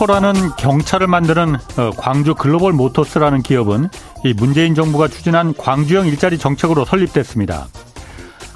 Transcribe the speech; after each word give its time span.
캐스퍼라는 0.00 0.56
경차를 0.56 1.06
만드는 1.06 1.56
어, 1.76 1.90
광주 1.96 2.34
글로벌 2.34 2.72
모터스라는 2.72 3.42
기업은 3.42 3.88
이 4.24 4.32
문재인 4.32 4.74
정부가 4.74 5.08
추진한 5.08 5.54
광주형 5.54 6.06
일자리 6.06 6.38
정책으로 6.38 6.84
설립됐습니다. 6.84 7.68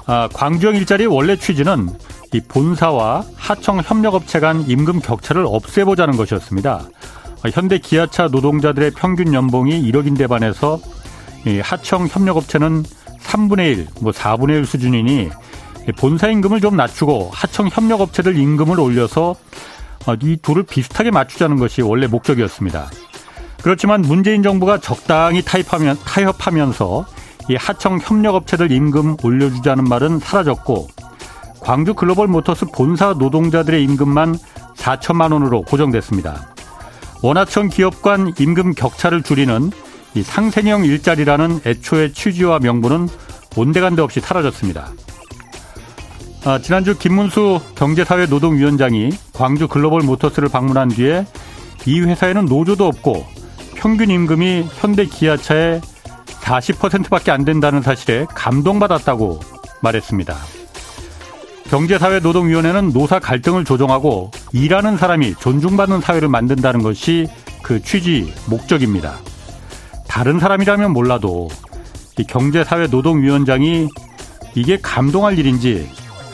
아, 0.07 0.27
광주형 0.33 0.75
일자리 0.75 1.05
원래 1.05 1.35
취지는 1.35 1.89
이 2.33 2.41
본사와 2.41 3.23
하청 3.35 3.81
협력업체 3.83 4.39
간 4.39 4.63
임금 4.67 5.01
격차를 5.01 5.45
없애보자는 5.47 6.17
것이었습니다. 6.17 6.81
아, 7.43 7.49
현대 7.53 7.77
기아차 7.77 8.27
노동자들의 8.27 8.91
평균 8.91 9.33
연봉이 9.33 9.79
1억인데 9.91 10.27
반해서 10.27 10.79
이 11.45 11.59
하청 11.59 12.07
협력업체는 12.09 12.83
3분의 13.21 13.59
1, 13.59 13.87
뭐 14.01 14.11
4분의 14.11 14.49
1 14.49 14.65
수준이니 14.65 15.29
본사 15.97 16.27
임금을 16.27 16.61
좀 16.61 16.75
낮추고 16.75 17.29
하청 17.31 17.69
협력업체들 17.71 18.35
임금을 18.37 18.79
올려서 18.79 19.31
어, 19.31 19.35
이 20.21 20.37
둘을 20.37 20.63
비슷하게 20.63 21.11
맞추자는 21.11 21.57
것이 21.57 21.81
원래 21.81 22.07
목적이었습니다. 22.07 22.89
그렇지만 23.63 24.01
문재인 24.01 24.43
정부가 24.43 24.79
적당히 24.79 25.41
타협하면, 25.41 25.97
타협하면서 26.05 27.05
이 27.49 27.55
하청 27.55 27.99
협력업체들 28.01 28.71
임금 28.71 29.17
올려주자는 29.23 29.83
말은 29.83 30.19
사라졌고 30.19 30.87
광주 31.61 31.95
글로벌 31.95 32.27
모터스 32.27 32.67
본사 32.67 33.13
노동자들의 33.13 33.83
임금만 33.83 34.35
4천만 34.75 35.33
원으로 35.33 35.63
고정됐습니다. 35.63 36.53
원하청 37.23 37.69
기업 37.69 38.03
간 38.03 38.33
임금 38.37 38.73
격차를 38.75 39.23
줄이는 39.23 39.71
이 40.13 40.21
상생형 40.21 40.85
일자리라는 40.85 41.61
애초의 41.65 42.13
취지와 42.13 42.59
명분은 42.59 43.09
온데간데 43.55 44.01
없이 44.01 44.19
사라졌습니다. 44.19 44.91
아, 46.45 46.59
지난주 46.59 46.95
김문수 46.95 47.59
경제사회노동위원장이 47.73 49.09
광주 49.33 49.67
글로벌 49.67 50.03
모터스를 50.03 50.47
방문한 50.47 50.89
뒤에 50.89 51.25
이 51.87 52.01
회사에는 52.01 52.45
노조도 52.45 52.85
없고 52.85 53.25
평균 53.73 54.11
임금이 54.11 54.67
현대 54.75 55.05
기아차의 55.05 55.81
40%밖에 56.41 57.31
안 57.31 57.45
된다는 57.45 57.81
사실에 57.81 58.27
감동받았다고 58.29 59.39
말했습니다. 59.81 60.35
경제사회노동위원회는 61.71 62.93
노사 62.93 63.17
갈등을 63.17 63.65
조정하고 63.65 64.29
일하는 64.53 64.97
사람이 64.97 65.33
존중받는 65.39 66.01
사회를 66.01 66.29
만든다는 66.29 66.83
것이 66.83 67.27
그 67.63 67.81
취지, 67.81 68.31
목적입니다. 68.47 69.15
다른 70.07 70.39
사람이라면 70.39 70.93
몰라도 70.93 71.49
경제사회노동위원장이 72.27 73.87
이게 74.53 74.77
감동할 74.79 75.39
일인지 75.39 75.89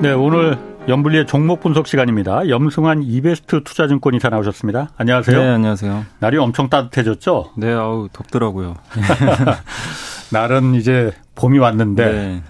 네, 0.00 0.12
오늘 0.12 0.56
염블리의 0.88 1.26
종목 1.26 1.60
분석 1.60 1.86
시간입니다. 1.86 2.48
염승환 2.48 3.02
이베스트 3.02 3.62
투자증권 3.64 4.14
이사 4.14 4.28
나오셨습니다. 4.28 4.90
안녕하세요. 4.96 5.38
네, 5.38 5.48
안녕하세요. 5.50 6.06
날이 6.20 6.38
엄청 6.38 6.70
따뜻해졌죠? 6.70 7.50
네, 7.56 7.72
아우 7.72 8.08
덥더라고요. 8.12 8.74
날은 10.32 10.74
이제 10.74 11.12
봄이 11.34 11.58
왔는데 11.58 12.12
네. 12.12 12.42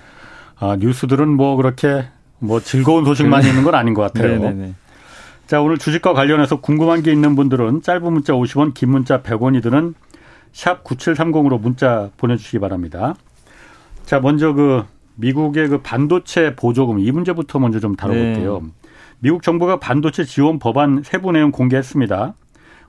아, 0.60 0.76
뉴스들은 0.78 1.28
뭐 1.28 1.56
그렇게 1.56 2.04
뭐 2.38 2.60
즐거운 2.60 3.04
소식만 3.04 3.44
있는 3.44 3.64
건 3.64 3.74
아닌 3.74 3.94
것 3.94 4.02
같아요. 4.02 4.34
네네네. 4.34 4.50
네, 4.52 4.66
네. 4.66 4.74
자, 5.46 5.62
오늘 5.62 5.78
주식과 5.78 6.12
관련해서 6.12 6.60
궁금한 6.60 7.02
게 7.02 7.10
있는 7.10 7.34
분들은 7.34 7.82
짧은 7.82 8.12
문자 8.12 8.34
50원, 8.34 8.74
긴 8.74 8.90
문자 8.90 9.22
100원이 9.22 9.62
드는 9.62 9.94
샵 10.52 10.84
9730으로 10.84 11.58
문자 11.58 12.10
보내주시기 12.18 12.58
바랍니다. 12.58 13.14
자, 14.08 14.20
먼저 14.20 14.54
그 14.54 14.84
미국의 15.16 15.68
그 15.68 15.82
반도체 15.82 16.56
보조금 16.56 16.98
이 16.98 17.12
문제부터 17.12 17.58
먼저 17.58 17.78
좀 17.78 17.94
다뤄볼게요. 17.94 18.60
네. 18.62 18.68
미국 19.18 19.42
정부가 19.42 19.78
반도체 19.80 20.24
지원 20.24 20.58
법안 20.58 21.02
세부 21.04 21.30
내용 21.30 21.50
공개했습니다. 21.50 22.32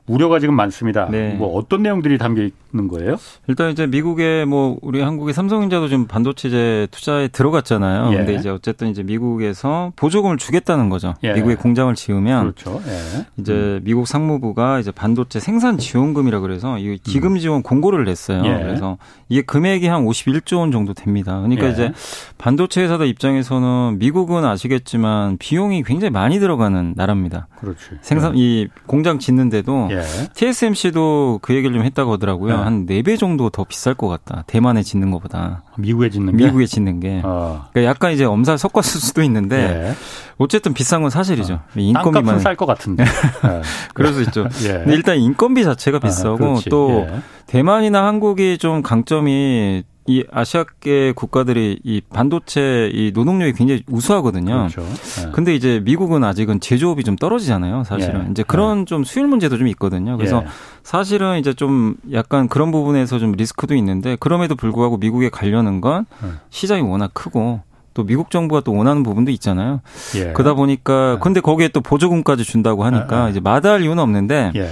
우려가 0.09 0.39
지금 0.39 0.55
많습니다. 0.55 1.07
네. 1.09 1.35
뭐 1.35 1.55
어떤 1.55 1.83
내용들이 1.83 2.17
담겨 2.17 2.41
있는 2.41 2.87
거예요? 2.87 3.17
일단 3.47 3.71
이제 3.71 3.85
미국의 3.85 4.45
뭐 4.47 4.77
우리 4.81 5.01
한국의 5.01 5.33
삼성전자도 5.35 5.87
지금 5.87 6.07
반도체제 6.07 6.87
투자에 6.89 7.27
들어갔잖아요. 7.27 8.11
예. 8.13 8.17
근데 8.17 8.33
이제 8.33 8.49
어쨌든 8.49 8.89
이제 8.89 9.03
미국에서 9.03 9.91
보조금을 9.95 10.37
주겠다는 10.37 10.89
거죠. 10.89 11.13
예. 11.23 11.33
미국에 11.33 11.55
공장을 11.55 11.93
지으면 11.93 12.53
그렇죠. 12.53 12.81
예. 12.87 13.25
이제 13.37 13.53
음. 13.53 13.81
미국 13.83 14.07
상무부가 14.07 14.79
이제 14.79 14.91
반도체 14.91 15.39
생산 15.39 15.77
지원금이라 15.77 16.39
그래서 16.39 16.79
이 16.79 16.97
기금 17.03 17.33
음. 17.33 17.37
지원 17.37 17.61
공고를 17.61 18.05
냈어요. 18.05 18.43
예. 18.45 18.63
그래서 18.63 18.97
이게 19.29 19.43
금액이 19.43 19.87
한 19.87 20.05
51조 20.05 20.57
원 20.57 20.71
정도 20.71 20.95
됩니다. 20.95 21.37
그러니까 21.37 21.67
예. 21.67 21.71
이제 21.71 21.91
반도체 22.39 22.81
회사들 22.81 23.05
입장에서는 23.07 23.99
미국은 23.99 24.43
아시겠지만 24.43 25.37
비용이 25.37 25.83
굉장히 25.83 26.09
많이 26.09 26.39
들어가는 26.39 26.93
나라입니다. 26.95 27.47
그렇지. 27.59 27.99
생산 28.01 28.35
예. 28.35 28.41
이 28.41 28.67
공장 28.87 29.19
짓는데도 29.19 29.89
TSMC도 30.33 31.39
그 31.41 31.55
얘기를 31.55 31.75
좀 31.75 31.83
했다고 31.83 32.13
하더라고요. 32.13 32.57
네. 32.57 32.63
한 32.63 32.85
4배 32.85 33.19
정도 33.19 33.49
더 33.49 33.63
비쌀 33.63 33.93
것 33.93 34.07
같다. 34.07 34.43
대만에 34.47 34.83
짓는 34.83 35.11
것보다. 35.11 35.63
미국에 35.77 36.09
짓는 36.09 36.37
게? 36.37 36.45
미국에 36.45 36.65
짓는 36.65 36.99
게. 36.99 37.21
어. 37.23 37.67
그러니까 37.71 37.89
약간 37.89 38.11
이제 38.11 38.25
엄살 38.25 38.57
섞었을 38.57 39.01
수도 39.01 39.21
있는데 39.23 39.57
네. 39.67 39.93
어쨌든 40.37 40.73
비싼 40.73 41.01
건 41.01 41.09
사실이죠. 41.09 41.53
어. 41.53 41.63
인건비만 41.75 42.39
쌀것 42.39 42.67
같은데. 42.67 43.03
네. 43.03 43.11
그럴 43.93 44.13
수 44.13 44.21
있죠. 44.23 44.47
예. 44.63 44.73
근데 44.73 44.93
일단 44.93 45.17
인건비 45.17 45.63
자체가 45.63 45.97
아, 45.97 45.99
비싸고 45.99 46.57
아, 46.57 46.61
또 46.69 47.07
예. 47.09 47.19
대만이나 47.47 48.05
한국이 48.05 48.57
좀 48.57 48.81
강점이 48.81 49.83
이 50.09 50.23
아시아계 50.31 51.11
국가들이 51.15 51.81
이 51.83 52.01
반도체 52.01 52.89
이 52.91 53.11
노동력이 53.13 53.53
굉장히 53.53 53.83
우수하거든요. 53.87 54.67
그렇죠. 54.67 54.81
네. 54.81 55.31
근데 55.31 55.53
이제 55.53 55.79
미국은 55.85 56.23
아직은 56.23 56.61
제조업이 56.61 57.03
좀 57.03 57.15
떨어지잖아요. 57.15 57.83
사실은 57.83 58.25
예. 58.25 58.31
이제 58.31 58.41
그런 58.41 58.79
네. 58.79 58.85
좀 58.85 59.03
수율 59.03 59.27
문제도 59.27 59.55
좀 59.55 59.67
있거든요. 59.67 60.17
그래서 60.17 60.41
예. 60.43 60.47
사실은 60.81 61.37
이제 61.37 61.53
좀 61.53 61.95
약간 62.11 62.47
그런 62.47 62.71
부분에서 62.71 63.19
좀 63.19 63.33
리스크도 63.33 63.75
있는데 63.75 64.17
그럼에도 64.19 64.55
불구하고 64.55 64.97
미국에 64.97 65.29
가려는 65.29 65.79
건 65.79 66.07
네. 66.23 66.29
시장이 66.49 66.81
워낙 66.81 67.11
크고 67.13 67.61
또 67.93 68.03
미국 68.03 68.31
정부가 68.31 68.61
또 68.61 68.73
원하는 68.73 69.03
부분도 69.03 69.29
있잖아요. 69.29 69.81
예. 70.15 70.33
그러다 70.33 70.55
보니까 70.55 71.13
네. 71.13 71.19
근데 71.21 71.39
거기에 71.39 71.67
또 71.67 71.81
보조금까지 71.81 72.45
준다고 72.45 72.83
하니까 72.83 73.25
네, 73.25 73.29
이제 73.29 73.39
마다할 73.39 73.83
이유는 73.83 74.01
없는데 74.01 74.53
예. 74.55 74.71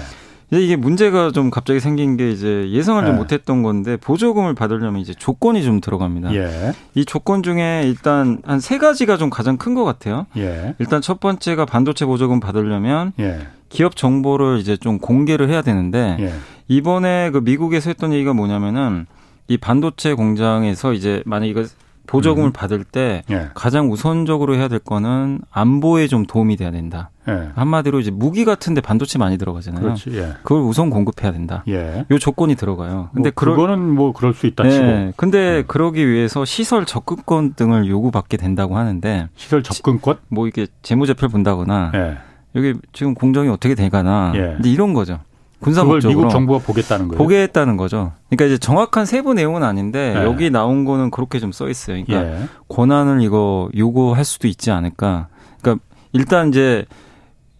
이게 0.51 0.77
문제가 0.77 1.31
좀 1.31 1.49
갑자기 1.49 1.79
생긴 1.81 2.15
게 2.15 2.29
이제 2.31 2.69
예상을 2.71 3.03
좀 3.05 3.15
네. 3.15 3.17
못했던 3.19 3.63
건데 3.63 3.97
보조금을 3.97 4.53
받으려면 4.55 5.01
이제 5.01 5.13
조건이 5.13 5.61
좀 5.61 5.81
들어갑니다. 5.81 6.33
예. 6.35 6.73
이 6.95 7.03
조건 7.03 7.43
중에 7.43 7.83
일단 7.85 8.39
한 8.45 8.59
세 8.61 8.77
가지가 8.77 9.17
좀 9.17 9.29
가장 9.29 9.57
큰 9.57 9.75
것 9.75 9.83
같아요. 9.83 10.25
예. 10.37 10.73
일단 10.79 11.01
첫 11.01 11.19
번째가 11.19 11.65
반도체 11.65 12.05
보조금 12.05 12.39
받으려면 12.39 13.11
예. 13.19 13.39
기업 13.69 13.97
정보를 13.97 14.59
이제 14.59 14.77
좀 14.77 14.99
공개를 14.99 15.49
해야 15.49 15.61
되는데 15.61 16.15
예. 16.21 16.33
이번에 16.69 17.29
그 17.31 17.39
미국에서 17.39 17.89
했던 17.89 18.13
얘기가 18.13 18.33
뭐냐면은 18.33 19.05
이 19.49 19.57
반도체 19.57 20.13
공장에서 20.13 20.93
이제 20.93 21.21
만약 21.25 21.47
이거 21.47 21.65
보조금을 22.07 22.49
음. 22.49 22.51
받을 22.53 22.83
때 22.83 23.23
예. 23.29 23.49
가장 23.53 23.91
우선적으로 23.91 24.55
해야 24.55 24.67
될 24.67 24.79
거는 24.79 25.41
안보에 25.51 26.07
좀 26.07 26.25
도움이 26.25 26.55
돼야 26.57 26.71
된다. 26.71 27.11
예. 27.29 27.49
한마디로 27.55 27.99
이제 27.99 28.09
무기 28.09 28.45
같은데 28.45 28.81
반도체 28.81 29.19
많이 29.19 29.37
들어가잖아요. 29.37 29.83
그렇지, 29.83 30.11
예. 30.13 30.33
그걸 30.43 30.61
우선 30.61 30.89
공급해야 30.89 31.31
된다. 31.31 31.63
예. 31.67 32.05
요 32.09 32.17
조건이 32.19 32.55
들어가요. 32.55 33.09
근데 33.13 33.31
뭐 33.35 33.55
그거는 33.55 33.79
뭐 33.79 34.13
그럴 34.13 34.33
수 34.33 34.47
있다 34.47 34.67
치고. 34.67 34.85
네. 34.85 35.13
근데 35.17 35.59
음. 35.59 35.63
그러기 35.67 36.07
위해서 36.07 36.45
시설 36.45 36.85
접근권 36.85 37.53
등을 37.53 37.87
요구받게 37.87 38.37
된다고 38.37 38.77
하는데 38.77 39.27
시설 39.35 39.61
접근권? 39.61 40.15
시, 40.15 40.19
뭐 40.29 40.47
이게 40.47 40.67
재무제표를 40.81 41.29
본다거나 41.29 41.91
예. 41.95 42.17
여기 42.55 42.73
지금 42.93 43.13
공정이 43.13 43.49
어떻게 43.49 43.75
되가나. 43.75 44.31
예. 44.35 44.39
근데 44.55 44.69
이런 44.69 44.93
거죠. 44.93 45.19
군사 45.59 45.81
그걸 45.81 45.95
목적으로 45.97 46.17
미국 46.19 46.31
정부가 46.31 46.59
보겠다는 46.59 47.07
거예요. 47.07 47.17
보겠다는 47.17 47.77
거죠. 47.77 48.11
그러니까 48.29 48.45
이제 48.45 48.57
정확한 48.57 49.05
세부 49.05 49.33
내용은 49.33 49.63
아닌데 49.63 50.13
네. 50.13 50.23
여기 50.23 50.49
나온 50.51 50.85
거는 50.85 51.09
그렇게 51.11 51.39
좀 51.39 51.51
써 51.51 51.67
있어요. 51.69 52.03
그러니까 52.05 52.41
예. 52.41 52.47
권한을 52.69 53.21
이거 53.21 53.69
요구할 53.75 54.23
수도 54.23 54.47
있지 54.47 54.69
않을까. 54.71 55.27
그러니까 55.61 55.83
일단 56.13 56.49
이제 56.49 56.85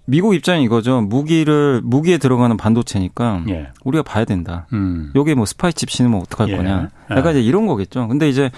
미국 0.06 0.36
입장이 0.36 0.64
이거죠. 0.64 1.02
무기를 1.02 1.82
무기에 1.84 2.18
들어가는 2.18 2.56
반도체니까 2.56 3.44
예. 3.50 3.68
우리가 3.84 4.04
봐야 4.04 4.24
된다. 4.26 4.68
음. 4.74 5.12
여기에 5.16 5.34
뭐 5.36 5.46
스파이 5.46 5.74
칩 5.74 5.90
신으면 5.90 6.22
어떡할 6.22 6.50
예. 6.54 6.58
거냐. 6.58 6.90
약간 7.12 7.32
이제 7.32 7.42
이런 7.42 7.66
거겠죠. 7.68 8.08
근데 8.08 8.30
이제 8.30 8.52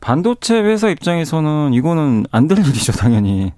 반도체 0.00 0.60
회사 0.60 0.88
입장에서는 0.88 1.74
이거는 1.74 2.26
안 2.32 2.48
될 2.48 2.58
일이죠, 2.58 2.92
당연히. 2.92 3.52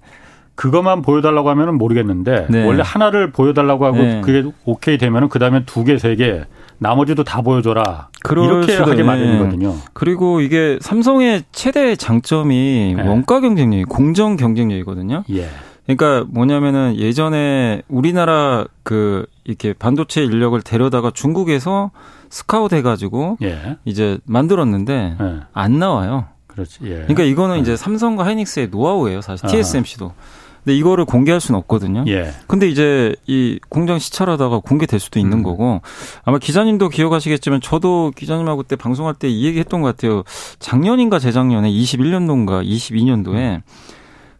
그것만 0.59 1.03
보여달라고 1.03 1.49
하면은 1.51 1.77
모르겠는데 1.77 2.47
네. 2.49 2.65
원래 2.65 2.83
하나를 2.85 3.31
보여달라고 3.31 3.85
하고 3.85 3.95
네. 3.95 4.19
그게 4.19 4.43
오케이 4.65 4.97
되면은 4.97 5.29
그 5.29 5.39
다음에 5.39 5.63
두 5.65 5.85
개, 5.85 5.97
세 5.97 6.17
개, 6.17 6.43
나머지도 6.79 7.23
다 7.23 7.41
보여줘라. 7.41 8.09
이렇게 8.29 8.73
수도, 8.73 8.91
하게 8.91 9.03
마련이거든요. 9.03 9.73
그리고 9.93 10.41
이게 10.41 10.77
삼성의 10.81 11.43
최대 11.53 11.95
장점이 11.95 12.95
네. 12.97 13.07
원가 13.07 13.39
경쟁력이 13.39 13.85
공정 13.85 14.35
경쟁력이거든요. 14.35 15.23
예. 15.29 15.47
그러니까 15.85 16.29
뭐냐면은 16.29 16.97
예전에 16.97 17.81
우리나라 17.87 18.65
그 18.83 19.27
이렇게 19.45 19.71
반도체 19.71 20.25
인력을 20.25 20.61
데려다가 20.61 21.09
중국에서 21.09 21.91
스카우트 22.29 22.75
해가지고 22.75 23.37
예. 23.43 23.77
이제 23.85 24.17
만들었는데 24.25 25.15
예. 25.21 25.39
안 25.53 25.79
나와요. 25.79 26.25
그렇지. 26.47 26.79
예. 26.83 26.95
그러니까 26.95 27.23
이거는 27.23 27.55
예. 27.55 27.59
이제 27.61 27.77
삼성과 27.77 28.25
하이닉스의 28.25 28.67
노하우예요, 28.67 29.21
사실 29.21 29.45
아. 29.45 29.49
TSMC도. 29.49 30.11
근데 30.69 30.77
이거를 30.77 31.05
공개할 31.05 31.41
수는 31.41 31.57
없거든요. 31.61 32.03
예. 32.09 32.31
근데 32.45 32.69
이제 32.69 33.15
이 33.25 33.59
공장 33.69 33.97
시찰하다가 33.97 34.59
공개될 34.59 34.99
수도 34.99 35.17
있는 35.19 35.39
음. 35.39 35.43
거고 35.43 35.81
아마 36.23 36.37
기자님도 36.37 36.89
기억하시겠지만 36.89 37.59
저도 37.61 38.11
기자님하고 38.15 38.61
그때 38.61 38.75
방송할 38.75 39.15
때 39.15 39.27
이 39.27 39.45
얘기 39.45 39.57
했던 39.59 39.81
것 39.81 39.87
같아요. 39.87 40.23
작년인가 40.59 41.17
재작년에 41.17 41.71
21년도인가 41.71 42.63
22년도에 42.63 43.35
음. 43.35 43.61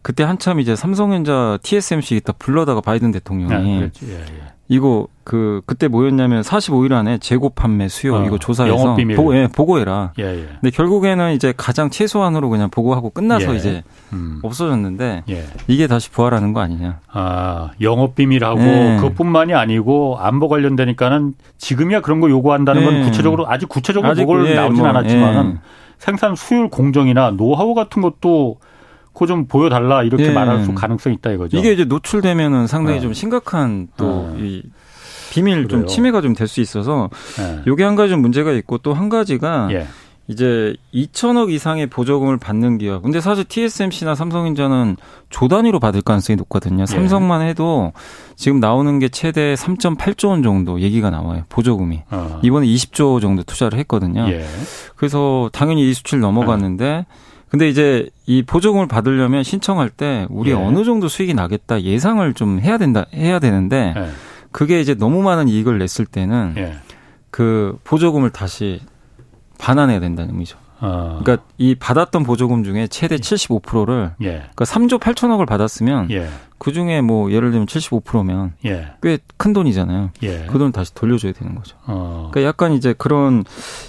그때 0.03 0.23
한참 0.23 0.59
이제 0.59 0.75
삼성전자 0.75 1.57
TSMC 1.63 2.15
있다 2.17 2.33
불러다가 2.33 2.79
바이든 2.81 3.11
대통령이 3.11 3.53
아, 3.53 3.65
예, 3.67 3.91
예. 4.07 4.23
이거 4.71 5.07
그 5.23 5.61
그때 5.65 5.87
뭐였냐면 5.87 6.43
45일 6.43 6.93
안에 6.93 7.17
재고 7.17 7.49
판매 7.49 7.87
수요 7.87 8.17
어, 8.17 8.25
이거 8.25 8.37
조사해서 8.37 8.95
보고 9.15 9.35
예, 9.35 9.47
보고해라. 9.47 10.13
예, 10.19 10.23
예. 10.23 10.47
근데 10.61 10.69
결국에는 10.69 11.33
이제 11.33 11.53
가장 11.57 11.89
최소한으로 11.89 12.49
그냥 12.49 12.69
보고하고 12.69 13.09
끝나서 13.09 13.53
예. 13.53 13.57
이제 13.57 13.83
음. 14.13 14.39
없어졌는데 14.43 15.23
예. 15.27 15.45
이게 15.67 15.87
다시 15.87 16.11
부활하는 16.11 16.53
거 16.53 16.61
아니냐. 16.61 16.99
아 17.11 17.71
영업 17.81 18.13
비밀하고 18.13 18.61
예. 18.61 18.97
그것뿐만이 19.01 19.55
아니고 19.55 20.17
안보 20.19 20.47
관련되니까는 20.47 21.33
지금이야 21.57 22.01
그런 22.01 22.19
거 22.19 22.29
요구한다는 22.29 22.85
건 22.85 23.03
구체적으로 23.03 23.49
아직 23.49 23.67
구체적으로 23.67 24.11
아직, 24.11 24.23
뭐를 24.23 24.53
나오진 24.53 24.83
뭐, 24.83 24.87
않았지만은 24.87 25.59
생산 25.97 26.35
수율 26.35 26.69
공정이나 26.69 27.31
노하우 27.31 27.73
같은 27.73 28.03
것도 28.03 28.57
그좀 29.19 29.47
보여달라 29.47 30.03
이렇게 30.03 30.27
예. 30.27 30.31
말할 30.31 30.63
수 30.63 30.73
가능성이 30.73 31.15
있다 31.17 31.31
이거죠. 31.31 31.57
이게 31.57 31.73
이제 31.73 31.83
노출되면은 31.83 32.67
상당히 32.67 32.99
네. 32.99 33.01
좀 33.03 33.13
심각한 33.13 33.89
또이 33.97 34.61
네. 34.63 34.69
비밀 35.31 35.55
그래요. 35.67 35.67
좀 35.67 35.87
침해가 35.87 36.21
좀 36.21 36.33
될 36.33 36.47
수 36.47 36.61
있어서 36.61 37.09
네. 37.37 37.59
요게 37.67 37.83
한 37.83 37.95
가지 37.95 38.11
좀 38.11 38.21
문제가 38.21 38.51
있고 38.53 38.77
또 38.79 38.93
한 38.93 39.09
가지가 39.09 39.67
예. 39.71 39.87
이제 40.29 40.75
2천억 40.93 41.51
이상의 41.51 41.87
보조금을 41.87 42.37
받는 42.37 42.77
기업. 42.77 43.01
근데 43.01 43.19
사실 43.19 43.43
TSMC나 43.45 44.13
삼성전자는 44.13 44.95
조 45.31 45.47
단위로 45.47 45.79
받을 45.79 46.01
가능성이 46.03 46.37
높거든요. 46.37 46.83
예. 46.83 46.85
삼성만 46.85 47.41
해도 47.41 47.91
지금 48.35 48.59
나오는 48.59 48.99
게 48.99 49.09
최대 49.09 49.55
3.8조 49.55 50.29
원 50.29 50.43
정도 50.43 50.79
얘기가 50.81 51.09
나와요. 51.09 51.43
보조금이. 51.49 52.03
어. 52.11 52.39
이번에 52.43 52.67
20조 52.67 53.19
정도 53.21 53.41
투자를 53.43 53.79
했거든요. 53.79 54.27
예. 54.29 54.45
그래서 54.95 55.49
당연히 55.51 55.89
이 55.89 55.93
수치를 55.95 56.21
넘어갔는데 56.21 57.05
어. 57.09 57.28
근데 57.49 57.67
이제 57.67 58.09
이 58.25 58.43
보조금을 58.43 58.87
받으려면 58.87 59.43
신청할 59.43 59.89
때 59.89 60.27
우리 60.29 60.51
예. 60.51 60.53
어느 60.53 60.83
정도 60.83 61.07
수익이 61.07 61.33
나겠다 61.33 61.81
예상을 61.81 62.33
좀 62.33 62.59
해야 62.59 62.77
된다 62.77 63.05
해야 63.13 63.39
되는데 63.39 63.93
예. 63.97 64.09
그게 64.51 64.79
이제 64.81 64.93
너무 64.93 65.21
많은 65.21 65.47
이익을 65.47 65.77
냈을 65.79 66.05
때는 66.05 66.53
예. 66.57 66.75
그 67.31 67.77
보조금을 67.83 68.29
다시 68.29 68.81
반환해야 69.57 69.99
된다는 69.99 70.31
의미죠. 70.31 70.57
어. 70.81 71.19
그러니까 71.21 71.45
이 71.57 71.75
받았던 71.75 72.23
보조금 72.23 72.63
중에 72.63 72.87
최대 72.87 73.17
75%를 73.17 74.11
예. 74.21 74.27
그러니까 74.27 74.65
3조 74.65 74.99
8천억을 74.99 75.45
받았으면 75.45 76.09
예. 76.11 76.29
그 76.57 76.71
중에 76.71 77.01
뭐 77.01 77.31
예를 77.31 77.51
들면 77.51 77.67
75%면 77.67 78.53
예. 78.65 78.93
꽤큰 79.01 79.53
돈이잖아요. 79.53 80.11
예. 80.23 80.45
그돈 80.45 80.71
다시 80.71 80.93
돌려줘야 80.93 81.33
되는 81.33 81.55
거죠. 81.55 81.75
어. 81.85 82.29
그러니까 82.31 82.47
약간 82.47 82.73
이제 82.73 82.93
그런 82.97 83.43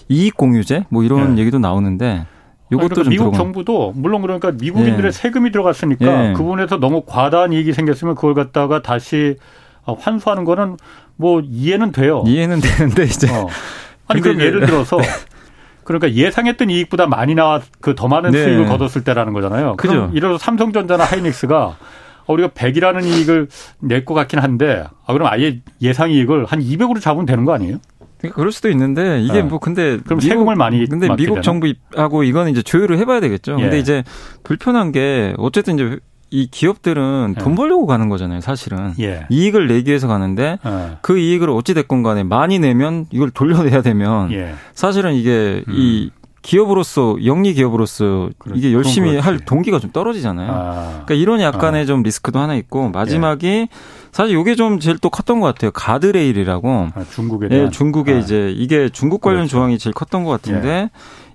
이익 0.09 0.37
공유제 0.37 0.87
뭐 0.89 1.05
이런 1.05 1.37
예. 1.37 1.43
얘기도 1.43 1.59
나오는데 1.59 2.27
이것도 2.71 2.89
그러니까 2.89 3.11
미국 3.11 3.25
들어가. 3.25 3.37
정부도 3.37 3.93
물론 3.97 4.23
그러니까 4.23 4.53
미국인들의 4.53 5.07
예. 5.09 5.11
세금이 5.11 5.51
들어갔으니까 5.53 6.29
예. 6.31 6.33
그 6.33 6.43
부분에서 6.43 6.79
너무 6.79 7.03
과다한 7.07 7.53
이익이 7.53 7.73
생겼으면 7.73 8.15
그걸 8.15 8.35
갖다가 8.35 8.83
다시 8.83 9.37
어, 9.85 9.95
환수하는 9.95 10.45
거는 10.45 10.77
뭐 11.17 11.41
이해는 11.45 11.93
돼요. 11.93 12.23
이해는 12.27 12.61
되는데 12.61 13.05
이제 13.05 13.29
어. 13.33 13.47
아니 14.09 14.21
그럼 14.21 14.41
예를 14.41 14.67
들어서 14.67 14.97
네. 14.99 15.05
그러니까 15.85 16.13
예상했던 16.13 16.71
이익보다 16.71 17.07
많이 17.07 17.35
나와 17.35 17.61
그더 17.81 18.07
많은 18.09 18.31
네. 18.31 18.45
수익을 18.45 18.67
거뒀을 18.67 19.03
때라는 19.03 19.33
거잖아요. 19.33 19.77
그죠. 19.77 19.93
그럼 19.95 20.11
이래서 20.15 20.39
삼성전자나 20.39 21.03
하이닉스가 21.05 21.77
어, 22.27 22.33
우리가 22.33 22.51
100이라는 22.51 23.05
이익을 23.05 23.49
낼 23.81 24.05
것 24.05 24.15
같긴 24.15 24.39
한데 24.39 24.85
아 25.07 25.13
그럼 25.13 25.27
아예 25.29 25.61
예상 25.83 26.11
이익을 26.13 26.45
한 26.45 26.61
200으로 26.61 27.01
잡으면 27.01 27.27
되는 27.27 27.45
거 27.45 27.53
아니에요? 27.55 27.79
그러니까 28.21 28.37
그럴 28.37 28.53
수도 28.53 28.69
있는데 28.71 29.21
이게 29.23 29.35
네. 29.35 29.43
뭐 29.43 29.59
근데 29.59 29.99
그럼 29.99 30.19
미국, 30.19 30.23
세금을 30.23 30.57
많이 30.57 30.87
근데 30.87 31.09
미국? 31.17 31.43
정부하고 31.43 32.23
이거는 32.23 32.53
이제 32.53 32.63
조율을 32.63 32.99
해봐야 32.99 33.21
되겠죠. 33.21 33.57
예. 33.59 33.63
근데 33.63 33.79
이제 33.79 34.05
불편한 34.45 34.93
게 34.93 35.35
어쨌든 35.39 35.75
이제 35.75 35.99
이 36.31 36.47
기업들은 36.49 37.35
예. 37.37 37.43
돈 37.43 37.55
벌려고 37.55 37.87
가는 37.87 38.09
거잖아요, 38.09 38.41
사실은. 38.41 38.93
예. 39.01 39.27
이익을 39.31 39.67
내기 39.67 39.89
위해서 39.89 40.07
가는데 40.07 40.59
예. 40.65 40.99
그 41.03 41.19
이익을 41.19 41.51
어찌됐건 41.51 42.03
간에 42.03 42.23
많이 42.23 42.59
내면 42.59 43.07
이걸 43.11 43.31
돌려내야 43.31 43.83
되면 43.83 44.31
예. 44.33 44.55
사실은 44.75 45.15
이게 45.15 45.65
음. 45.67 45.75
이 45.75 46.11
기업으로서 46.43 47.17
영리 47.25 47.53
기업으로서 47.55 48.31
그렇, 48.39 48.57
이게 48.57 48.73
열심히 48.73 49.19
할 49.19 49.39
동기가 49.39 49.79
좀 49.79 49.91
떨어지잖아요. 49.93 50.51
아. 50.51 50.89
그러니까 51.05 51.15
이런 51.15 51.41
약간의 51.41 51.83
아. 51.83 51.87
좀 51.87 52.03
리스크도 52.03 52.39
하나 52.39 52.55
있고 52.55 52.89
마지막이 52.91 53.47
예. 53.47 53.69
사실 54.13 54.39
이게 54.39 54.55
좀 54.55 54.81
제일 54.81 54.99
또 54.99 55.11
컸던 55.11 55.41
것 55.41 55.47
같아요. 55.47 55.71
가드레일이라고. 55.71 56.89
아, 56.95 57.05
중국에 57.13 57.49
대한. 57.49 57.67
예, 57.67 57.71
중국에 57.71 58.15
아. 58.15 58.19
이제 58.19 58.53
이게 58.57 58.89
중국 58.89 59.21
관련 59.21 59.41
그렇죠. 59.41 59.57
조항이 59.59 59.79
제일 59.79 59.93
컸던 59.93 60.25
것 60.25 60.31
같은데 60.31 60.69
예. 60.69 60.91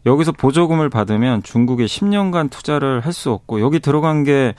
여기서 0.08 0.32
보조금을 0.34 0.90
받으면 0.90 1.42
중국에 1.44 1.86
10년간 1.86 2.50
투자를 2.52 3.00
할 3.02 3.14
수 3.14 3.32
없고 3.32 3.62
여기 3.62 3.80
들어간 3.80 4.24
게 4.24 4.54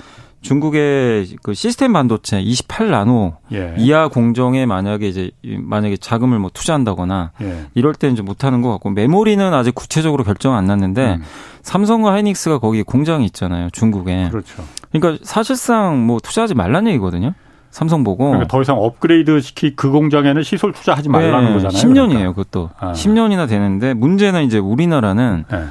중국의 0.46 1.26
그 1.42 1.54
시스템 1.54 1.92
반도체 1.92 2.40
28나노 2.40 3.34
예. 3.52 3.74
이하 3.78 4.06
공정에 4.06 4.64
만약에 4.64 5.08
이제 5.08 5.30
만약에 5.44 5.96
자금을 5.96 6.38
뭐 6.38 6.50
투자한다거나 6.54 7.32
예. 7.42 7.64
이럴 7.74 7.94
때는 7.94 8.14
이제 8.14 8.22
못 8.22 8.44
하는 8.44 8.62
것 8.62 8.70
같고 8.70 8.90
메모리는 8.90 9.52
아직 9.52 9.74
구체적으로 9.74 10.22
결정 10.22 10.54
안 10.54 10.66
났는데 10.66 11.14
음. 11.14 11.22
삼성과 11.62 12.12
하이닉스가 12.12 12.58
거기 12.58 12.84
공장이 12.84 13.24
있잖아요. 13.26 13.70
중국에. 13.72 14.28
그렇죠. 14.30 14.62
그러니까 14.92 15.24
사실상 15.26 16.06
뭐 16.06 16.20
투자하지 16.20 16.54
말라는 16.54 16.92
얘기거든요. 16.92 17.34
삼성 17.72 18.04
보고 18.04 18.26
그러니까 18.26 18.46
더 18.46 18.62
이상 18.62 18.78
업그레이드 18.78 19.40
시키 19.40 19.74
그 19.74 19.90
공장에는 19.90 20.44
시설 20.44 20.72
투자하지 20.72 21.08
말라는 21.08 21.48
네, 21.48 21.52
거잖아요. 21.54 21.82
10년이에요, 21.82 22.08
그러니까. 22.08 22.32
그것도. 22.32 22.70
아. 22.78 22.92
10년이나 22.92 23.48
되는데 23.48 23.94
문제는 23.94 24.44
이제 24.44 24.58
우리나라는 24.58 25.44
네. 25.50 25.64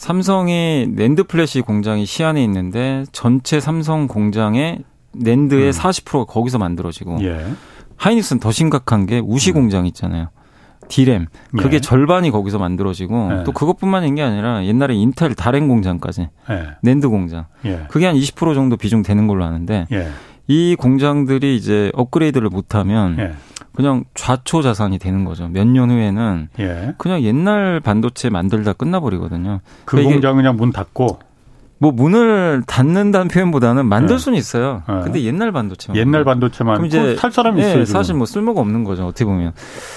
삼성이 0.00 0.86
NAND 0.88 1.24
flash 1.24 1.60
공장이 1.60 2.06
시안에 2.06 2.42
있는데 2.44 3.04
전체 3.12 3.60
삼성 3.60 4.06
공장의 4.06 4.78
NAND의 5.12 5.66
음. 5.66 5.70
40%가 5.70 6.24
거기서 6.24 6.56
만들어지고 6.56 7.18
예. 7.20 7.44
하이닉스는 7.96 8.40
더 8.40 8.50
심각한 8.50 9.04
게 9.04 9.20
우시 9.22 9.50
음. 9.50 9.54
공장 9.56 9.84
있잖아요. 9.84 10.28
디램 10.88 11.26
그게 11.50 11.76
예. 11.76 11.80
절반이 11.80 12.30
거기서 12.30 12.58
만들어지고 12.58 13.40
예. 13.40 13.44
또 13.44 13.52
그것뿐만인 13.52 14.14
게 14.14 14.22
아니라 14.22 14.64
옛날에 14.64 14.94
인텔 14.94 15.34
다롄 15.34 15.68
공장까지 15.68 16.30
예. 16.48 16.66
낸드 16.82 17.10
공장 17.10 17.44
예. 17.66 17.84
그게 17.90 18.06
한 18.06 18.16
20% 18.16 18.54
정도 18.54 18.78
비중 18.78 19.02
되는 19.02 19.26
걸로 19.26 19.44
아는데 19.44 19.86
예. 19.92 20.08
이 20.48 20.76
공장들이 20.76 21.56
이제 21.56 21.92
업그레이드를 21.92 22.48
못하면 22.48 23.18
예. 23.18 23.32
그냥 23.80 24.04
좌초 24.14 24.62
자산이 24.62 24.98
되는 24.98 25.24
거죠. 25.24 25.48
몇 25.48 25.66
년 25.66 25.90
후에는 25.90 26.48
예. 26.58 26.94
그냥 26.98 27.22
옛날 27.22 27.80
반도체 27.80 28.30
만들다 28.30 28.72
끝나버리거든요. 28.74 29.60
그 29.84 29.96
그러니까 29.96 30.12
공장 30.14 30.36
그냥 30.36 30.56
문 30.56 30.72
닫고 30.72 31.18
뭐 31.78 31.92
문을 31.92 32.62
닫는다는 32.66 33.28
표현보다는 33.28 33.86
만들 33.86 34.14
예. 34.14 34.18
수는 34.18 34.36
있어요. 34.38 34.82
예. 34.88 35.00
근데 35.02 35.22
옛날 35.22 35.50
반도체만 35.52 35.96
옛날 35.96 36.24
반도체만 36.24 36.74
그럼 36.74 36.86
이제 36.86 37.16
살 37.16 37.32
사람이 37.32 37.60
있어요. 37.60 37.80
예, 37.80 37.84
사실 37.86 38.14
뭐 38.14 38.26
쓸모가 38.26 38.60
없는 38.60 38.84
거죠. 38.84 39.06
어떻게 39.06 39.24
보면. 39.24 39.52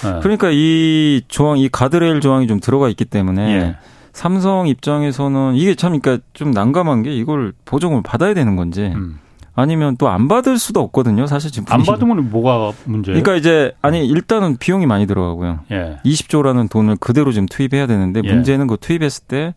예. 0.06 0.20
그러니까 0.20 0.48
이 0.50 1.22
조항, 1.28 1.58
이 1.58 1.68
가드레일 1.68 2.20
조항이 2.20 2.46
좀 2.46 2.58
들어가 2.60 2.88
있기 2.88 3.04
때문에 3.04 3.54
예. 3.56 3.76
삼성 4.14 4.68
입장에서는 4.68 5.56
이게 5.56 5.74
참 5.74 5.98
그러니까 5.98 6.24
좀 6.32 6.52
난감한 6.52 7.02
게 7.02 7.12
이걸 7.14 7.52
보정을 7.64 8.02
받아야 8.02 8.32
되는 8.32 8.56
건지. 8.56 8.92
음. 8.94 9.18
아니면 9.54 9.96
또 9.96 10.08
안 10.08 10.28
받을 10.28 10.58
수도 10.58 10.80
없거든요. 10.80 11.26
사실 11.26 11.50
지금 11.50 11.66
안 11.72 11.82
받으면 11.82 12.30
뭐가 12.30 12.72
문제예요? 12.84 13.22
그러니까 13.22 13.36
이제 13.36 13.72
아니 13.82 14.06
일단은 14.06 14.56
비용이 14.56 14.86
많이 14.86 15.06
들어가고요. 15.06 15.60
예. 15.70 15.98
20조라는 16.04 16.70
돈을 16.70 16.96
그대로 16.96 17.32
지금 17.32 17.46
투입해야 17.46 17.86
되는데 17.86 18.20
예. 18.24 18.32
문제는 18.32 18.66
그 18.66 18.76
투입했을 18.80 19.24
때 19.26 19.54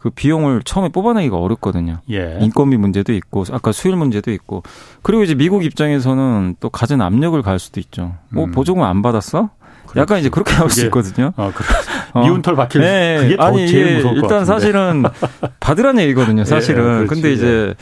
그 0.00 0.08
비용을 0.08 0.62
처음에 0.64 0.88
뽑아내기가 0.88 1.36
어렵거든요. 1.36 1.98
예. 2.10 2.38
인건비 2.40 2.78
문제도 2.78 3.12
있고 3.12 3.44
아까 3.52 3.70
수율 3.70 3.96
문제도 3.96 4.30
있고 4.32 4.62
그리고 5.02 5.22
이제 5.22 5.34
미국 5.34 5.62
입장에서는 5.62 6.56
또 6.58 6.70
갖은 6.70 7.02
압력을 7.02 7.40
가할 7.42 7.58
수도 7.58 7.80
있죠. 7.80 8.14
뭐 8.30 8.46
음. 8.46 8.50
보조금 8.50 8.82
안 8.82 9.02
받았어? 9.02 9.50
그렇지. 9.86 9.98
약간 10.00 10.18
이제 10.18 10.30
그렇게 10.30 10.54
나올 10.54 10.70
수 10.70 10.84
있거든요. 10.86 11.32
어, 11.36 11.52
그래. 11.54 11.68
어. 12.12 12.20
미운 12.22 12.42
털 12.42 12.56
박힐 12.56 12.80
네. 12.80 13.18
그게 13.20 13.36
더 13.36 13.42
아니, 13.44 13.68
제일 13.68 13.96
무서울 13.96 14.16
일단 14.16 14.38
것 14.40 14.44
사실은 14.44 15.04
받으란 15.60 15.98
얘기거든요. 15.98 16.44
사실은. 16.44 17.02
예, 17.02 17.06
근데 17.06 17.32
이제 17.32 17.46
예. 17.46 17.74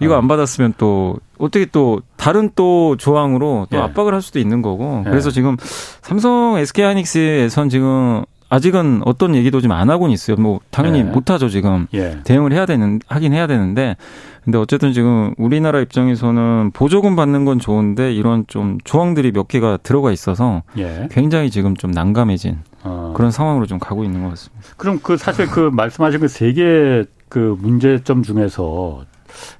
이거 0.00 0.16
안 0.16 0.28
받았으면 0.28 0.74
또 0.78 1.16
어떻게 1.38 1.66
또 1.66 2.00
다른 2.16 2.50
또 2.54 2.96
조항으로 2.96 3.66
또 3.70 3.76
예. 3.76 3.80
압박을 3.82 4.14
할 4.14 4.22
수도 4.22 4.38
있는 4.38 4.62
거고. 4.62 5.02
예. 5.06 5.10
그래서 5.10 5.30
지금 5.30 5.56
삼성 6.02 6.56
SK 6.58 6.84
하이닉스에선 6.84 7.68
지금 7.68 8.24
아직은 8.50 9.02
어떤 9.04 9.34
얘기도 9.34 9.60
좀 9.60 9.72
안 9.72 9.90
하고는 9.90 10.12
있어요. 10.14 10.36
뭐 10.36 10.60
당연히 10.70 11.00
예. 11.00 11.02
못 11.02 11.30
하죠 11.30 11.48
지금 11.48 11.86
예. 11.94 12.18
대응을 12.24 12.52
해야 12.52 12.66
되는 12.66 13.00
하긴 13.08 13.32
해야 13.32 13.46
되는데 13.48 13.96
근데 14.44 14.58
어쨌든 14.58 14.92
지금 14.92 15.34
우리나라 15.38 15.80
입장에서는 15.80 16.70
보조금 16.72 17.16
받는 17.16 17.44
건 17.46 17.58
좋은데 17.58 18.12
이런 18.12 18.44
좀 18.46 18.78
조항들이 18.84 19.32
몇 19.32 19.48
개가 19.48 19.78
들어가 19.82 20.12
있어서 20.12 20.62
예. 20.78 21.08
굉장히 21.10 21.50
지금 21.50 21.74
좀 21.76 21.90
난감해진 21.90 22.58
어. 22.84 23.12
그런 23.16 23.30
상황으로 23.30 23.66
좀 23.66 23.78
가고 23.78 24.04
있는 24.04 24.22
것 24.22 24.30
같습니다. 24.30 24.66
그럼 24.76 25.00
그 25.02 25.16
사실 25.16 25.46
그 25.46 25.70
말씀하신 25.72 26.20
그 26.20 26.28
세개그 26.28 27.56
문제점 27.60 28.22
중에서 28.22 29.04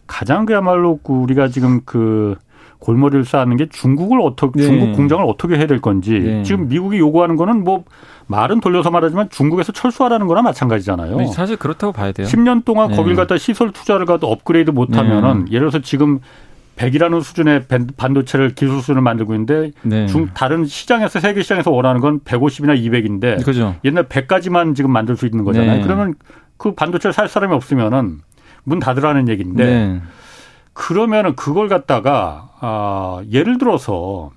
가장 0.06 0.46
그야말로 0.46 0.98
그 1.02 1.12
우리가 1.12 1.48
지금 1.48 1.80
그 1.84 2.36
골머리를 2.78 3.24
쌓는 3.24 3.56
게 3.56 3.66
중국을 3.66 4.20
어떻게 4.20 4.60
네. 4.60 4.66
중국 4.66 4.92
공장을 4.92 5.24
어떻게 5.24 5.56
해야 5.56 5.66
될 5.66 5.80
건지 5.80 6.20
네. 6.20 6.42
지금 6.42 6.68
미국이 6.68 6.98
요구하는 6.98 7.36
거는 7.36 7.64
뭐 7.64 7.84
말은 8.26 8.60
돌려서 8.60 8.90
말하지만 8.90 9.30
중국에서 9.30 9.72
철수하라는 9.72 10.26
거나 10.26 10.42
마찬가지잖아요. 10.42 11.16
네, 11.16 11.26
사실 11.28 11.56
그렇다고 11.56 11.92
봐야 11.92 12.12
돼요. 12.12 12.26
10년 12.26 12.64
동안 12.64 12.90
네. 12.90 12.96
거길 12.96 13.16
갖다 13.16 13.38
시설 13.38 13.72
투자를 13.72 14.04
가도 14.04 14.30
업그레이드 14.30 14.70
못 14.70 14.96
하면은 14.96 15.46
네. 15.46 15.52
예를 15.52 15.70
들어서 15.70 15.80
지금 15.80 16.20
100이라는 16.76 17.22
수준의 17.22 17.66
반도체를 17.96 18.54
기술 18.54 18.80
수준을 18.80 19.02
만들고 19.02 19.34
있는데 19.34 19.70
네. 19.82 20.06
중 20.06 20.28
다른 20.34 20.64
시장에서 20.64 21.20
세계 21.20 21.42
시장에서 21.42 21.70
원하는 21.70 22.00
건 22.00 22.20
150이나 22.20 22.78
200인데 22.78 23.44
그죠. 23.44 23.76
옛날 23.84 24.08
100까지만 24.08 24.74
지금 24.74 24.90
만들 24.90 25.16
수 25.16 25.26
있는 25.26 25.44
거잖아요. 25.44 25.78
네. 25.78 25.82
그러면 25.82 26.14
그 26.56 26.74
반도체를 26.74 27.12
살 27.12 27.28
사람이 27.28 27.54
없으면은 27.54 28.20
문 28.64 28.78
닫으라는 28.78 29.28
얘기인데 29.28 29.64
네. 29.64 30.02
그러면은 30.72 31.36
그걸 31.36 31.68
갖다가 31.68 32.50
아 32.60 33.22
예를 33.30 33.58
들어서 33.58 34.30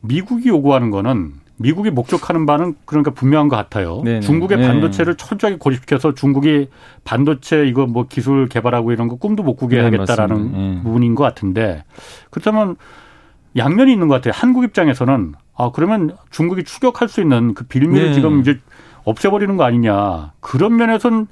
미국이 0.00 0.48
요구하는 0.48 0.90
거는 0.90 1.32
미국이 1.58 1.90
목적하는 1.90 2.46
바는 2.46 2.76
그러니까 2.84 3.10
분명한 3.10 3.48
것 3.48 3.56
같아요. 3.56 4.00
네네. 4.04 4.20
중국의 4.20 4.58
네. 4.58 4.66
반도체를 4.66 5.16
철저하게 5.16 5.58
고립시켜서 5.58 6.14
중국이 6.14 6.68
반도체 7.04 7.66
이거 7.66 7.86
뭐 7.86 8.06
기술 8.08 8.48
개발하고 8.48 8.92
이런 8.92 9.08
거 9.08 9.16
꿈도 9.16 9.42
못 9.42 9.56
꾸게 9.56 9.76
네, 9.76 9.82
하겠다라는 9.82 10.52
네. 10.52 10.82
부분인 10.82 11.14
것 11.14 11.24
같은데 11.24 11.84
그렇다면 12.30 12.76
양면이 13.56 13.92
있는 13.92 14.08
것 14.08 14.14
같아요. 14.14 14.32
한국 14.34 14.64
입장에서는 14.64 15.34
아 15.56 15.70
그러면 15.72 16.16
중국이 16.30 16.62
추격할 16.62 17.08
수 17.08 17.20
있는 17.20 17.54
그 17.54 17.64
빌미를 17.64 18.08
네. 18.08 18.14
지금 18.14 18.40
이제 18.40 18.60
없애버리는 19.04 19.56
거 19.56 19.64
아니냐 19.64 20.32
그런 20.40 20.76
면에서는 20.76 21.26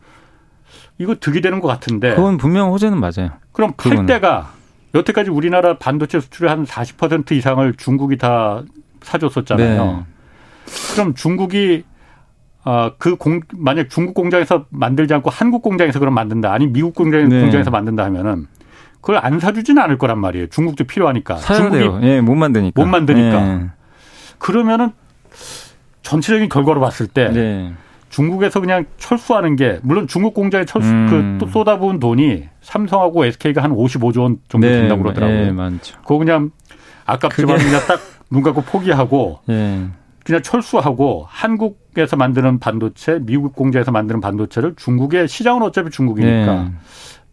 이거 0.99 1.14
득이 1.14 1.40
되는 1.40 1.61
것 1.61 1.68
같은데. 1.68 2.14
그건 2.14 2.37
분명 2.37 2.73
호재는 2.73 2.99
맞아요. 2.99 3.30
그럼 3.52 3.75
팔 3.76 4.06
때가 4.06 4.50
여태까지 4.95 5.30
우리나라 5.30 5.78
반도체 5.78 6.18
수출의 6.18 6.50
한 6.50 6.64
40% 6.64 7.33
이상을 7.33 7.75
중국이 7.75 8.16
다 8.16 8.64
사줬었잖아요. 9.02 10.06
네. 10.66 10.94
그럼 10.94 11.14
중국이 11.14 11.85
어, 12.64 12.92
그 12.99 13.16
공, 13.16 13.40
만약 13.54 13.88
중국 13.88 14.14
공장에서 14.14 14.66
만들지 14.70 15.14
않고 15.14 15.30
한국 15.30 15.62
공장에서 15.62 15.99
그럼 16.00 16.14
만든다. 16.14 16.52
아니 16.52 16.66
미국 16.66 16.94
공장, 16.94 17.28
네. 17.28 17.40
공장에서 17.40 17.70
만든다 17.70 18.04
하면은 18.04 18.46
그걸 19.00 19.18
안 19.23 19.38
사주지는 19.38 19.80
않을 19.82 19.99
거란 19.99 20.18
말이에요. 20.18 20.49
중국도 20.49 20.85
필요하니까. 20.85 21.37
중국이 21.37 21.78
돼요. 21.78 22.00
예, 22.02 22.20
못 22.20 22.35
만드니까. 22.35 22.80
못 22.80 22.88
만드니까. 22.88 23.49
예. 23.49 23.66
그러면은 24.38 24.90
전체적인 26.02 26.49
결과로 26.49 26.80
봤을 26.80 27.06
때 27.06 27.28
네. 27.28 27.73
중국에서 28.08 28.61
그냥 28.61 28.85
철수하는 28.99 29.54
게 29.54 29.78
물론 29.82 30.08
중국 30.08 30.35
공장에 30.35 30.64
철수 30.64 30.88
음. 30.90 31.38
그 31.40 31.50
쏟아부은 31.50 32.00
돈이 32.00 32.49
삼성하고 32.62 33.26
SK가 33.26 33.62
한 33.62 33.73
55조 33.73 34.23
원 34.23 34.38
정도 34.49 34.66
네, 34.66 34.80
된다고 34.80 35.02
그러더라고요. 35.02 35.38
네, 35.38 35.52
많죠. 35.52 35.96
그거 36.00 36.18
그냥 36.18 36.50
아깝지만 37.04 37.58
그게... 37.58 37.68
그냥 37.68 37.87
딱 37.87 38.16
눈 38.30 38.42
감고 38.42 38.62
포기하고 38.62 39.40
네. 39.46 39.87
그냥 40.26 40.42
철수하고 40.42 41.25
한국에서 41.28 42.16
만드는 42.16 42.59
반도체, 42.59 43.21
미국 43.23 43.54
공장에서 43.54 43.92
만드는 43.92 44.21
반도체를 44.21 44.75
중국의 44.75 45.28
시장은 45.28 45.62
어차피 45.62 45.88
중국이니까 45.90 46.64
네. 46.64 46.73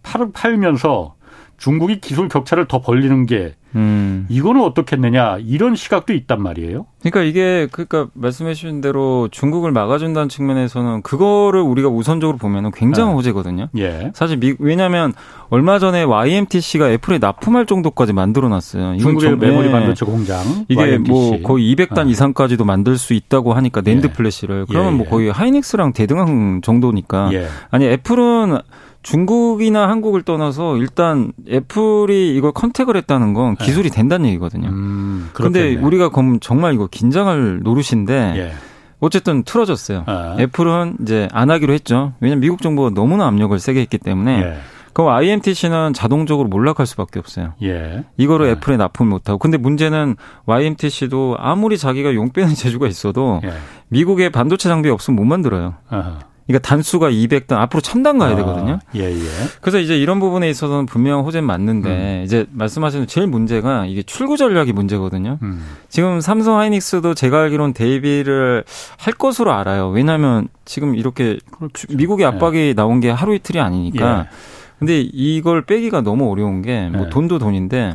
팔, 0.04 0.32
팔면서 0.32 1.16
중국이 1.64 2.02
기술 2.02 2.28
격차를 2.28 2.68
더 2.68 2.82
벌리는 2.82 3.26
게 3.26 3.56
음. 3.74 4.26
이거는 4.28 4.62
어떻겠느냐 4.62 5.38
이런 5.40 5.78
시각도 5.78 6.12
있단 6.12 6.44
말이에요. 6.44 6.88
그러니까 7.00 7.22
이게 7.22 7.70
그러니까 7.72 8.08
말씀해 8.16 8.54
주신 8.54 8.82
대로 8.82 9.30
중국을 9.32 9.72
막아준다는 9.72 10.28
측면에서는 10.28 11.04
그거를 11.04 11.62
우리가 11.62 11.88
우선적으로 11.88 12.38
보면은 12.38 12.72
굉장한 12.72 13.14
네. 13.14 13.16
호재거든요. 13.16 13.70
예. 13.78 14.12
사실 14.14 14.40
미, 14.40 14.56
왜냐하면 14.60 15.14
얼마 15.50 15.80
전에 15.80 16.04
YMTC가 16.04 16.92
애플에 16.92 17.18
납품할 17.20 17.66
정도까지 17.66 18.12
만들어놨어요. 18.12 18.98
중국의 18.98 19.38
메모리 19.38 19.72
반도체 19.72 20.06
공장 20.06 20.66
이게 20.68 20.82
YMTC. 20.82 21.12
뭐 21.12 21.42
거의 21.44 21.74
200단 21.74 22.04
네. 22.04 22.12
이상까지도 22.12 22.66
만들 22.66 22.98
수 22.98 23.14
있다고 23.14 23.54
하니까 23.54 23.80
낸드 23.80 24.08
예. 24.08 24.12
flash를 24.12 24.66
그러면 24.68 24.96
예. 24.96 24.98
뭐 24.98 25.06
예. 25.06 25.10
거의 25.10 25.32
하이닉스랑 25.32 25.94
대등한 25.94 26.60
정도니까 26.62 27.32
예. 27.32 27.48
아니 27.72 27.86
애플은 27.86 28.60
중국이나 29.04 29.90
한국을 29.90 30.24
떠나서 30.24 30.78
일단 30.78 31.34
애플이 31.50 32.36
이걸 32.36 32.52
contact을 32.54 32.96
했다는 32.98 33.34
건 33.34 33.56
네. 33.58 33.66
기술이 33.66 33.90
된다는 33.90 34.28
얘기거든요. 34.30 34.70
음, 34.70 35.30
그런데 35.34 35.76
우리가 35.76 36.10
정말 36.42 36.74
이거 36.74 36.88
긴장할 36.90 37.60
노릇인데 37.62 38.34
예. 38.38 38.54
어쨌든 39.00 39.44
틀어졌어요. 39.44 40.04
아. 40.08 40.38
애플은 40.40 40.98
이제 41.02 41.28
안 41.34 41.52
하기로 41.52 41.74
했죠. 41.74 42.14
왜냐면 42.22 42.40
미국 42.40 42.62
정부가 42.62 42.90
너무나 42.90 43.28
압력을 43.28 43.58
세게 43.60 43.82
했기 43.82 43.98
때문에 43.98 44.42
예. 44.42 44.58
그럼 44.94 45.10
IMTC는 45.12 45.94
자동적으로 45.94 46.48
몰락할 46.48 46.86
수밖에 46.86 47.20
없어요. 47.20 47.54
예. 47.64 48.06
이거를 48.16 48.48
예. 48.48 48.52
애플에 48.52 48.78
납품을 48.78 49.10
못하고. 49.10 49.40
근데 49.40 49.58
문제는 49.58 50.16
YMTC도 50.46 51.36
아무리 51.40 51.78
자기가 51.78 52.14
용 52.14 52.30
빼는 52.30 52.54
재주가 52.56 52.88
있어도 52.88 53.42
예. 53.44 53.52
미국에 53.90 54.30
반도체 54.30 54.70
장비 54.70 54.90
없으면 54.90 55.18
못 55.18 55.26
만들어요. 55.26 55.74
아하. 55.90 56.20
그러니까 56.46 56.68
단수가 56.68 57.10
200단 57.10 57.54
앞으로 57.54 57.82
1000단 57.82 58.20
가야 58.20 58.32
아, 58.32 58.36
되거든요. 58.36 58.74
아, 58.74 58.80
예, 58.96 59.12
예. 59.12 59.30
그래서 59.62 59.80
이제 59.80 59.98
이런 59.98 60.20
부분에 60.20 60.50
있어서는 60.50 60.86
분명 60.86 61.26
호재는 61.26 61.48
맞는데 61.48 61.90
음. 61.90 62.24
이제 62.26 62.46
말씀하시는 62.52 63.08
제일 63.08 63.28
문제가 63.28 63.86
이게 63.86 64.04
출구 64.04 64.36
전략이 64.36 64.74
문제거든요. 64.74 65.40
음. 65.42 65.66
지금 65.88 66.20
삼성 66.20 66.60
하이닉스도 66.60 67.14
제가 67.14 67.44
알기로는 67.44 67.74
대비를 67.74 68.66
할 68.98 69.14
것으로 69.14 69.54
알아요. 69.54 69.90
왜냐하면 69.90 70.50
지금 70.66 70.96
이렇게 70.96 71.40
그렇죠. 71.52 71.88
미국의 71.90 72.26
압박이 72.26 72.58
예. 72.58 72.74
나온 72.74 73.00
게 73.00 73.10
하루 73.10 73.34
이틀이 73.36 73.60
아니니까. 73.60 74.20
예. 74.20 74.36
근데 74.80 75.00
이걸 75.00 75.62
빼기가 75.62 76.02
너무 76.02 76.30
어려운 76.30 76.62
게뭐 76.62 77.06
예. 77.06 77.10
돈도 77.10 77.40
돈인데 77.40 77.94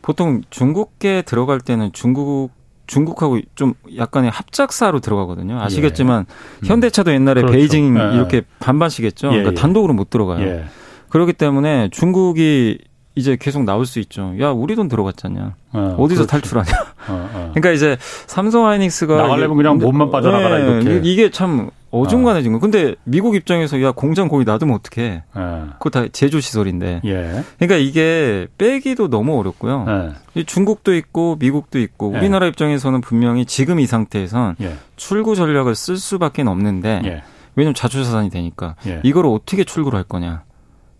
보통 0.00 0.40
중국계 0.48 1.22
들어갈 1.22 1.60
때는 1.60 1.90
중국 1.92 2.50
중국하고 2.90 3.38
좀 3.54 3.74
약간의 3.96 4.30
합작사로 4.30 4.98
들어가거든요. 4.98 5.60
아시겠지만 5.60 6.26
예. 6.64 6.68
현대차도 6.68 7.12
옛날에 7.12 7.42
그렇죠. 7.42 7.56
베이징 7.56 7.96
예. 7.96 8.16
이렇게 8.16 8.42
반반씩 8.58 9.04
했죠. 9.04 9.28
예. 9.28 9.30
그러니까 9.30 9.52
예. 9.52 9.54
단독으로 9.54 9.94
못 9.94 10.10
들어가요. 10.10 10.44
예. 10.44 10.64
그렇기 11.08 11.34
때문에 11.34 11.88
중국이 11.92 12.78
이제 13.14 13.36
계속 13.40 13.62
나올 13.62 13.86
수 13.86 14.00
있죠. 14.00 14.34
야, 14.40 14.50
우리 14.50 14.74
돈 14.74 14.88
들어갔잖냐. 14.88 15.54
어, 15.72 16.06
디서. 16.08 16.26
탈출하냐. 16.26 16.70
어, 17.08 17.30
어. 17.32 17.50
그러니까 17.54 17.70
이제 17.70 17.96
삼성 18.26 18.66
하이닉스가 18.66 19.16
나가려면 19.16 19.56
그냥 19.56 19.78
몸만 19.78 20.10
빠져나가라 20.10 20.58
네, 20.58 20.80
이렇게. 20.82 21.00
이게 21.08 21.30
참 21.30 21.70
어중간해진 21.90 22.52
거. 22.52 22.58
근데 22.58 22.94
미국 23.04 23.34
입장에서 23.34 23.82
야 23.82 23.92
공장 23.92 24.28
거기 24.28 24.44
놔두면 24.44 24.76
어떡해. 24.76 25.22
예. 25.36 25.64
그거 25.78 25.90
다 25.90 26.06
제조 26.12 26.40
시설인데. 26.40 27.00
예. 27.04 27.44
그러니까 27.58 27.76
이게 27.76 28.46
빼기도 28.58 29.08
너무 29.08 29.38
어렵고요. 29.38 30.14
예. 30.36 30.44
중국도 30.44 30.94
있고 30.94 31.36
미국도 31.40 31.78
있고 31.80 32.12
예. 32.14 32.18
우리나라 32.18 32.46
입장에서는 32.46 33.00
분명히 33.00 33.44
지금 33.44 33.80
이 33.80 33.86
상태에선 33.86 34.56
예. 34.60 34.74
출구 34.96 35.34
전략을 35.34 35.74
쓸 35.74 35.96
수밖에 35.96 36.42
없는데 36.42 37.02
예. 37.04 37.22
왜냐면 37.56 37.74
자주자산이 37.74 38.30
되니까 38.30 38.76
이걸 39.02 39.26
어떻게 39.26 39.64
출구를 39.64 39.96
할 39.96 40.04
거냐. 40.04 40.44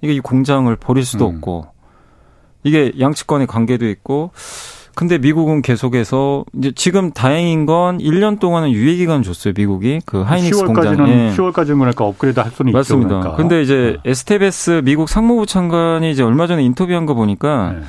이게 0.02 0.14
이 0.14 0.20
공장을 0.20 0.74
버릴 0.76 1.04
수도 1.04 1.28
음. 1.28 1.36
없고 1.36 1.66
이게 2.64 2.92
양측 2.98 3.26
간의 3.26 3.46
관계도 3.46 3.88
있고 3.88 4.32
근데 4.94 5.18
미국은 5.18 5.62
계속해서 5.62 6.44
이제 6.58 6.72
지금 6.74 7.10
다행인 7.10 7.66
건 7.66 7.98
1년 7.98 8.38
동안은 8.38 8.72
유예 8.72 8.96
기간 8.96 9.22
줬어요 9.22 9.54
미국이 9.56 10.00
그 10.04 10.22
하이닉스 10.22 10.62
10월까지는 10.62 10.66
공장에 10.66 11.30
10월까지는 11.36 11.78
그러니까 11.78 12.04
업그레이드 12.04 12.40
할 12.40 12.50
수는 12.50 12.72
맞습니다. 12.72 13.08
있죠. 13.08 13.20
그러니까. 13.20 13.36
근데 13.36 13.62
이제 13.62 13.96
네. 14.02 14.10
에스테베스 14.10 14.82
미국 14.84 15.08
상무부 15.08 15.46
장관이 15.46 16.10
이제 16.10 16.22
얼마 16.22 16.46
전에 16.46 16.62
인터뷰한 16.62 17.06
거 17.06 17.14
보니까 17.14 17.72
네. 17.72 17.82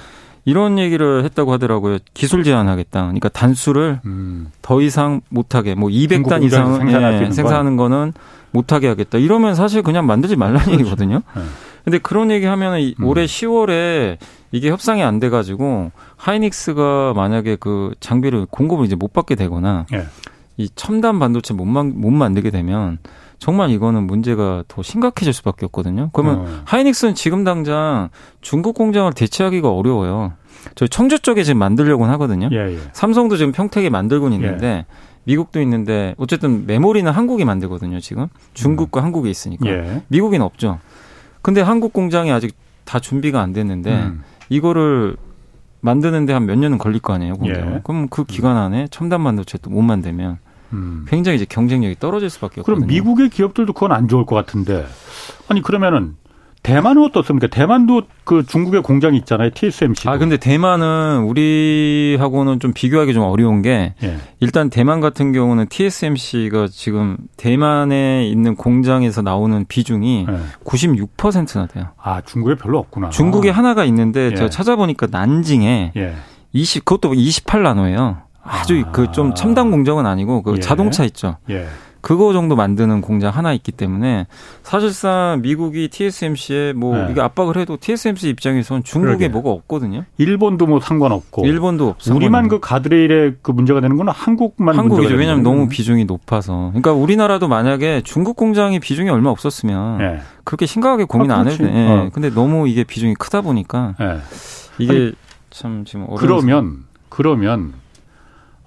이런 0.46 0.80
얘기를 0.80 1.24
했다고 1.24 1.54
하더라고요. 1.54 2.00
기술 2.14 2.44
제한하겠다. 2.44 3.02
그러니까 3.02 3.30
단수를 3.30 4.00
음. 4.06 4.52
더 4.62 4.82
이상 4.82 5.22
못하게 5.30 5.76
뭐 5.76 5.90
200단 5.90 6.44
이상 6.44 6.90
예, 6.90 7.32
생산하는 7.32 7.78
거는 7.78 8.14
못하게 8.52 8.88
하겠다. 8.88 9.18
이러면 9.18 9.56
사실 9.56 9.82
그냥 9.84 10.06
만들지 10.08 10.36
말라는 10.36 10.62
그렇죠. 10.62 10.80
얘기거든요. 10.80 11.22
네. 11.36 11.42
근데 11.84 11.98
그런 12.00 12.32
얘기 12.32 12.46
하면 12.46 12.74
은 12.74 12.94
음. 13.00 13.06
올해 13.06 13.26
10월에 13.26 14.18
이게 14.52 14.70
협상이 14.70 15.02
안 15.02 15.20
돼가지고 15.20 15.92
하이닉스가 16.18 17.14
만약에 17.16 17.56
그 17.56 17.94
장비를 18.00 18.48
공급을 18.50 18.86
이제 18.86 18.96
못 18.96 19.14
받게 19.14 19.36
되거나 19.36 19.86
예. 19.94 20.06
이 20.58 20.70
첨단 20.76 21.20
반도체 21.20 21.54
못, 21.54 21.66
만, 21.66 21.94
못 22.00 22.12
만들게 22.12 22.52
되면 22.52 23.00
정말 23.40 23.72
이거는 23.72 24.04
문제가 24.04 24.64
더 24.68 24.84
심각해질 24.84 25.34
수밖에 25.34 25.66
없거든요. 25.66 26.12
그러면 26.14 26.40
어. 26.42 26.62
하이닉스는 26.66 27.16
지금 27.16 27.44
당장 27.44 28.10
중국 28.42 28.76
공장을 28.76 29.12
대체하기가 29.14 29.72
어려워요. 29.72 30.34
저희 30.76 30.90
청주 30.90 31.20
쪽에 31.20 31.44
지금 31.44 31.58
만들려고는 31.60 32.14
하거든요. 32.14 32.50
예, 32.52 32.76
예. 32.76 32.78
삼성도 32.94 33.38
지금 33.38 33.52
평택에 33.52 33.90
만들고는 33.90 34.38
있는데 34.38 34.68
예. 34.68 34.86
미국도 35.24 35.62
있는데 35.62 36.14
어쨌든 36.18 36.68
메모리는 36.68 37.10
한국이 37.12 37.46
만들거든요. 37.46 38.00
지금 38.00 38.28
중국과 38.54 39.02
음. 39.02 39.06
한국에 39.06 39.30
있으니까 39.30 39.68
예. 39.68 40.04
미국인 40.08 40.42
없죠. 40.42 40.80
근데 41.42 41.62
한국 41.62 41.94
공장이 41.94 42.32
아직 42.32 42.56
다 42.86 43.00
준비가 43.00 43.42
안 43.42 43.54
됐는데 43.54 43.92
음. 43.92 44.24
이거를 44.52 45.16
만드는데 45.80 46.34
한 46.34 46.46
몇 46.46 46.56
년은 46.60 46.78
걸릴 46.78 47.00
거 47.00 47.14
아니에요, 47.14 47.36
공장. 47.36 47.76
예. 47.76 47.82
그럼 47.84 48.08
그 48.10 48.26
기간 48.26 48.58
안에 48.58 48.88
첨단 48.92 49.24
반도체 49.24 49.58
또 49.58 49.72
못 49.72 49.82
만들면 49.82 50.38
음. 50.74 51.06
굉장히 51.08 51.38
이제 51.38 51.46
경쟁력이 51.50 51.96
떨어질 52.00 52.30
수밖에 52.30 52.62
없거든요. 52.62 52.86
그럼 52.86 52.88
미국의 52.88 53.30
기업들도 53.30 53.74
그건 53.74 53.94
안 53.94 54.08
좋을 54.08 54.26
것 54.26 54.36
같은데 54.36 54.86
아니 55.48 55.62
그러면은 55.62 56.16
대만은 56.64 57.04
어떻습니까? 57.06 57.48
대만도 57.48 58.04
그 58.24 58.46
중국의 58.46 58.84
공장이 58.84 59.18
있잖아요. 59.18 59.50
TSMC. 59.54 60.08
아, 60.08 60.18
근데 60.18 60.38
대만은 60.38 61.24
우리하고는 61.24 62.60
좀 62.60 62.72
비교하기 62.74 63.14
좀 63.14 63.24
어려운 63.24 63.62
게 63.62 63.96
예. 64.04 64.18
일단 64.40 64.70
대만 64.70 65.00
같은 65.00 65.32
경우는 65.32 65.68
TSMC가 65.70 66.68
지금 66.72 67.18
대만에 67.36 68.28
있는 68.28 68.56
공장에서 68.56 69.22
나오는 69.24 69.66
비중이 69.68 70.28
예. 70.30 70.34
96%나 70.64 71.66
돼요. 71.66 71.88
아, 71.98 72.22
중국에 72.22 72.56
별로 72.56 72.78
없구나. 72.78 73.10
중국에 73.10 73.50
하나가 73.50 73.84
있는데 73.86 74.30
예. 74.32 74.36
제가 74.36 74.50
찾아보니까 74.50 75.08
난징에 75.10 75.94
20 76.54 76.76
예. 76.76 76.80
그것도 76.86 77.14
28나노예요. 77.14 78.22
아주 78.44 78.84
아. 78.86 78.92
그좀 78.92 79.34
첨단 79.34 79.72
공정은 79.72 80.06
아니고 80.06 80.44
그 80.44 80.56
예. 80.58 80.60
자동차 80.60 81.04
있죠. 81.06 81.38
예. 82.02 82.08
그거 82.12 82.34
정도 82.34 82.56
만드는 82.56 83.02
공장 83.02 83.32
하나 83.34 83.54
있기 83.54 83.72
때문에 83.72 84.28
사실상 84.64 85.40
미국이 85.42 85.88
TSMC에 85.88 86.74
뭐 86.74 86.98
네. 86.98 87.08
이게 87.12 87.22
압박을 87.22 87.58
해도 87.58 87.78
TSMC 87.80 88.30
입장에서는 88.30 88.84
중국에 88.84 89.18
그러게. 89.18 89.28
뭐가 89.30 89.52
없거든요. 89.52 90.06
일본도 90.18 90.66
뭐 90.66 90.80
상관없고. 90.80 91.46
일본도 91.46 91.90
없어. 91.90 92.16
우리만 92.16 92.48
그 92.48 92.60
가드레일에 92.60 93.36
그 93.42 93.52
문제가 93.52 93.82
되는 93.82 93.98
건 93.98 94.10
한국만 94.10 94.78
한국이죠. 94.78 95.16
왜냐하면 95.16 95.44
너무 95.44 95.68
비중이 95.70 96.06
높아서. 96.06 96.70
그러니까 96.70 96.94
우리나라도 96.94 97.48
만약에 97.48 98.02
중국 98.04 98.36
공장이 98.36 98.80
비중이 98.80 99.10
얼마 99.10 99.30
없었으면 99.30 99.98
네. 100.00 100.20
그렇게 100.44 100.66
심각하게 100.66 101.04
고민 101.06 101.32
아, 101.32 101.38
안 101.38 101.48
해도 101.48 101.58
돼. 101.58 101.72
네. 101.72 101.88
어. 101.88 102.10
근데 102.12 102.30
너무 102.30 102.68
이게 102.68 102.84
비중이 102.84 103.16
크다 103.16 103.42
보니까 103.42 103.96
네. 104.00 104.18
이게 104.80 104.92
아니, 104.92 105.12
참 105.50 105.86
지금 105.86 106.06
어려운 106.06 106.18
그러면 106.18 106.84
그러면 107.10 107.74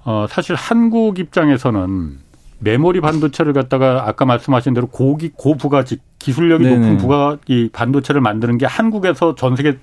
어 0.04 0.26
사실 0.28 0.54
한국 0.54 1.18
입장에서는 1.18 2.23
메모리 2.58 3.00
반도체를 3.00 3.52
갖다가 3.52 4.04
아까 4.06 4.24
말씀하신 4.24 4.74
대로 4.74 4.86
고기 4.86 5.30
고부가 5.34 5.84
기술력이 6.18 6.64
네네. 6.64 6.76
높은 6.76 6.96
부가 6.98 7.38
이 7.46 7.68
반도체를 7.72 8.20
만드는 8.20 8.58
게 8.58 8.66
한국에서 8.66 9.34
전 9.34 9.56
세계 9.56 9.78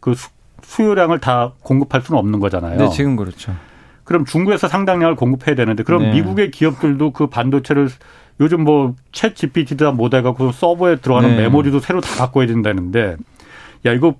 그 0.00 0.14
수요량을 0.62 1.20
다 1.20 1.52
공급할 1.62 2.02
수는 2.02 2.18
없는 2.18 2.40
거잖아요. 2.40 2.78
네, 2.78 2.88
지금 2.88 3.16
그렇죠. 3.16 3.54
그럼 4.04 4.24
중국에서 4.24 4.68
상당량을 4.68 5.16
공급해야 5.16 5.54
되는데 5.54 5.82
그럼 5.82 6.02
네. 6.02 6.12
미국의 6.14 6.50
기업들도 6.50 7.12
그 7.12 7.26
반도체를 7.28 7.88
요즘 8.40 8.64
뭐챗 8.64 9.34
GPT다 9.34 9.92
뭐다 9.92 10.18
해갖고 10.18 10.52
서버에 10.52 10.96
들어가는 10.96 11.30
네. 11.30 11.42
메모리도 11.42 11.80
새로 11.80 12.00
다 12.00 12.08
바꿔야 12.18 12.46
된다는데 12.46 13.16
야 13.86 13.92
이거 13.92 14.16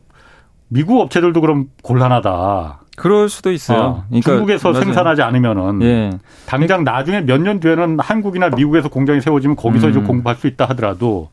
미국 0.68 1.00
업체들도 1.00 1.40
그럼 1.40 1.68
곤란하다. 1.82 2.80
그럴 2.97 3.29
수도 3.29 3.51
있어요. 3.53 3.79
어, 3.79 4.05
그러니까 4.09 4.31
중국에서 4.33 4.71
맞아요. 4.73 4.85
생산하지 4.85 5.23
않으면은 5.23 5.83
예. 5.83 6.11
당장 6.47 6.85
나중에 6.85 7.21
몇 7.23 7.41
년 7.41 7.61
뒤에는 7.61 7.99
한국이나 8.00 8.50
미국에서 8.50 8.89
공장이 8.89 9.21
세워지면 9.21 9.57
거기서 9.57 9.87
음. 9.87 9.91
이제 9.91 10.00
공부할 10.00 10.37
수 10.37 10.47
있다 10.47 10.67
하더라도 10.67 11.30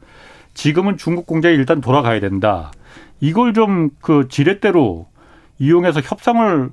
지금은 0.53 0.97
중국 0.97 1.25
공장이 1.27 1.55
일단 1.55 1.79
돌아가야 1.81 2.19
된다. 2.19 2.71
이걸 3.19 3.53
좀 3.53 3.89
그 4.01 4.27
지렛대로 4.29 5.07
이용해서 5.59 6.01
협상을 6.03 6.69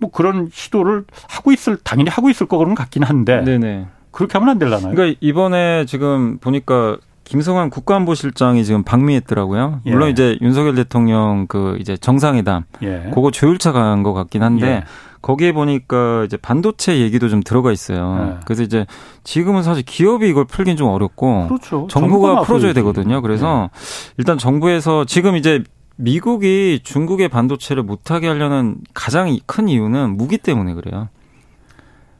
뭐 0.00 0.10
그런 0.10 0.48
시도를 0.52 1.04
하고 1.28 1.50
있을 1.50 1.78
당연히 1.82 2.10
하고 2.10 2.28
있을 2.30 2.46
거는 2.46 2.74
같긴 2.74 3.02
한데 3.02 3.42
네네. 3.42 3.86
그렇게 4.10 4.34
하면 4.34 4.50
안 4.50 4.58
될라나요? 4.58 4.94
그러니까 4.94 5.18
이번에 5.20 5.86
지금 5.86 6.38
보니까 6.38 6.98
김성환 7.28 7.68
국가안보실장이 7.68 8.64
지금 8.64 8.82
방미했더라고요. 8.82 9.82
예. 9.84 9.90
물론 9.90 10.08
이제 10.08 10.38
윤석열 10.40 10.74
대통령 10.74 11.46
그 11.46 11.76
이제 11.78 11.96
정상회담 11.96 12.64
예. 12.82 13.10
그거 13.14 13.30
조율차 13.30 13.72
간 13.72 14.02
것 14.02 14.14
같긴 14.14 14.42
한데 14.42 14.66
예. 14.66 14.84
거기에 15.20 15.52
보니까 15.52 16.24
이제 16.24 16.36
반도체 16.36 17.00
얘기도 17.00 17.28
좀 17.28 17.42
들어가 17.42 17.70
있어요. 17.72 18.36
예. 18.36 18.40
그래서 18.46 18.62
이제 18.62 18.86
지금은 19.24 19.62
사실 19.62 19.84
기업이 19.84 20.28
이걸 20.28 20.46
풀긴 20.46 20.76
좀 20.76 20.88
어렵고 20.88 21.48
그렇죠. 21.48 21.86
정부가 21.90 22.42
풀어줘야 22.42 22.72
되거든요. 22.72 23.20
그래서 23.20 23.68
예. 23.74 23.78
일단 24.16 24.38
정부에서 24.38 25.04
지금 25.04 25.36
이제 25.36 25.62
미국이 25.96 26.80
중국의 26.82 27.28
반도체를 27.28 27.82
못하게 27.82 28.28
하려는 28.28 28.76
가장 28.94 29.36
큰 29.46 29.68
이유는 29.68 30.16
무기 30.16 30.38
때문에 30.38 30.74
그래요. 30.74 31.08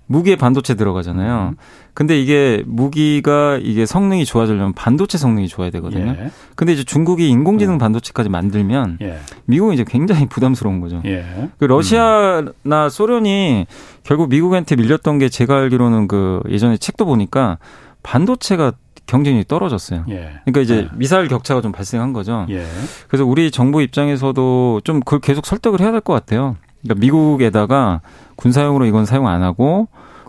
무기에 0.08 0.36
반도체 0.36 0.74
들어가잖아요. 0.74 1.50
음. 1.52 1.56
근데 1.94 2.18
이게 2.20 2.62
무기가 2.66 3.58
이게 3.62 3.84
성능이 3.86 4.24
좋아지려면 4.24 4.72
반도체 4.72 5.18
성능이 5.18 5.48
좋아야 5.48 5.70
되거든요. 5.70 6.16
예. 6.18 6.30
근데 6.56 6.72
이제 6.72 6.82
중국이 6.82 7.28
인공지능 7.28 7.74
음. 7.74 7.78
반도체까지 7.78 8.28
만들면 8.30 8.98
예. 9.02 9.18
미국은 9.44 9.74
이제 9.74 9.84
굉장히 9.86 10.26
부담스러운 10.26 10.80
거죠. 10.80 11.02
예. 11.04 11.50
그 11.58 11.64
러시아나 11.66 12.50
음. 12.84 12.88
소련이 12.88 13.66
결국 14.02 14.30
미국한테 14.30 14.76
밀렸던 14.76 15.18
게 15.18 15.28
제가 15.28 15.56
알기로는 15.58 16.08
그 16.08 16.40
예전에 16.48 16.78
책도 16.78 17.04
보니까 17.04 17.58
반도체가 18.02 18.72
경쟁이 19.06 19.44
떨어졌어요. 19.46 20.04
예. 20.08 20.32
그러니까 20.44 20.60
이제 20.60 20.76
예. 20.76 20.88
미사일 20.96 21.28
격차가 21.28 21.60
좀 21.60 21.72
발생한 21.72 22.12
거죠. 22.12 22.46
예. 22.50 22.64
그래서 23.08 23.24
우리 23.26 23.50
정부 23.50 23.82
입장에서도 23.82 24.80
좀 24.84 25.00
그걸 25.00 25.20
계속 25.20 25.44
설득을 25.46 25.80
해야 25.80 25.90
될 25.90 26.00
것 26.00 26.12
같아요. 26.14 26.56
그러니까 26.82 27.00
미국에다가 27.00 28.00
군사용으로 28.36 28.86
이건 28.86 29.04
사용 29.04 29.26
안 29.26 29.42
하고 29.42 29.88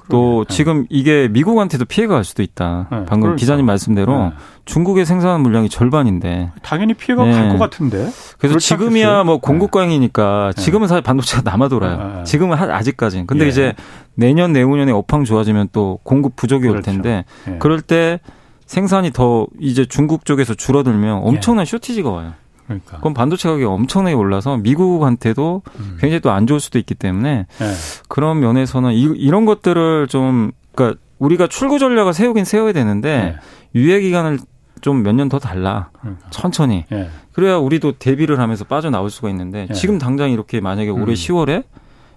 또 0.10 0.44
네. 0.48 0.56
지금 0.56 0.86
이게 0.90 1.28
미국한테도 1.28 1.86
피해가 1.86 2.16
갈 2.16 2.24
수도 2.24 2.42
있다. 2.42 2.88
네. 2.92 2.98
방금 3.06 3.22
그러니까. 3.22 3.36
기자님 3.36 3.66
말씀대로 3.66 4.18
네. 4.18 4.32
중국에 4.66 5.06
생산한 5.06 5.42
물량이 5.42 5.70
절반인데 5.70 6.52
당연히 6.64 6.96
피해가 6.96 7.24
네. 7.26 7.32
갈것 7.32 7.60
같은데. 7.60 8.10
그래서 8.40 8.58
지금이야? 8.58 9.24
뭐 9.24 9.38
공급광이니까 9.38 10.54
네. 10.56 10.62
지금은 10.62 10.88
사실 10.88 11.04
반도체가 11.04 11.44
남아 11.44 11.68
돌아요. 11.70 12.16
네. 12.18 12.24
지금은 12.24 12.58
아직까지는. 12.58 13.28
근데 13.28 13.46
예. 13.46 13.50
이제 13.50 13.74
내년 14.16 14.52
내후년에 14.52 14.92
업황 14.92 15.26
좋아지면 15.26 15.70
또 15.72 16.00
공급 16.04 16.36
부족이 16.36 16.68
그렇죠. 16.68 16.78
올 16.78 16.82
텐데 16.82 17.26
예. 17.48 17.58
그럴 17.60 17.82
때 17.82 18.20
생산이 18.66 19.12
더 19.12 19.48
이제 19.60 19.86
중국 19.86 20.26
쪽에서 20.26 20.56
줄어들면 20.56 21.22
엄청난 21.24 21.62
예. 21.62 21.66
쇼티지가 21.66 22.10
와요. 22.10 22.34
그러니까. 22.70 23.00
그럼 23.00 23.14
반도체 23.16 23.50
가격이 23.50 23.66
엄청나게 23.66 24.16
올라서 24.16 24.58
미국한테도 24.58 25.64
음. 25.80 25.98
굉장히 26.00 26.20
또 26.22 26.30
안 26.30 26.46
좋을 26.46 26.60
수도 26.60 26.78
있기 26.78 26.94
때문에 26.94 27.48
네. 27.58 27.74
그런 28.08 28.40
면에서는 28.40 28.94
이, 28.94 29.02
이런 29.18 29.46
것들을 29.46 30.08
좀 30.08 30.52
그러니까 30.76 31.00
우리가 31.18 31.48
출구 31.48 31.80
전략을 31.80 32.14
세우긴 32.14 32.46
세워야 32.46 32.72
되는데 32.74 33.36
네. 33.74 33.80
유예 33.80 34.02
기간을 34.02 34.40
좀 34.82 35.02
몇 35.04 35.12
년 35.14 35.28
더 35.28 35.40
달라 35.40 35.90
그러니까. 36.00 36.30
천천히 36.30 36.86
네. 36.90 37.10
그래야 37.34 37.58
우리도 37.58 37.94
대비를 37.94 38.40
하면서 38.40 38.64
빠져나올 38.64 39.10
수가 39.10 39.30
있는데 39.32 39.66
네. 39.68 39.74
지금 39.74 39.98
당장 39.98 40.30
이렇게 40.32 40.62
만약에 40.62 40.90
올해 40.90 41.06
음. 41.12 41.14
10월에 41.16 41.64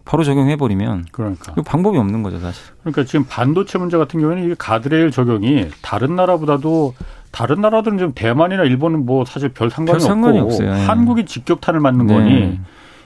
바로 0.05 0.23
적용해 0.25 0.57
버리면 0.57 1.07
그러니까 1.13 1.55
방법이 1.65 1.97
없는 1.97 2.23
거죠 2.23 2.39
사실. 2.41 2.63
그러니까 2.83 3.05
지금 3.05 3.25
반도체 3.29 3.79
문제 3.79 3.97
같은 3.97 4.21
경우에는 4.21 4.51
이 4.51 4.55
가드레일 4.57 5.11
적용이 5.11 5.69
다른 5.81 6.15
나라보다도 6.17 6.95
다른 7.33 7.61
나라들은 7.63 7.99
좀 7.99 8.13
대만이나 8.15 8.63
일본은 8.63 9.05
뭐 9.07 9.25
사실 9.25 9.49
별 9.49 9.71
상관이, 9.71 9.95
별 9.95 10.01
상관이 10.01 10.39
없고 10.39 10.53
없어요. 10.53 10.69
예. 10.71 10.85
한국이 10.85 11.25
직격탄을 11.25 11.81
맞는 11.81 12.07
네. 12.07 12.15
거니 12.15 12.61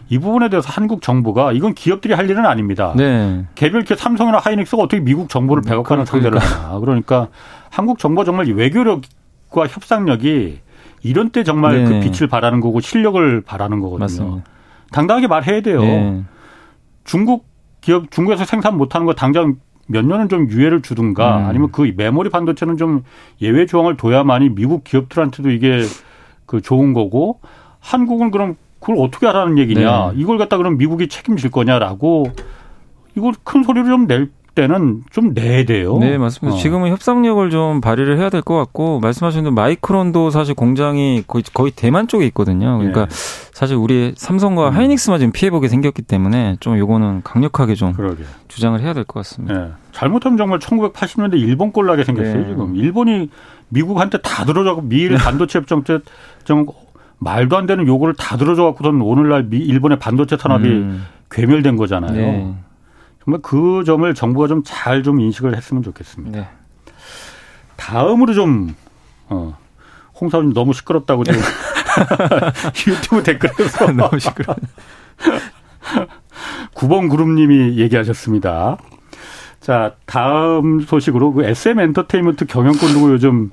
이 0.09 0.19
부분에 0.19 0.49
대해서 0.49 0.69
한국 0.71 1.01
정부가 1.01 1.53
이건 1.53 1.75
기업들이 1.75 2.13
할 2.13 2.29
일은 2.29 2.45
아닙니다. 2.45 2.93
네. 2.97 3.45
개별 3.55 3.83
기업 3.83 3.99
삼성이나 3.99 4.39
하이닉스가 4.39 4.83
어떻게 4.83 5.01
미국 5.01 5.29
정부를 5.29 5.63
음, 5.63 5.69
배격하는. 5.69 6.05
상대를 6.05 6.39
하나. 6.39 6.79
그러니까 6.81 7.29
한국 7.71 7.99
정부가 7.99 8.25
정말 8.25 8.47
외교력과 8.47 9.67
협상력이 9.69 10.61
이런 11.03 11.31
때 11.31 11.45
정말 11.45 11.85
그 11.85 11.91
네. 11.93 12.01
그 12.01 12.11
빛을 12.11 12.29
발하는 12.29 12.61
거고 12.61 12.81
실력을 12.81 13.41
발하는 13.43 13.81
거거든요. 13.81 14.01
맞습니다. 14.01 14.45
당당하게 14.91 15.29
말해야 15.29 15.61
돼요. 15.61 15.81
네. 15.81 16.23
중국 17.05 17.47
기업 17.81 18.11
중국에서 18.11 18.45
생산 18.45 18.77
못하는 18.77 19.07
거 19.07 19.15
당장 19.15 19.57
몇 19.87 20.05
년은 20.05 20.29
좀 20.29 20.49
유예를 20.51 20.83
주든가 20.83 21.39
음. 21.39 21.45
아니면 21.47 21.71
그 21.73 21.93
메모리 21.97 22.31
반도체는 22.31 22.77
좀 22.77 23.05
예외 23.41 23.67
조항을 23.67 23.97
둬야만이 23.97 24.51
미국 24.51 24.85
기업들한테도 24.85 25.51
이게 25.51 25.83
그 26.45 26.61
좋은 26.61 26.93
거고 26.93 27.41
한국은 27.81 28.31
그럼 28.31 28.57
그걸 28.81 28.97
어떻게 28.99 29.27
하라는 29.27 29.59
얘기냐. 29.59 30.13
네. 30.13 30.21
이걸 30.21 30.39
갖다 30.39 30.57
그럼 30.57 30.77
미국이 30.77 31.09
책임질 31.09 31.51
거냐라고 31.51 32.27
이걸 33.17 33.33
큰 33.45 33.63
소리로 33.63 33.87
좀 33.87 34.07
낼 34.07 34.31
때는 34.57 35.03
좀 35.11 35.33
내야 35.35 35.65
돼요. 35.65 35.97
네, 35.99 36.19
맞습니다. 36.19 36.57
어. 36.57 36.59
지금은 36.59 36.91
협상력을 36.91 37.49
좀 37.51 37.81
발휘를 37.81 38.19
해야 38.19 38.29
될 38.31 38.43
것 38.43 38.57
같고 38.57 38.99
말씀하신 38.99 39.45
대로 39.45 39.55
마이크론도 39.55 40.31
사실 40.31 40.55
공장이 40.55 41.23
거의, 41.29 41.45
거의 41.55 41.71
대만 41.71 42.09
쪽에 42.09 42.27
있거든요. 42.27 42.79
그러니까 42.79 43.03
예. 43.03 43.07
사실 43.11 43.77
우리 43.77 44.13
삼성과 44.17 44.71
음. 44.71 44.75
하이닉스만 44.75 45.21
지금 45.21 45.31
피해보게 45.33 45.69
생겼기 45.69 46.03
때문에 46.03 46.57
좀 46.59 46.77
요거는 46.79 47.23
강력하게 47.23 47.75
좀 47.77 47.93
그러게. 47.93 48.25
주장을 48.49 48.81
해야 48.81 48.93
될 48.93 49.05
것 49.05 49.21
같습니다. 49.21 49.55
예. 49.55 49.69
잘못하면 49.93 50.37
정말 50.39 50.59
1980년대 50.59 51.35
일본 51.39 51.71
꼴 51.71 51.87
나게 51.87 52.03
생겼어요. 52.03 52.39
네. 52.43 52.49
지금 52.49 52.75
일본이 52.75 53.31
미국한테 53.69 54.19
다 54.23 54.45
들어줘고 54.45 54.83
미일 54.83 55.11
네. 55.13 55.17
반도체 55.19 55.61
협정 55.61 55.85
때 55.85 55.99
좀 56.45 56.67
말도 57.19 57.57
안 57.57 57.67
되는 57.67 57.87
요구를 57.87 58.15
다 58.19 58.37
들어줘갖고선 58.37 59.01
오늘날 59.01 59.45
미, 59.45 59.59
일본의 59.59 59.99
반도체 59.99 60.37
산업이 60.37 60.69
음. 60.69 61.05
괴멸된 61.31 61.77
거잖아요. 61.77 62.57
네. 63.27 63.33
정말 63.33 63.41
그 63.43 63.83
점을 63.85 64.15
정부가 64.15 64.47
좀 64.47 64.63
잘좀 64.65 65.03
좀 65.03 65.21
인식을 65.21 65.57
했으면 65.57 65.83
좋겠습니다. 65.83 66.39
네. 66.39 66.49
다음으로 67.77 68.33
좀 68.35 68.75
어, 69.29 69.57
홍사원님 70.21 70.55
너무 70.55 70.73
시끄럽다고 70.73 71.25
지금 71.25 71.41
유튜브 72.87 73.23
댓글에서 73.23 73.91
너무 73.93 74.19
시끄러. 74.19 74.55
9번 76.75 77.11
그룹님이 77.11 77.79
얘기하셨습니다. 77.79 78.79
자 79.61 79.95
다음 80.07 80.81
소식으로 80.81 81.33
그 81.33 81.45
SM 81.45 81.81
엔터테인먼트 81.81 82.47
경영권 82.47 82.93
두고 82.93 83.11
요즘 83.13 83.51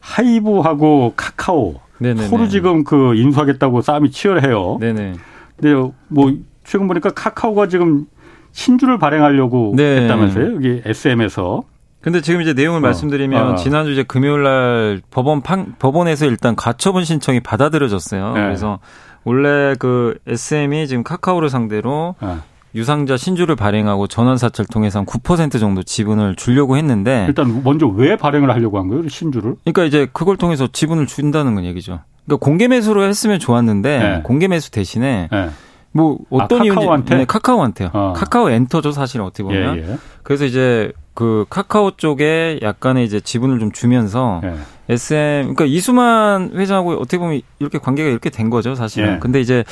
하이브하고 0.00 1.14
카카오 1.16 1.80
네네네. 1.98 2.28
서로 2.28 2.48
지금 2.48 2.84
그 2.84 3.14
인수하겠다고 3.14 3.80
싸움이 3.80 4.10
치열해요. 4.10 4.76
네네. 4.80 5.14
근데 5.56 5.92
뭐 6.08 6.34
최근 6.64 6.88
보니까 6.88 7.10
카카오가 7.10 7.68
지금 7.68 8.06
신주를 8.54 8.98
발행하려고 8.98 9.74
네. 9.76 10.02
했다면서요? 10.02 10.54
여기 10.54 10.80
SM에서. 10.84 11.64
근데 12.00 12.20
지금 12.20 12.40
이제 12.40 12.52
내용을 12.52 12.78
어. 12.78 12.80
말씀드리면 12.80 13.52
어. 13.52 13.54
지난주 13.56 13.92
이제 13.92 14.02
금요일 14.02 14.42
날 14.42 15.02
법원 15.10 15.42
판, 15.42 15.74
법원에서 15.78 16.26
일단 16.26 16.54
가처분 16.54 17.04
신청이 17.04 17.40
받아들여졌어요. 17.40 18.32
네. 18.34 18.42
그래서 18.42 18.78
원래 19.24 19.74
그 19.78 20.18
SM이 20.26 20.86
지금 20.86 21.02
카카오를 21.02 21.50
상대로 21.50 22.14
네. 22.22 22.36
유상자 22.74 23.16
신주를 23.16 23.56
발행하고 23.56 24.06
전환 24.06 24.36
사채를 24.36 24.66
통해서 24.68 25.00
한 25.00 25.06
9% 25.06 25.58
정도 25.58 25.82
지분을 25.82 26.34
주려고 26.36 26.76
했는데 26.76 27.24
일단 27.28 27.62
먼저 27.64 27.86
왜 27.86 28.16
발행을 28.16 28.50
하려고 28.50 28.78
한 28.78 28.88
거예요, 28.88 29.08
신주를? 29.08 29.56
그러니까 29.64 29.84
이제 29.84 30.08
그걸 30.12 30.36
통해서 30.36 30.66
지분을 30.70 31.06
준다는 31.06 31.54
건 31.54 31.64
얘기죠. 31.64 32.00
그러니까 32.24 32.44
공개 32.44 32.68
매수로 32.68 33.04
했으면 33.04 33.38
좋았는데 33.38 33.98
네. 33.98 34.20
공개 34.24 34.48
매수 34.48 34.70
대신에 34.70 35.28
네. 35.30 35.50
뭐 35.94 36.18
어떤 36.28 36.60
아, 36.60 36.64
카카오한테? 36.64 37.16
네, 37.16 37.24
카카오한테요. 37.24 37.90
어. 37.92 38.12
카카오 38.16 38.50
엔터죠, 38.50 38.90
사실 38.90 39.20
어떻게 39.20 39.44
보면. 39.44 39.76
예, 39.78 39.92
예. 39.92 39.98
그래서 40.24 40.44
이제 40.44 40.92
그 41.14 41.46
카카오 41.48 41.92
쪽에 41.92 42.58
약간의 42.60 43.04
이제 43.04 43.20
지분을 43.20 43.60
좀 43.60 43.70
주면서 43.70 44.40
예. 44.42 44.54
SM 44.88 45.54
그러니까 45.54 45.66
이수만 45.66 46.50
회장하고 46.52 46.94
어떻게 46.94 47.18
보면 47.18 47.40
이렇게 47.60 47.78
관계가 47.78 48.10
이렇게 48.10 48.28
된 48.28 48.50
거죠, 48.50 48.74
사실은. 48.74 49.14
예. 49.14 49.18
근데 49.20 49.40
이제 49.40 49.62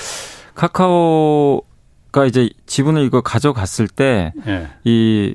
카카오가 0.54 2.24
이제 2.28 2.50
지분을 2.66 3.02
이거 3.02 3.20
가져갔을 3.20 3.88
때이 3.88 4.30
예. 4.46 5.34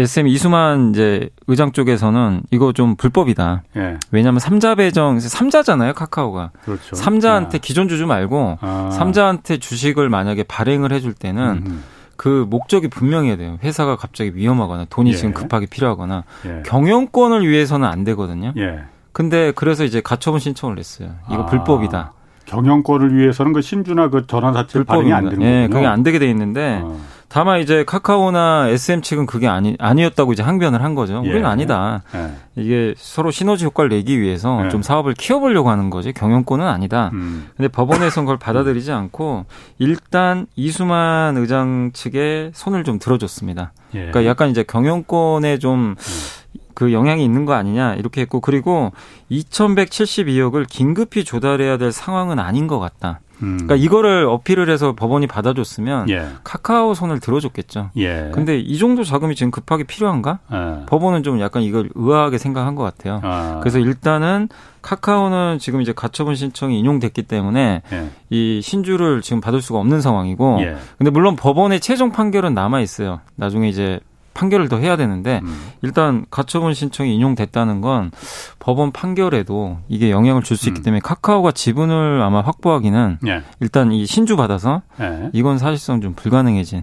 SM 0.00 0.26
이수만 0.28 0.90
이제 0.90 1.28
의장 1.46 1.72
쪽에서는 1.72 2.42
이거 2.50 2.72
좀 2.72 2.96
불법이다. 2.96 3.62
예. 3.76 3.98
왜냐하면 4.10 4.40
삼자 4.40 4.74
배정 4.74 5.18
삼자잖아요 5.20 5.92
카카오가. 5.94 6.50
그렇죠. 6.64 6.94
삼자한테 6.94 7.58
아. 7.58 7.60
기존 7.60 7.88
주주 7.88 8.06
말고 8.06 8.58
아. 8.60 8.90
삼자한테 8.92 9.58
주식을 9.58 10.08
만약에 10.08 10.42
발행을 10.44 10.92
해줄 10.92 11.12
때는 11.12 11.62
음흠. 11.66 11.78
그 12.16 12.46
목적이 12.48 12.88
분명해야 12.88 13.36
돼요. 13.36 13.58
회사가 13.62 13.96
갑자기 13.96 14.34
위험하거나 14.34 14.86
돈이 14.90 15.10
예. 15.10 15.14
지금 15.16 15.32
급하게 15.32 15.66
필요하거나 15.66 16.24
예. 16.46 16.62
경영권을 16.66 17.48
위해서는 17.48 17.88
안 17.88 18.04
되거든요. 18.04 18.52
예. 18.58 18.80
근데 19.12 19.52
그래서 19.54 19.84
이제 19.84 20.00
가처분 20.00 20.38
신청을 20.38 20.76
냈어요. 20.76 21.14
이거 21.30 21.42
아. 21.42 21.46
불법이다. 21.46 22.12
경영권을 22.46 23.16
위해서는 23.16 23.52
그 23.52 23.62
신주나 23.62 24.08
그 24.10 24.26
전환사채 24.26 24.82
발행이 24.84 25.12
안 25.12 25.24
되는 25.24 25.38
거예요. 25.38 25.62
예, 25.62 25.68
그게 25.68 25.86
안 25.86 26.02
되게 26.02 26.18
돼 26.18 26.28
있는데 26.30 26.80
어. 26.82 26.98
다만 27.30 27.60
이제 27.60 27.84
카카오나 27.84 28.68
SM 28.70 29.02
측은 29.02 29.26
그게 29.26 29.46
아니 29.46 29.76
아니었다고 29.78 30.32
이제 30.32 30.42
항변을 30.42 30.82
한 30.82 30.96
거죠. 30.96 31.20
우리는 31.20 31.42
예. 31.42 31.44
아니다. 31.44 32.02
예. 32.12 32.32
이게 32.56 32.92
서로 32.98 33.30
시너지 33.30 33.64
효과를 33.64 33.88
내기 33.88 34.20
위해서 34.20 34.64
예. 34.64 34.68
좀 34.68 34.82
사업을 34.82 35.14
키워보려고 35.14 35.70
하는 35.70 35.90
거지 35.90 36.12
경영권은 36.12 36.66
아니다. 36.66 37.10
음. 37.12 37.48
근데 37.56 37.68
법원에서는 37.68 38.26
그걸 38.26 38.36
받아들이지 38.36 38.90
않고 38.90 39.46
일단 39.78 40.46
이수만 40.56 41.36
의장 41.36 41.92
측에 41.92 42.50
손을 42.52 42.82
좀 42.82 42.98
들어줬습니다. 42.98 43.72
예. 43.94 43.98
그러니까 43.98 44.24
약간 44.26 44.50
이제 44.50 44.64
경영권에 44.64 45.60
좀 45.60 45.94
음. 45.96 46.39
그 46.74 46.92
영향이 46.92 47.24
있는 47.24 47.44
거 47.44 47.54
아니냐 47.54 47.94
이렇게 47.94 48.22
했고 48.22 48.40
그리고 48.40 48.92
2,172억을 49.30 50.66
긴급히 50.68 51.24
조달해야 51.24 51.78
될 51.78 51.92
상황은 51.92 52.38
아닌 52.38 52.66
것 52.66 52.78
같다. 52.78 53.20
음. 53.42 53.56
그러니까 53.56 53.76
이거를 53.76 54.26
어필을 54.26 54.68
해서 54.70 54.94
법원이 54.94 55.26
받아줬으면 55.26 56.08
예. 56.10 56.28
카카오 56.44 56.94
손을 56.94 57.20
들어줬겠죠. 57.20 57.90
예. 57.96 58.30
근데 58.32 58.58
이 58.58 58.78
정도 58.78 59.02
자금이 59.04 59.34
지금 59.34 59.50
급하게 59.50 59.84
필요한가? 59.84 60.40
예. 60.52 60.86
법원은 60.86 61.22
좀 61.22 61.40
약간 61.40 61.62
이걸 61.62 61.90
의아하게 61.94 62.38
생각한 62.38 62.74
것 62.74 62.82
같아요. 62.82 63.20
아. 63.22 63.58
그래서 63.60 63.78
일단은 63.78 64.48
카카오는 64.82 65.58
지금 65.58 65.82
이제 65.82 65.92
가처분 65.92 66.34
신청이 66.34 66.78
인용됐기 66.78 67.22
때문에 67.22 67.82
예. 67.92 68.10
이 68.30 68.60
신주를 68.62 69.22
지금 69.22 69.40
받을 69.40 69.60
수가 69.60 69.78
없는 69.78 70.00
상황이고, 70.00 70.58
예. 70.60 70.76
근데 70.98 71.10
물론 71.10 71.36
법원의 71.36 71.80
최종 71.80 72.12
판결은 72.12 72.54
남아 72.54 72.80
있어요. 72.80 73.20
나중에 73.36 73.68
이제 73.68 74.00
판결을 74.40 74.68
더 74.68 74.78
해야 74.78 74.96
되는데 74.96 75.40
음. 75.44 75.54
일단 75.82 76.24
가처분 76.30 76.72
신청이 76.72 77.14
인용됐다는 77.14 77.82
건 77.82 78.10
법원 78.58 78.90
판결에도 78.90 79.78
이게 79.88 80.10
영향을 80.10 80.42
줄 80.42 80.56
수 80.56 80.68
있기 80.68 80.80
음. 80.80 80.82
때문에 80.82 81.00
카카오가 81.00 81.52
지분을 81.52 82.20
아마 82.22 82.40
확보하기는 82.40 83.18
예. 83.26 83.42
일단 83.60 83.92
이 83.92 84.04
신주 84.06 84.36
받아서 84.36 84.82
예. 85.00 85.30
이건 85.32 85.58
사실상 85.58 86.00
좀 86.00 86.14
불가능해진 86.14 86.82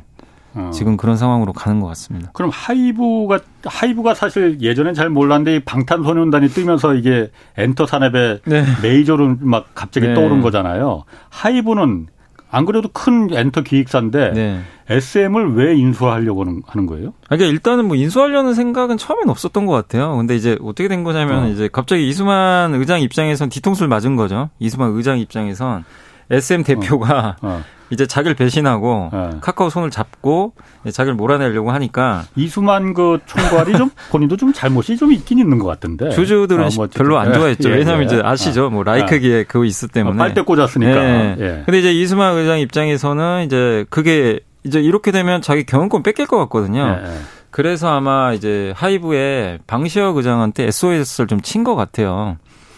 어. 0.56 0.72
지금 0.74 0.98
그런 0.98 1.18
상황으로 1.18 1.54
가는 1.54 1.80
것 1.80 1.88
같습니다. 1.88 2.32
그럼 2.34 2.50
하이브가 2.54 3.40
하이브가 3.66 4.14
사실 4.16 4.60
예전엔 4.62 4.94
잘 4.96 5.10
몰랐는데 5.10 5.64
방탄소년단이 5.66 6.48
뜨면서 6.50 6.96
이게 6.96 7.30
엔터 7.58 7.86
산업의 7.86 8.40
네. 8.46 8.66
메이저로 8.82 9.38
막 9.42 9.68
갑자기 9.76 10.08
네. 10.08 10.14
떠오른 10.16 10.42
거잖아요. 10.42 11.04
하이브는 11.30 12.08
안 12.50 12.66
그래도 12.66 12.90
큰 12.90 13.28
엔터 13.32 13.62
기획사인데 13.62 14.32
네. 14.34 14.62
SM을 14.90 15.56
왜 15.56 15.76
인수하려고 15.76 16.46
하는 16.66 16.86
거예요? 16.86 17.14
그러니까 17.26 17.50
일단은 17.50 17.86
뭐 17.86 17.98
인수하려는 17.98 18.54
생각은 18.54 18.98
처음엔 18.98 19.30
없었던 19.30 19.66
것 19.66 19.74
같아요. 19.74 20.16
근데 20.16 20.36
이제 20.36 20.58
어떻게 20.62 20.88
된 20.88 21.04
거냐면 21.04 21.44
어. 21.44 21.48
이제 21.50 21.68
갑자기 21.72 22.08
이수만 22.08 22.74
의장 22.74 23.02
입장에선 23.02 23.50
뒤통수를 23.50 23.90
맞은 23.90 24.16
거죠. 24.16 24.50
이수만 24.60 24.92
의장 24.96 25.20
입장에선 25.20 25.84
SM 26.32 26.64
대표가 26.64 27.36
어. 27.42 27.48
어. 27.48 27.64
이제 27.90 28.06
자기를 28.06 28.36
배신하고 28.36 29.10
네. 29.14 29.30
카카오 29.40 29.70
손을 29.70 29.90
잡고 29.92 30.52
자기를 30.92 31.16
몰아내려고 31.16 31.72
하니까 31.72 32.26
이수만 32.36 32.94
그 32.94 33.20
총괄이 33.26 33.78
좀 33.78 33.90
본인도 34.12 34.36
좀 34.36 34.52
잘못이 34.52 34.98
좀 34.98 35.14
있긴 35.14 35.40
있는 35.40 35.58
것 35.58 35.68
같은데 35.68 36.10
주주들은 36.10 36.66
어, 36.66 36.70
뭐 36.76 36.88
별로 36.94 37.18
안 37.18 37.32
좋아했죠. 37.34 37.70
예, 37.70 37.76
왜냐하면 37.76 38.02
예. 38.02 38.06
이제 38.08 38.22
아시죠, 38.22 38.70
뭐 38.70 38.84
라이크기에 38.84 39.46
그거 39.46 39.64
있을 39.64 39.88
때문에 39.88 40.18
빨대 40.18 40.42
꽂았으니까. 40.42 40.92
예. 40.92 41.36
예. 41.40 41.62
근데 41.66 41.80
이제 41.80 41.94
이수만 41.94 42.36
의장 42.36 42.60
입장에서는 42.60 43.46
이제 43.46 43.86
그게 43.90 44.42
이제 44.66 44.82
이렇게 44.82 45.12
되면 45.12 45.42
자기 45.42 45.64
경영권 45.66 46.04
뺏길 46.04 46.26
것 46.28 46.38
같거든요. 46.40 46.82
예. 47.02 47.08
예. 47.10 47.18
그래서 47.52 47.88
아마 47.96 48.34
이제 48.34 48.74
하이브에 48.76 49.60
방시혁 49.66 50.18
의장한테 50.18 50.66
SOS를 50.66 51.28
좀 51.28 51.40
친 51.42 51.64
것 51.64 51.76
같아요. 51.76 52.36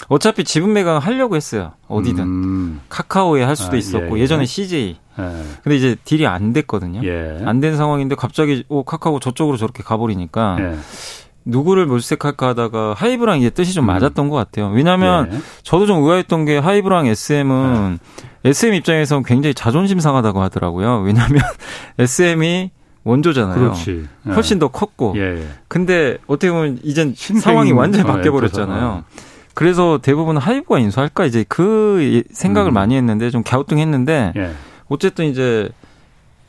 어차피 0.09 0.43
지분 0.43 0.73
매각 0.73 0.97
하려고 0.97 1.35
했어요. 1.35 1.73
어디든. 1.87 2.23
음. 2.23 2.81
카카오에 2.89 3.43
할 3.43 3.55
수도 3.55 3.75
아, 3.75 3.77
있었고 3.77 4.17
예, 4.17 4.23
예. 4.23 4.27
전에 4.27 4.45
CJ. 4.45 4.97
예. 5.19 5.23
근데 5.63 5.75
이제 5.75 5.95
deal이 6.03 6.25
안 6.25 6.51
됐거든요. 6.51 7.01
예. 7.03 7.39
안된 7.45 7.77
상황인데 7.77 8.15
갑자기 8.15 8.63
오 8.69 8.83
카카오 8.83 9.19
저쪽으로 9.19 9.55
저렇게 9.57 9.83
가버리니까 9.83 10.57
예. 10.59 10.75
누구를 11.45 11.85
물색할까 11.85 12.49
하다가 12.49 12.95
하이브랑 12.97 13.39
이제 13.39 13.51
뜻이 13.51 13.73
좀 13.73 13.85
음. 13.85 13.87
맞았던 13.87 14.25
음. 14.25 14.29
것 14.29 14.35
같아요. 14.35 14.69
왜냐하면 14.69 15.31
예. 15.31 15.37
저도 15.61 15.85
좀 15.85 16.03
의아했던 16.03 16.45
게 16.45 16.57
하이브랑 16.57 17.05
SM은 17.05 17.99
SM 18.45 18.73
입장에서 18.73 19.21
굉장히 19.21 19.53
자존심 19.53 19.99
상하다고 19.99 20.41
하더라고요. 20.41 21.01
왜냐하면 21.01 21.41
SM이 21.99 22.71
원조잖아요. 23.03 23.55
그렇지. 23.57 24.07
훨씬 24.27 24.59
더 24.59 24.67
컸고. 24.69 25.13
예. 25.17 25.45
근데 25.67 26.17
어떻게 26.27 26.51
보면 26.51 26.79
이젠 26.83 27.13
상황이 27.15 27.71
완전히 27.71 28.03
어, 28.09 28.13
바뀌어 28.13 28.31
버렸잖아요. 28.31 29.03
그래서 29.59 29.99
대부분 30.01 30.37
하이브가 30.37 30.79
인수할까 30.79 31.25
이제 31.25 31.43
그 31.49 32.23
생각을 32.31 32.71
음. 32.71 32.73
많이 32.75 32.95
했는데 32.95 33.29
좀 33.29 33.43
갸우뚱했는데 33.43 34.31
예. 34.37 34.51
어쨌든 34.87 35.25
이제 35.25 35.67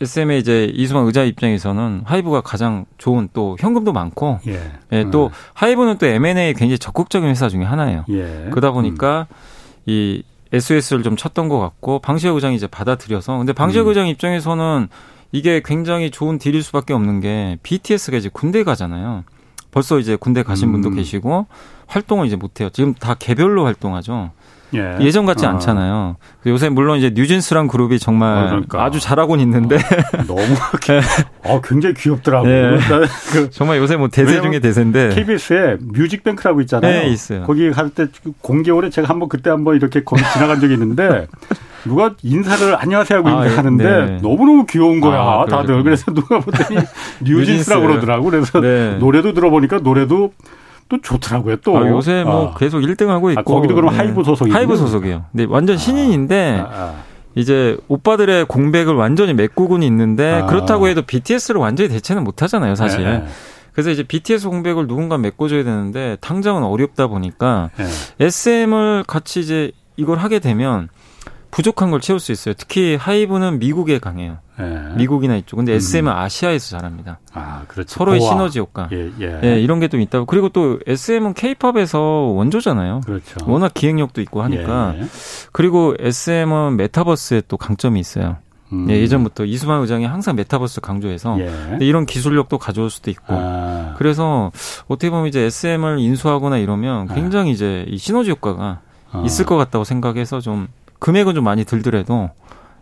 SM의 0.00 0.38
이제 0.38 0.70
이수만 0.72 1.06
의자 1.06 1.24
입장에서는 1.24 2.02
하이브가 2.04 2.42
가장 2.42 2.84
좋은 2.98 3.28
또 3.32 3.56
현금도 3.58 3.92
많고 3.92 4.38
예. 4.46 4.60
예, 4.92 5.10
또 5.10 5.26
음. 5.26 5.30
하이브는 5.54 5.98
또 5.98 6.06
M&A 6.06 6.54
굉장히 6.54 6.78
적극적인 6.78 7.28
회사 7.28 7.48
중에 7.48 7.64
하나예요. 7.64 8.04
예. 8.10 8.46
그러다 8.50 8.70
보니까 8.70 9.26
음. 9.28 9.34
이 9.86 10.22
SOS를 10.52 11.02
좀 11.02 11.16
쳤던 11.16 11.48
것 11.48 11.58
같고 11.58 11.98
방시혁 11.98 12.36
의장이 12.36 12.54
이제 12.54 12.68
받아들여서 12.68 13.38
근데 13.38 13.52
방시혁 13.52 13.86
음. 13.86 13.88
의장 13.88 14.06
입장에서는 14.06 14.86
이게 15.32 15.60
굉장히 15.64 16.12
좋은 16.12 16.38
딜일 16.38 16.62
수밖에 16.62 16.94
없는 16.94 17.18
게 17.18 17.58
BTS가 17.64 18.18
이제 18.18 18.30
군대 18.32 18.62
가잖아요. 18.62 19.24
벌써 19.72 19.98
이제 19.98 20.14
군대 20.14 20.44
가신 20.44 20.68
음. 20.68 20.72
분도 20.72 20.90
계시고 20.90 21.46
활동을 21.90 22.26
이제 22.26 22.36
못 22.36 22.60
해요. 22.60 22.70
지금 22.72 22.94
다 22.94 23.14
개별로 23.18 23.64
활동하죠. 23.64 24.30
예. 24.72 25.10
전 25.10 25.26
같지 25.26 25.44
어. 25.44 25.48
않잖아요. 25.50 26.16
요새 26.46 26.68
물론 26.68 26.98
이제 26.98 27.10
뉴진스란 27.12 27.66
그룹이 27.66 27.98
정말 27.98 28.44
어, 28.44 28.48
그러니까. 28.50 28.84
아주 28.84 29.00
잘하고는 29.00 29.42
있는데 29.42 29.76
어, 29.76 30.22
너무 30.28 30.42
어, 31.44 31.60
굉장히 31.64 31.94
귀엽더라고. 31.96 32.48
예. 32.48 32.78
그 33.32 33.50
정말 33.50 33.78
요새 33.78 33.96
뭐 33.96 34.06
대세 34.06 34.40
중에 34.40 34.60
대세인데 34.60 35.08
KBS에 35.10 35.78
뮤직뱅크라고 35.80 36.60
있잖아요. 36.60 37.00
네, 37.02 37.08
있어요. 37.08 37.42
거기 37.42 37.70
갈 37.70 37.90
때 37.90 38.06
공개월에 38.40 38.90
제가 38.90 39.08
한번 39.08 39.28
그때 39.28 39.50
한번 39.50 39.74
이렇게 39.74 40.04
거기 40.04 40.22
지나간 40.32 40.60
적이 40.60 40.74
있는데 40.74 41.26
누가 41.84 42.14
인사를 42.22 42.76
안녕하세요 42.80 43.18
하고 43.18 43.28
아, 43.28 43.40
하는데 43.40 43.84
네. 43.84 44.18
너무너무 44.22 44.66
귀여운 44.66 45.00
거야. 45.00 45.18
아, 45.18 45.46
다들. 45.50 45.82
그래서 45.82 46.12
누가 46.14 46.38
보더니 46.38 46.78
뉴진스라고 47.22 47.84
그러더라고. 47.88 48.30
그래서 48.30 48.60
네. 48.60 48.96
노래도 49.00 49.32
들어보니까 49.32 49.78
노래도 49.78 50.32
또 50.90 51.00
좋더라고요. 51.00 51.56
또 51.56 51.78
아, 51.78 51.88
요새 51.88 52.24
뭐 52.24 52.50
아. 52.50 52.54
계속 52.58 52.80
1등 52.80 53.06
하고 53.06 53.30
있고. 53.30 53.40
아, 53.40 53.42
거기도 53.44 53.74
그럼 53.74 53.92
네. 53.92 53.98
하이브 53.98 54.22
소속이에요. 54.24 54.54
하이브 54.54 54.76
소속이에요. 54.76 55.24
근데 55.30 55.46
완전 55.48 55.76
아. 55.76 55.78
신인인데 55.78 56.64
아, 56.68 56.94
이제 57.36 57.78
오빠들의 57.88 58.46
공백을 58.46 58.94
완전히 58.94 59.32
메꾸고는 59.32 59.86
있는데 59.86 60.44
그렇다고 60.48 60.88
해도 60.88 61.02
BTS를 61.02 61.60
완전히 61.60 61.88
대체는 61.88 62.24
못 62.24 62.42
하잖아요, 62.42 62.74
사실. 62.74 63.04
네. 63.04 63.24
그래서 63.72 63.90
이제 63.90 64.02
BTS 64.02 64.48
공백을 64.48 64.88
누군가 64.88 65.16
메꿔줘야 65.16 65.62
되는데 65.62 66.16
당장은 66.20 66.64
어렵다 66.64 67.06
보니까 67.06 67.70
네. 67.76 67.86
SM을 68.26 69.04
같이 69.06 69.40
이제 69.40 69.70
이걸 69.96 70.18
하게 70.18 70.40
되면 70.40 70.88
부족한 71.50 71.90
걸 71.90 72.00
채울 72.00 72.20
수 72.20 72.32
있어요. 72.32 72.54
특히 72.56 72.94
하이브는 72.96 73.58
미국에 73.58 73.98
강해요. 73.98 74.38
예. 74.60 74.94
미국이나 74.96 75.36
이쪽. 75.36 75.56
근데 75.56 75.72
SM은 75.74 76.12
음. 76.12 76.16
아시아에서 76.16 76.76
잘합니다. 76.78 77.18
아, 77.32 77.62
그렇죠. 77.66 77.88
서로의 77.98 78.20
보완. 78.20 78.28
시너지 78.30 78.58
효과. 78.60 78.88
예, 78.92 79.10
예. 79.20 79.40
예, 79.42 79.60
이런 79.60 79.80
게 79.80 79.88
좀 79.88 80.00
있다고. 80.00 80.26
그리고 80.26 80.48
또 80.50 80.78
SM은 80.86 81.34
케이팝에서 81.34 81.98
원조잖아요. 82.00 83.00
그렇죠. 83.04 83.36
워낙 83.46 83.72
기획력도 83.74 84.20
있고 84.22 84.42
하니까. 84.42 84.94
예. 84.98 85.04
그리고 85.52 85.94
SM은 85.98 86.76
메타버스에 86.76 87.42
또 87.48 87.56
강점이 87.56 87.98
있어요. 87.98 88.36
음. 88.72 88.86
예, 88.88 89.00
예전부터 89.00 89.44
이수만 89.46 89.80
의장이 89.80 90.04
항상 90.04 90.36
메타버스 90.36 90.80
강조해서 90.80 91.36
예. 91.40 91.78
이런 91.80 92.06
기술력도 92.06 92.58
가져올 92.58 92.88
수도 92.90 93.10
있고 93.10 93.24
아. 93.36 93.94
그래서 93.98 94.52
어떻게 94.86 95.10
보면 95.10 95.26
이제 95.26 95.40
SM을 95.40 95.98
인수하거나 95.98 96.58
이러면 96.58 97.10
아. 97.10 97.14
굉장히 97.14 97.50
아. 97.50 97.52
이제 97.54 97.84
이 97.88 97.98
시너지 97.98 98.30
효과가 98.30 98.78
아. 99.10 99.22
있을 99.26 99.44
것 99.44 99.56
같다고 99.56 99.82
생각해서 99.82 100.40
좀 100.40 100.68
금액은 101.00 101.34
좀 101.34 101.44
많이 101.44 101.64
들더라도 101.64 102.30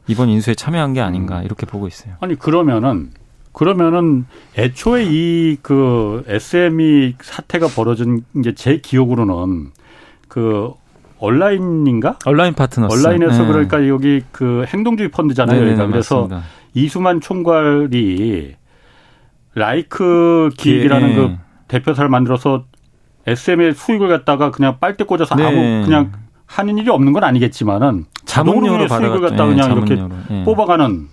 이번 0.06 0.28
인수에 0.28 0.54
참여한 0.54 0.92
게 0.92 1.00
아닌가 1.00 1.40
음. 1.40 1.44
이렇게 1.44 1.66
보고 1.66 1.86
있어요. 1.86 2.14
아니 2.20 2.34
그러면은 2.38 3.10
그러면은 3.52 4.26
애초에 4.56 5.04
이 5.06 5.56
그 5.62 6.22
SME 6.28 7.16
사태가 7.20 7.68
벌어진 7.68 8.22
게 8.44 8.52
제 8.54 8.78
기억으로는 8.78 9.70
그 10.28 10.72
온라인인가? 11.18 12.18
온라인 12.26 12.54
파트너스. 12.54 12.94
온라인에서 12.96 13.42
네. 13.42 13.48
그러니까 13.48 13.88
여기 13.88 14.22
그 14.30 14.64
행동주의 14.68 15.10
펀드잖아요. 15.10 15.58
네네, 15.58 15.72
그러니까 15.72 15.90
그래서 15.90 16.22
맞습니다. 16.28 16.46
이수만 16.74 17.20
총괄이 17.20 18.54
라이크 19.54 20.50
기획이라는 20.56 21.08
네. 21.08 21.14
그 21.16 21.36
대표사를 21.66 22.08
만들어서 22.08 22.64
SM의 23.26 23.74
수익을 23.74 24.08
갖다가 24.08 24.50
그냥 24.52 24.76
빨대 24.78 25.04
꽂아서 25.04 25.34
네. 25.34 25.44
아무 25.44 25.84
그냥 25.84 26.12
하는 26.48 26.78
일이 26.78 26.90
없는 26.90 27.12
건 27.12 27.22
아니겠지만은 27.24 28.06
자동으로 28.24 28.88
수익을 28.88 29.20
갖다 29.20 29.36
가 29.36 29.46
그냥 29.46 29.70
예, 29.70 29.72
이렇게 29.74 30.14
예. 30.30 30.44
뽑아가는 30.44 31.08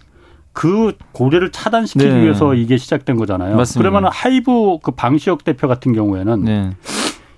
그 0.54 0.94
고려를 1.12 1.52
차단시키기 1.52 2.08
네. 2.10 2.22
위해서 2.24 2.54
이게 2.56 2.78
시작된 2.78 3.18
거잖아요. 3.18 3.58
맞습니다. 3.58 3.90
그러면 3.90 4.10
하이브 4.12 4.78
그 4.82 4.92
방시혁 4.92 5.44
대표 5.44 5.68
같은 5.68 5.94
경우에는 5.94 6.44
네. 6.46 6.70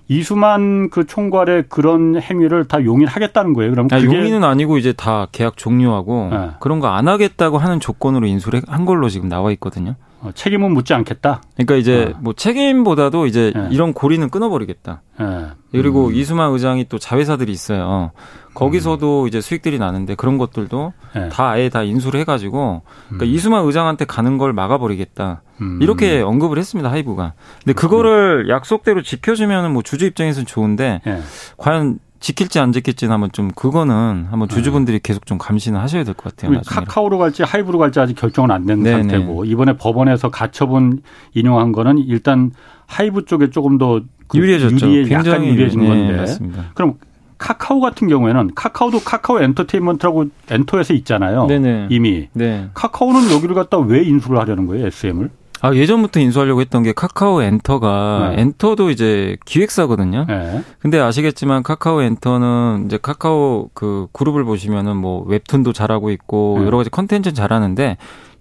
이수만 0.08 0.90
그 0.90 1.06
총괄의 1.06 1.66
그런 1.68 2.22
행위를 2.22 2.66
다 2.66 2.84
용인하겠다는 2.84 3.54
거예요. 3.54 3.72
그럼 3.72 3.88
아, 3.92 4.02
용인은 4.02 4.44
아니고 4.44 4.78
이제 4.78 4.94
다 4.94 5.28
계약 5.32 5.58
종료하고 5.58 6.30
네. 6.32 6.50
그런 6.60 6.80
거 6.80 6.88
안 6.88 7.08
하겠다고 7.08 7.58
하는 7.58 7.80
조건으로 7.80 8.28
인수를 8.28 8.62
한 8.68 8.86
걸로 8.86 9.10
지금 9.10 9.28
나와 9.28 9.52
있거든요. 9.54 9.96
어, 10.22 10.32
책임은 10.34 10.74
묻지 10.74 10.94
않겠다. 10.94 11.42
그러니까 11.56 11.76
이제 11.76 12.14
어. 12.16 12.20
뭐 12.22 12.34
책임보다도 12.34 13.28
이제 13.28 13.52
네. 13.56 13.68
이런 13.72 13.94
고리는 13.94 14.28
끊어버리겠다. 14.30 15.02
네. 15.20 15.26
그리고 15.72 16.08
음. 16.08 16.16
이수만 16.16 16.52
의장이 16.52 16.86
또 16.90 16.98
자회사들이 16.98 17.52
있어요. 17.52 18.12
거기서도 18.54 19.24
음. 19.24 19.28
이제 19.28 19.40
수익들이 19.40 19.78
나는데 19.78 20.16
그런 20.16 20.40
것들도 20.40 20.94
네. 21.14 21.30
다 21.30 21.50
아예 21.50 21.70
다 21.70 21.84
인수를 21.84 22.20
해가지고 22.22 22.82
그러니까 23.08 23.26
음. 23.26 23.30
이수만 23.30 23.66
의장한테 23.66 24.06
가는 24.06 24.40
걸 24.40 24.54
막아버리겠다. 24.54 25.44
음. 25.62 25.80
이렇게 25.82 26.22
언급을 26.22 26.58
했습니다 26.58 26.92
하이브가. 26.92 27.34
근데 27.64 27.74
그거를 27.74 28.50
약속대로 28.50 29.04
지켜주면은 29.04 29.72
뭐 29.72 29.84
주주 29.84 30.06
입장에서는 30.06 30.48
좋은데 30.48 31.02
네. 31.06 31.22
과연 31.58 32.00
지킬지 32.20 32.60
안 32.60 32.72
지킬지는 32.72 33.14
한번 33.14 33.32
좀 33.32 33.50
그거는 33.56 34.28
한번 34.30 34.48
주주분들이 34.50 35.00
계속 35.00 35.26
좀 35.26 35.38
감시는 35.38 35.80
하셔야 35.80 36.04
될 36.04 36.14
것 36.16 36.36
같아요. 36.36 36.60
카카오로 36.66 37.18
갈지 37.18 37.44
하이브로 37.44 37.78
갈지 37.78 38.00
아직 38.00 38.16
결정은 38.16 38.52
안 38.52 38.66
된 38.66 38.84
상태고 38.84 39.46
이번에 39.46 39.74
법원에서 39.78 40.30
가처분 40.30 41.02
인용한 41.34 41.72
거는 41.72 42.00
일단 42.00 42.52
하이브 42.88 43.26
쪽에 43.26 43.50
조금 43.50 43.78
더 43.78 44.02
그 44.28 44.38
유리해졌죠. 44.40 44.88
유리해, 44.92 45.06
굉장히 45.06 45.48
유리해진 45.50 45.80
네, 45.82 45.88
건데. 45.88 46.18
맞습니다. 46.18 46.66
그럼 46.74 46.96
카카오 47.38 47.80
같은 47.80 48.10
경우에는 48.10 48.56
카카오도 48.56 49.00
카카오 49.02 49.40
엔터테인먼트라고 49.42 50.26
엔터에서 50.50 50.94
있잖아요. 50.96 51.46
네네. 51.46 51.88
이미. 51.92 52.28
네. 52.34 52.68
카카오는 52.74 53.32
여기를 53.32 53.56
갖다 53.56 53.78
왜 53.78 54.04
인수를 54.04 54.38
하려는 54.38 54.66
거예요, 54.66 54.88
SM을? 54.88 55.30
아, 55.62 55.74
예전부터 55.74 56.20
인수하려고 56.20 56.62
했던 56.62 56.84
게 56.84 56.94
카카오 56.94 57.42
엔터가 57.42 58.34
네. 58.36 58.42
엔터도 58.42 58.90
이제 58.90 59.38
기획사거든요. 59.46 60.26
네. 60.28 60.64
근데 60.80 61.00
아시겠지만 61.00 61.64
카카오 61.64 62.02
엔터는 62.02 62.84
이제 62.86 62.98
카카오 63.02 63.70
그 63.74 64.08
그룹을 64.12 64.44
보시면은 64.44 64.98
뭐 64.98 65.24
웹툰도 65.26 65.74
잘하고 65.74 66.12
있고 66.12 66.58
네. 66.60 66.66
여러 66.66 66.78
가지 66.78 66.90
컨텐츠 66.90 67.34
잘하는데 67.34 67.98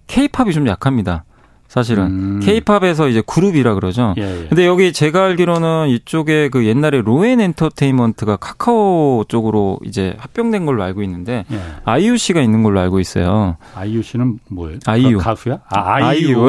케이팝이 0.06 0.52
좀 0.52 0.66
약합니다. 0.66 1.24
사실은 1.68 2.40
케이팝에서 2.40 3.04
음. 3.04 3.10
이제 3.10 3.22
그룹이라 3.26 3.74
그러죠. 3.74 4.14
예, 4.18 4.22
예. 4.22 4.46
근데 4.48 4.66
여기 4.66 4.92
제가 4.92 5.24
알기로는 5.24 5.88
이쪽에 5.88 6.48
그 6.48 6.64
옛날에 6.66 7.00
로엔 7.02 7.40
엔터테인먼트가 7.40 8.36
카카오 8.36 9.24
쪽으로 9.28 9.78
이제 9.84 10.14
합병된 10.18 10.64
걸로 10.64 10.82
알고 10.82 11.02
있는데 11.02 11.44
예. 11.52 11.60
아이유 11.84 12.16
씨가 12.16 12.40
있는 12.40 12.62
걸로 12.62 12.80
알고 12.80 13.00
있어요. 13.00 13.56
아이유 13.74 14.02
씨는 14.02 14.38
뭐예요? 14.48 14.78
아이유 14.86 15.18
가수야? 15.18 15.58
아 15.68 15.94
아이유. 16.06 16.48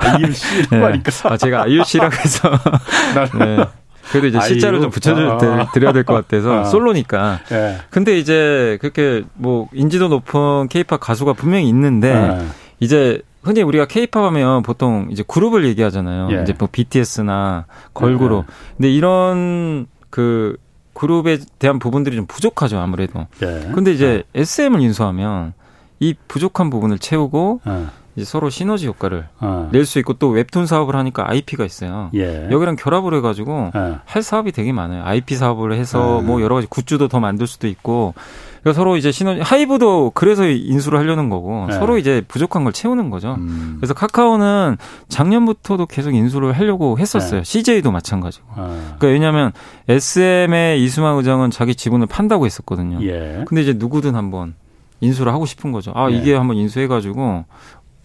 아이유 0.00 0.32
씨라고 0.32 0.76
네. 0.76 0.82
하니까. 0.82 1.10
아 1.24 1.36
제가 1.36 1.62
아이유 1.64 1.82
씨라고 1.84 2.14
해서. 2.16 2.50
네. 3.38 3.64
그래도 4.10 4.26
이제 4.26 4.40
실자를 4.40 4.80
좀 4.80 4.90
붙여드려야 4.90 5.92
될 5.92 6.02
것 6.04 6.14
같아서 6.14 6.60
아. 6.60 6.64
솔로니까. 6.64 7.40
예. 7.52 7.76
근데 7.90 8.18
이제 8.18 8.78
그렇게 8.80 9.22
뭐 9.34 9.68
인지도 9.72 10.08
높은 10.08 10.66
케이팝 10.68 10.98
가수가 10.98 11.34
분명히 11.34 11.68
있는데 11.68 12.08
예. 12.40 12.46
이제 12.80 13.20
흔히 13.42 13.62
우리가 13.62 13.86
케이팝 13.86 14.22
하면 14.22 14.62
보통 14.62 15.08
이제 15.10 15.22
그룹을 15.26 15.64
얘기하잖아요. 15.66 16.28
예. 16.32 16.42
이제 16.42 16.54
뭐 16.58 16.68
BTS나 16.70 17.66
걸그룹. 17.94 18.44
예. 18.48 18.52
근데 18.76 18.90
이런 18.90 19.86
그 20.10 20.56
그룹에 20.92 21.38
대한 21.58 21.78
부분들이 21.78 22.16
좀 22.16 22.26
부족하죠, 22.26 22.78
아무래도. 22.78 23.26
예. 23.42 23.70
근데 23.72 23.92
이제 23.92 24.24
예. 24.34 24.40
SM을 24.40 24.80
인수하면 24.80 25.54
이 25.98 26.14
부족한 26.28 26.70
부분을 26.70 26.98
채우고 26.98 27.60
예. 27.66 27.86
이제 28.16 28.24
서로 28.24 28.50
시너지 28.50 28.86
효과를 28.86 29.28
어. 29.38 29.68
낼수 29.72 29.98
있고 30.00 30.14
또 30.14 30.28
웹툰 30.28 30.66
사업을 30.66 30.96
하니까 30.96 31.30
IP가 31.30 31.64
있어요. 31.64 32.10
예. 32.14 32.48
여기랑 32.50 32.76
결합을 32.76 33.14
해 33.14 33.20
가지고 33.20 33.70
예. 33.74 33.98
할 34.04 34.22
사업이 34.22 34.52
되게 34.52 34.72
많아요. 34.72 35.04
IP 35.04 35.36
사업을 35.36 35.72
해서 35.72 36.18
예. 36.20 36.26
뭐 36.26 36.42
여러 36.42 36.56
가지 36.56 36.66
굿즈도 36.66 37.08
더 37.08 37.20
만들 37.20 37.46
수도 37.46 37.68
있고 37.68 38.14
그러니까 38.60 38.78
서로 38.78 38.96
이제 38.96 39.10
시너지 39.10 39.40
하이브도 39.40 40.12
그래서 40.14 40.46
인수를 40.46 40.98
하려는 40.98 41.30
거고 41.30 41.66
네. 41.68 41.74
서로 41.74 41.98
이제 41.98 42.22
부족한 42.28 42.64
걸 42.64 42.72
채우는 42.72 43.10
거죠. 43.10 43.36
음. 43.38 43.76
그래서 43.78 43.94
카카오는 43.94 44.76
작년부터도 45.08 45.86
계속 45.86 46.14
인수를 46.14 46.52
하려고 46.52 46.98
했었어요. 46.98 47.42
네. 47.42 47.44
CJ도 47.44 47.90
마찬가지고. 47.90 48.46
아. 48.54 48.96
그러니까 48.98 49.06
왜냐하면 49.06 49.52
SM의 49.88 50.82
이수만 50.82 51.16
의장은 51.16 51.50
자기 51.50 51.74
지분을 51.74 52.06
판다고 52.06 52.46
했었거든요. 52.46 53.02
예. 53.02 53.44
근데 53.46 53.62
이제 53.62 53.72
누구든 53.72 54.14
한번 54.14 54.54
인수를 55.00 55.32
하고 55.32 55.46
싶은 55.46 55.72
거죠. 55.72 55.92
아 55.94 56.10
예. 56.10 56.16
이게 56.16 56.34
한번 56.34 56.56
인수해가지고 56.56 57.44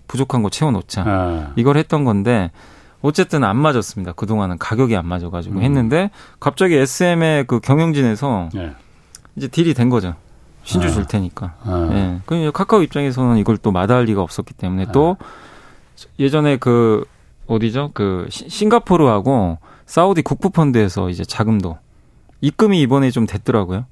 부족한 0.08 0.42
거 0.42 0.50
채워놓자. 0.50 1.04
아. 1.06 1.54
이걸 1.58 1.78
했던 1.78 2.06
건데 2.06 2.52
어쨌든 3.02 3.44
안 3.44 3.58
맞았습니다. 3.58 4.14
그동안은 4.14 4.58
가격이 4.58 4.96
안 4.96 5.06
맞아가지고 5.06 5.58
음. 5.58 5.62
했는데 5.62 6.10
갑자기 6.40 6.76
SM의 6.76 7.46
그 7.46 7.60
경영진에서 7.60 8.50
예. 8.56 8.72
이제 9.36 9.48
딜이 9.48 9.74
된 9.74 9.90
거죠. 9.90 10.16
신주 10.66 10.92
줄 10.92 11.04
아. 11.04 11.06
테니까. 11.06 11.54
아. 11.64 11.90
예. 11.94 12.20
그 12.26 12.52
카카오 12.52 12.82
입장에서는 12.82 13.38
이걸 13.38 13.58
또 13.58 13.72
마다할 13.72 14.06
리가 14.06 14.22
없었기 14.22 14.54
때문에 14.56 14.88
또 14.92 15.16
예전에 16.20 16.58
그 16.58 17.06
어디죠? 17.48 17.92
그 17.94 18.28
싱가포르하고 18.30 19.60
사우디 19.86 20.24
국부펀드에서 20.24 21.10
이제 21.10 21.24
자금도 21.24 21.78
입금이 22.42 22.82
이번에 22.82 23.12
좀 23.12 23.28
됐더라고요. 23.28 23.86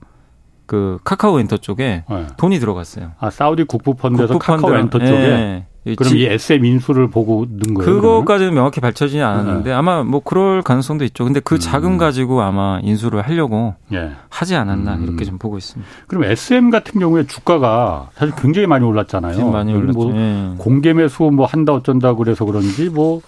그 0.65 0.97
카카오 1.03 1.39
엔터 1.39 1.57
쪽에 1.57 2.03
네. 2.09 2.27
돈이 2.37 2.59
들어갔어요. 2.59 3.11
아 3.19 3.29
사우디 3.29 3.65
국부펀드에서 3.65 4.33
국부펀드, 4.33 4.61
카카오 4.61 4.77
엔터 4.79 4.99
쪽에 4.99 5.11
예. 5.11 5.65
그럼 5.97 6.15
이 6.15 6.25
SM 6.25 6.63
인수를 6.63 7.09
보고 7.09 7.45
넣은 7.49 7.73
거예요? 7.73 7.91
그거까지는 7.91 8.51
그러면? 8.51 8.53
명확히 8.55 8.79
밝혀지지 8.79 9.21
않았는데 9.21 9.69
네. 9.69 9.75
아마 9.75 10.03
뭐 10.03 10.21
그럴 10.21 10.61
가능성도 10.61 11.03
있죠. 11.05 11.25
근데 11.25 11.39
그 11.41 11.59
자금 11.59 11.93
음. 11.93 11.97
가지고 11.97 12.41
아마 12.41 12.79
인수를 12.81 13.21
하려고 13.21 13.75
예. 13.91 14.11
하지 14.29 14.55
않았나 14.55 14.95
음. 14.95 15.03
이렇게 15.03 15.25
좀 15.25 15.37
보고 15.37 15.57
있습니다. 15.57 15.89
그럼 16.07 16.23
SM 16.23 16.69
같은 16.69 16.99
경우에 16.99 17.25
주가가 17.27 18.09
사실 18.13 18.33
굉장히 18.35 18.67
많이 18.67 18.85
올랐잖아요. 18.85 19.49
많이 19.51 19.73
올랐죠. 19.73 19.99
뭐 19.99 20.15
예. 20.15 20.53
공개 20.57 20.93
매수 20.93 21.23
뭐 21.23 21.45
한다 21.45 21.73
어쩐다 21.73 22.15
그래서 22.15 22.45
그런지 22.45 22.89
뭐 22.89 23.21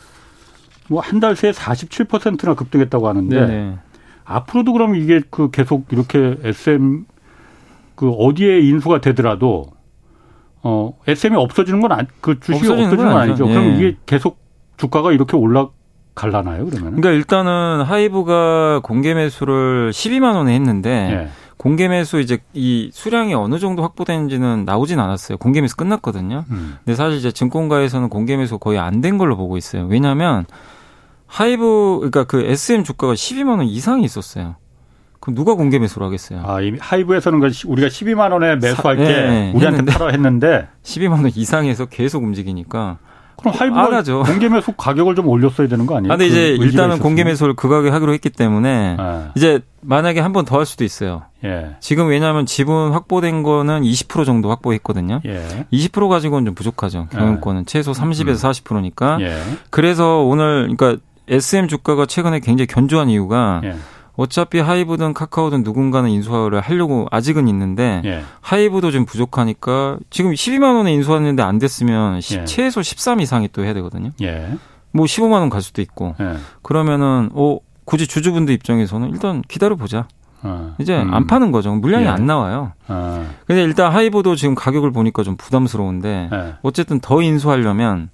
뭐 0.87 1.01
한 1.01 1.19
달 1.19 1.35
새에 1.35 1.51
47%나 1.51 2.53
급등했다고 2.53 3.07
하는데 3.07 3.39
네네. 3.39 3.77
앞으로도 4.23 4.71
그럼 4.71 4.95
이게 4.95 5.19
그 5.31 5.49
계속 5.49 5.87
이렇게 5.91 6.37
SM 6.43 7.05
그 7.95 8.11
어디에 8.11 8.59
인수가 8.59 9.01
되더라도 9.01 9.65
어 10.67 10.93
SM이 11.07 11.37
없어지는 11.37 11.79
건그 11.79 12.39
주식이 12.39 12.55
없어지는, 12.65 12.83
없어지는 12.85 13.11
건 13.11 13.21
아니죠. 13.21 13.47
예. 13.47 13.53
그럼 13.53 13.75
이게 13.75 13.97
계속 14.07 14.39
주가가 14.77 15.11
이렇게 15.11 15.37
올라갈라나요 15.37 16.65
그러면? 16.65 16.95
그러니까 16.95 17.11
일단은 17.11 17.83
하이브가 17.83 18.79
공개 18.83 19.13
매수를 19.13 19.91
12만 19.91 20.35
원에 20.35 20.55
했는데 20.55 20.89
예. 21.11 21.29
공개 21.57 21.87
매수 21.87 22.19
이제 22.19 22.39
이 22.53 22.89
수량이 22.91 23.33
어느 23.35 23.59
정도 23.59 23.83
확보되는지는 23.83 24.65
나오진 24.65 24.99
않았어요. 24.99 25.37
공개 25.37 25.61
매수 25.61 25.77
끝났거든요. 25.77 26.45
음. 26.49 26.77
근데 26.83 26.95
사실 26.95 27.17
이제 27.19 27.31
증권가에서는 27.31 28.09
공개 28.09 28.35
매수 28.35 28.57
거의 28.57 28.79
안 28.79 29.01
된 29.01 29.17
걸로 29.19 29.37
보고 29.37 29.57
있어요. 29.57 29.85
왜냐하면 29.85 30.45
하이브 31.27 31.97
그러니까 31.99 32.23
그 32.25 32.41
SM 32.45 32.83
주가가 32.83 33.13
12만 33.13 33.57
원 33.57 33.63
이상이 33.65 34.03
있었어요. 34.03 34.55
그럼 35.25 35.35
누가 35.35 35.55
공개 35.55 35.79
매수를 35.79 36.05
하겠어요? 36.05 36.43
아, 36.45 36.61
이미 36.61 36.77
하이브에서는 36.79 37.39
그 37.39 37.49
우리가 37.65 37.87
12만 37.87 38.31
원에 38.31 38.55
매수할 38.57 38.95
사, 38.97 39.03
때 39.03 39.03
네, 39.03 39.51
우리한테 39.55 39.79
했는데, 39.79 39.91
팔아 39.91 40.11
했는데 40.11 40.67
12만 40.85 41.11
원 41.13 41.31
이상에서 41.33 41.85
계속 41.87 42.23
움직이니까 42.23 42.99
그럼 43.37 43.53
하이브가 43.57 44.03
공개 44.23 44.47
매수 44.47 44.71
가격을 44.71 45.15
좀 45.15 45.27
올렸어야 45.27 45.67
되는 45.67 45.85
거 45.87 45.97
아니에요? 45.97 46.13
아, 46.13 46.15
근데 46.15 46.27
이제 46.27 46.55
그 46.57 46.63
일단은 46.65 46.99
공개 46.99 47.23
매수를 47.23 47.55
그 47.55 47.67
가격에 47.67 47.89
하기로 47.89 48.13
했기 48.13 48.29
때문에 48.29 48.95
네. 48.97 49.25
이제 49.35 49.59
만약에 49.81 50.19
한 50.21 50.31
번 50.31 50.45
더 50.45 50.57
할 50.57 50.65
수도 50.65 50.83
있어요. 50.85 51.23
예. 51.43 51.75
지금 51.79 52.07
왜냐하면 52.07 52.45
지분 52.45 52.91
확보된 52.93 53.43
거는 53.43 53.81
20% 53.81 54.25
정도 54.25 54.49
확보했거든요. 54.51 55.21
예. 55.25 55.65
20% 55.73 56.07
가지고는 56.07 56.45
좀 56.45 56.55
부족하죠. 56.55 57.07
경영권은 57.11 57.61
예. 57.61 57.65
최소 57.65 57.91
30에서 57.91 58.51
40%니까. 58.63 59.17
예. 59.21 59.37
그래서 59.69 60.21
오늘 60.23 60.73
그러니까 60.77 61.01
SM 61.27 61.67
주가가 61.67 62.05
최근에 62.05 62.39
굉장히 62.39 62.67
견조한 62.67 63.09
이유가 63.09 63.59
예. 63.65 63.75
어차피 64.15 64.59
하이브든 64.59 65.13
카카오든 65.13 65.63
누군가는 65.63 66.09
인수를 66.09 66.61
하려고 66.61 67.07
아직은 67.11 67.47
있는데 67.47 68.01
예. 68.05 68.23
하이브도 68.41 68.91
좀 68.91 69.05
부족하니까 69.05 69.97
지금 70.09 70.31
12만 70.31 70.75
원에 70.77 70.93
인수했는데 70.93 71.43
안 71.43 71.59
됐으면 71.59 72.21
예. 72.31 72.45
최소 72.45 72.81
13 72.81 73.19
이상이 73.19 73.49
또 73.51 73.63
해야 73.63 73.73
되거든요. 73.73 74.11
예. 74.21 74.53
뭐 74.91 75.05
15만 75.05 75.33
원 75.33 75.49
갈 75.49 75.61
수도 75.61 75.81
있고 75.81 76.15
예. 76.21 76.35
그러면은 76.61 77.29
어 77.33 77.57
굳이 77.83 78.07
주주분들 78.07 78.53
입장에서는 78.53 79.09
일단 79.09 79.41
기다려 79.47 79.75
보자. 79.75 80.07
어. 80.43 80.75
이제 80.79 81.01
음. 81.01 81.13
안 81.13 81.27
파는 81.27 81.51
거죠. 81.51 81.73
물량이 81.73 82.05
예. 82.05 82.09
안 82.09 82.25
나와요. 82.25 82.71
어. 82.87 83.27
근데 83.47 83.63
일단 83.63 83.91
하이브도 83.91 84.35
지금 84.35 84.53
가격을 84.55 84.91
보니까 84.91 85.23
좀 85.23 85.35
부담스러운데 85.37 86.29
예. 86.31 86.53
어쨌든 86.61 86.99
더 86.99 87.21
인수하려면 87.21 88.09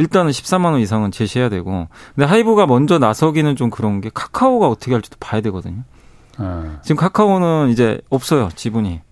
일단은 0.00 0.30
14만 0.30 0.72
원 0.72 0.80
이상은 0.80 1.10
제시해야 1.10 1.48
되고. 1.48 1.88
근데 2.14 2.26
하이브가 2.26 2.66
먼저 2.66 2.98
나서기는 2.98 3.54
좀 3.56 3.70
그런 3.70 4.00
게 4.00 4.10
카카오가 4.12 4.68
어떻게 4.68 4.92
할지도 4.92 5.16
봐야 5.20 5.40
되거든요. 5.42 5.82
어. 6.38 6.78
지금 6.82 6.96
카카오는 6.96 7.68
이제 7.68 8.00
없어요 8.08 8.48
지분이. 8.54 9.02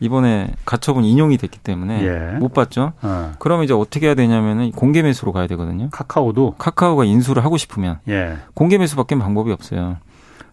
이번에 0.00 0.52
가처분 0.64 1.04
인용이 1.04 1.36
됐기 1.36 1.60
때문에 1.60 2.02
예. 2.02 2.38
못 2.38 2.52
받죠. 2.52 2.92
어. 3.02 3.32
그러면 3.38 3.64
이제 3.64 3.72
어떻게 3.72 4.06
해야 4.06 4.14
되냐면은 4.16 4.72
공개 4.72 5.00
매수로 5.02 5.32
가야 5.32 5.46
되거든요. 5.46 5.90
카카오도 5.92 6.56
카카오가 6.58 7.04
인수를 7.04 7.44
하고 7.44 7.56
싶으면 7.56 7.98
예. 8.08 8.38
공개 8.54 8.78
매수밖에 8.78 9.16
방법이 9.16 9.52
없어요. 9.52 9.98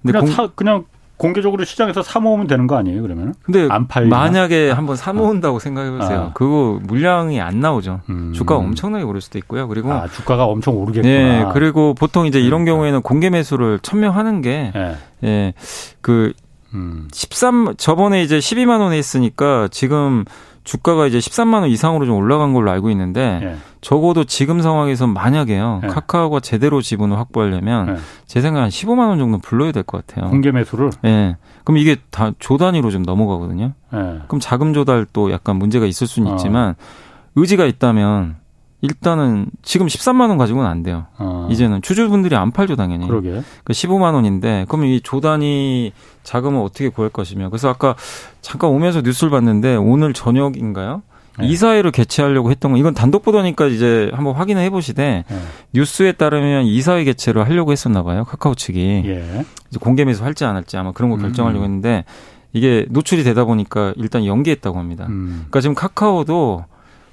근데 0.02 0.12
그냥, 0.12 0.26
공... 0.26 0.34
사, 0.36 0.48
그냥 0.54 0.86
공개적으로 1.20 1.66
시장에서 1.66 2.02
사 2.02 2.22
모으면 2.22 2.48
되는 2.48 2.66
거 2.66 2.78
아니에요, 2.78 3.02
그러면? 3.02 3.36
근데 3.44 3.68
안 3.70 3.88
팔리나? 3.88 4.18
만약에 4.18 4.72
한번 4.72 4.96
사 4.96 5.12
모은다고 5.12 5.60
생각해 5.60 5.92
보세요. 5.92 6.28
아. 6.30 6.34
그거 6.34 6.80
물량이 6.82 7.42
안 7.42 7.60
나오죠. 7.60 8.00
음. 8.10 8.32
주가가 8.34 8.62
엄청나게 8.62 9.04
오를 9.04 9.20
수도 9.20 9.38
있고요. 9.38 9.68
그리고 9.68 9.92
아, 9.92 10.08
주가가 10.08 10.46
엄청 10.46 10.78
오르겠구나. 10.78 11.14
네, 11.14 11.46
그리고 11.54 11.94
보통 11.94 12.26
이제 12.26 12.40
이런 12.40 12.64
그러니까. 12.64 12.72
경우에는 12.72 13.02
공개 13.02 13.30
매수를 13.30 13.80
천명하는 13.80 14.42
게 14.42 14.72
네. 14.74 14.96
예. 15.26 15.54
그 16.00 16.32
음. 16.74 17.10
13 17.12 17.76
저번에 17.78 18.24
이제 18.24 18.40
12만 18.40 18.80
원에 18.80 18.96
했으니까 18.98 19.68
지금 19.72 20.24
주가가 20.64 21.06
이제 21.06 21.18
13만 21.18 21.56
원 21.56 21.70
이상으로 21.70 22.06
좀 22.06 22.16
올라간 22.16 22.54
걸로 22.54 22.72
알고 22.72 22.90
있는데 22.92 23.40
예. 23.44 23.56
적어도 23.82 24.24
지금 24.26 24.62
상황에서 24.62 25.08
만약에요 25.08 25.82
예. 25.84 25.88
카카오가 25.88 26.40
제대로 26.42 26.82
지분을 26.82 27.18
확보하려면 27.18 27.90
예. 27.90 27.96
제 28.26 28.42
생각에 28.42 28.62
한 28.64 28.70
15만 28.70 29.08
원 29.08 29.18
정도 29.18 29.38
불러야 29.38 29.72
될 29.72 29.84
것 29.84 30.06
같아요. 30.06 30.30
공개 30.30 30.52
매수를? 30.52 30.90
예. 31.06 31.38
그럼 31.64 31.78
이게 31.78 31.96
다 32.12 32.34
조 32.40 32.58
단위로 32.58 32.92
좀 32.92 33.04
넘어가거든요. 33.04 33.74
예. 33.94 33.98
그럼 34.28 34.40
자금 34.42 34.74
조달도 34.74 35.32
약간 35.32 35.56
문제가 35.58 35.86
있을 35.86 36.08
수는 36.08 36.32
어. 36.32 36.36
있지만 36.36 36.76
의지가 37.36 37.66
있다면 37.66 38.38
일단은 38.82 39.48
지금 39.62 39.88
13만 39.88 40.30
원 40.30 40.38
가지고는 40.38 40.70
안 40.70 40.84
돼요. 40.84 41.08
어. 41.18 41.48
이제는 41.52 41.82
주주분들이 41.82 42.36
안 42.36 42.52
팔죠 42.52 42.76
당연히. 42.78 43.08
그러게. 43.08 43.42
그 43.66 43.74
15만 43.74 44.14
원인데 44.14 44.66
그럼 44.70 44.86
이 44.86 45.02
조단위 45.02 45.92
자금을 46.24 46.62
어떻게 46.62 46.88
구할 46.90 47.10
것이며. 47.10 47.50
그래서 47.50 47.68
아까 47.70 47.96
잠깐 48.42 48.70
오면서 48.70 49.02
뉴스를 49.02 49.32
봤는데 49.32 49.76
오늘 49.76 50.14
저녁인가요? 50.14 51.02
네. 51.40 51.48
이사회를 51.48 51.92
개최하려고 51.92 52.52
했던 52.52 52.72
건 52.72 52.80
이건 52.80 52.94
단독 52.94 53.24
보도니까 53.24 53.68
이제 53.68 54.10
한번 54.14 54.36
확인을 54.36 54.62
해보시되 54.64 55.24
네. 55.28 55.40
뉴스에 55.74 56.14
따르면 56.14 56.66
이사회 56.66 57.04
개최를 57.04 57.46
하려고 57.46 57.72
했었나 57.72 58.04
봐요 58.04 58.24
카카오 58.26 58.56
측이 58.56 59.04
예. 59.06 59.46
이제 59.70 59.80
공개 59.80 60.06
매수 60.06 60.24
할지 60.24 60.46
안 60.46 60.56
할지 60.56 60.78
아마 60.78 60.92
그런 60.92 61.10
거 61.10 61.18
결정하려고 61.18 61.62
음. 61.62 61.66
했는데 61.66 62.06
이게 62.54 62.86
노출이 62.90 63.24
되다 63.24 63.46
보니까 63.46 63.94
일단 63.98 64.26
연기했다고 64.26 64.80
합니다. 64.80 65.06
음. 65.10 65.46
그러니까 65.50 65.62
지금 65.62 65.76
카카오도 65.76 66.66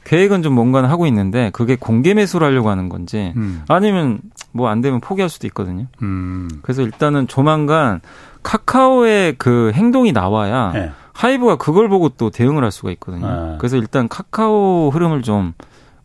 계획은 0.04 0.42
좀 0.42 0.54
뭔가는 0.54 0.88
하고 0.88 1.06
있는데 1.08 1.50
그게 1.52 1.74
공개 1.76 2.14
매수를 2.14 2.46
하려고 2.46 2.70
하는 2.70 2.88
건지 2.88 3.32
음. 3.36 3.62
아니면 3.68 4.20
뭐 4.52 4.68
안 4.68 4.80
되면 4.80 5.00
포기할 5.00 5.28
수도 5.28 5.46
있거든요. 5.48 5.86
음. 6.00 6.48
그래서 6.62 6.82
일단은 6.82 7.26
조만간 7.26 8.00
카카오의 8.42 9.34
그 9.38 9.72
행동이 9.74 10.12
나와야 10.12 10.70
네. 10.72 10.92
하이브가 11.16 11.56
그걸 11.56 11.88
보고 11.88 12.08
또 12.10 12.30
대응을 12.30 12.62
할 12.62 12.70
수가 12.70 12.90
있거든요. 12.92 13.26
네. 13.26 13.54
그래서 13.58 13.76
일단 13.76 14.06
카카오 14.08 14.90
흐름을 14.92 15.22
좀 15.22 15.54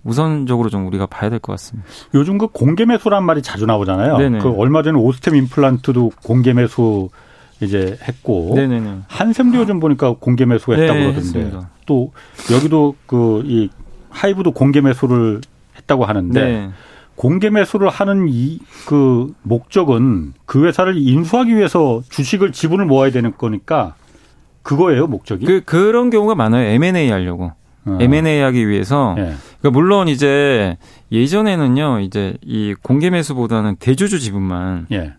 우선적으로 0.04 0.70
좀 0.70 0.88
우리가 0.88 1.06
봐야 1.06 1.30
될 1.30 1.40
것 1.40 1.52
같습니다. 1.54 1.88
요즘 2.14 2.38
그 2.38 2.48
공개 2.48 2.86
매수란 2.86 3.24
말이 3.26 3.42
자주 3.42 3.66
나오잖아요. 3.66 4.18
네네. 4.18 4.40
그 4.40 4.50
얼마 4.58 4.82
전에 4.84 4.98
오스템 4.98 5.36
임플란트도 5.36 6.12
공개 6.24 6.54
매수 6.54 7.10
이제 7.60 7.98
했고 8.08 8.54
네네네. 8.56 9.00
한샘도 9.08 9.60
요즘 9.60 9.80
보니까 9.80 10.16
공개 10.20 10.46
매수했다고 10.46 10.94
네, 10.94 11.00
그러던데 11.12 11.18
했습니다. 11.20 11.70
또 11.86 12.12
여기도 12.52 12.96
그 13.06 13.44
이 13.46 13.70
하이브도 14.10 14.52
공개 14.52 14.82
매수를 14.82 15.42
했다고 15.78 16.06
하는데 16.06 16.42
네. 16.42 16.70
공개 17.16 17.50
매수를 17.50 17.90
하는 17.90 18.28
이 18.30 18.60
그 18.88 19.34
목적은 19.44 20.34
그 20.46 20.66
회사를 20.66 20.98
인수하기 20.98 21.56
위해서 21.56 22.02
주식을 22.10 22.52
지분을 22.52 22.86
모아야 22.86 23.12
되는 23.12 23.34
거니까 23.38 23.94
그거예요 24.64 25.08
목적이? 25.08 25.46
그 25.46 25.62
그런 25.66 26.10
경우가 26.10 26.36
많아요. 26.36 26.68
M&A 26.70 27.10
하려고. 27.10 27.52
어. 27.86 27.98
M&A 28.00 28.40
하기 28.42 28.68
위해서 28.68 29.16
예. 29.18 29.34
그러니까 29.60 29.72
물론 29.72 30.08
이제 30.08 30.78
예전에는요 31.12 32.02
이제 32.02 32.36
이 32.44 32.76
공개 32.84 33.10
매수보다는 33.10 33.78
대주주 33.78 34.20
지분만 34.20 34.86
예. 34.92 35.14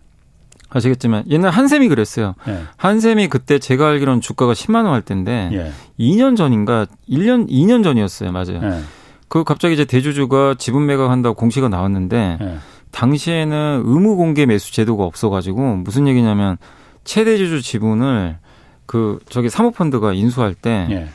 아시겠지만 0.69 1.25
옛날 1.29 1.51
한샘이 1.51 1.87
그랬어요. 1.89 2.35
예. 2.47 2.59
한샘이 2.77 3.27
그때 3.27 3.59
제가 3.59 3.89
알기로는 3.89 4.21
주가가 4.21 4.53
10만 4.53 4.85
원 4.85 4.93
할 4.93 5.01
때인데 5.01 5.49
예. 5.51 5.71
2년 5.99 6.37
전인가 6.37 6.87
1년 7.09 7.49
2년 7.49 7.83
전이었어요. 7.83 8.31
맞아요. 8.31 8.59
예. 8.63 8.79
그 9.27 9.43
갑자기 9.43 9.73
이제 9.73 9.83
대주주가 9.83 10.55
지분 10.57 10.85
매각한다고 10.85 11.35
공시가 11.35 11.67
나왔는데 11.67 12.37
예. 12.41 12.57
당시에는 12.91 13.83
의무 13.85 14.15
공개 14.15 14.45
매수 14.45 14.71
제도가 14.71 15.03
없어 15.03 15.29
가지고 15.29 15.75
무슨 15.77 16.07
얘기냐면 16.07 16.57
최대주주 17.03 17.61
지분을 17.61 18.37
그 18.85 19.19
저기 19.29 19.49
사모펀드가 19.49 20.13
인수할 20.13 20.53
때그 20.55 20.91
예. 20.91 21.07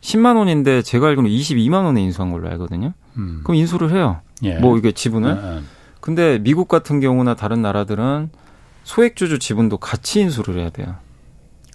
10만 0.00 0.36
원인데 0.36 0.82
제가 0.82 1.08
알기로는 1.08 1.30
22만 1.30 1.84
원에 1.84 2.02
인수한 2.02 2.30
걸로 2.32 2.48
알거든요. 2.48 2.92
음. 3.16 3.40
그럼 3.44 3.56
인수를 3.56 3.92
해요. 3.92 4.20
예. 4.42 4.58
뭐 4.58 4.76
이게 4.76 4.92
지분을. 4.92 5.62
근데 6.00 6.38
미국 6.40 6.66
같은 6.66 6.98
경우나 7.00 7.34
다른 7.34 7.62
나라들은 7.62 8.30
소액주주 8.84 9.38
지분도 9.38 9.76
같이 9.78 10.20
인수를 10.20 10.58
해야 10.58 10.70
돼요. 10.70 10.96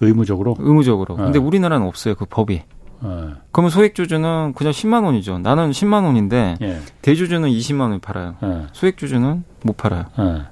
의무적으로? 0.02 0.56
의무적으로. 0.60 1.16
네. 1.18 1.24
근데 1.24 1.40
우리나라는 1.40 1.88
없어요. 1.88 2.16
그 2.16 2.26
법이. 2.26 2.56
네. 3.00 3.10
그러면 3.52 3.70
소액주주는 3.70 4.54
그냥 4.54 4.74
10만 4.74 5.04
원이죠. 5.06 5.40
나는 5.40 5.72
10만 5.72 6.04
원인데 6.04 6.58
네. 6.60 6.82
대주주는 7.02 7.48
20만 7.50 7.82
원 7.82 8.00
팔아요. 8.00 8.36
네. 8.42 8.68
소액주주는 8.74 9.44
못 9.64 9.78
팔아요. 9.78 10.06
네. 10.18 10.44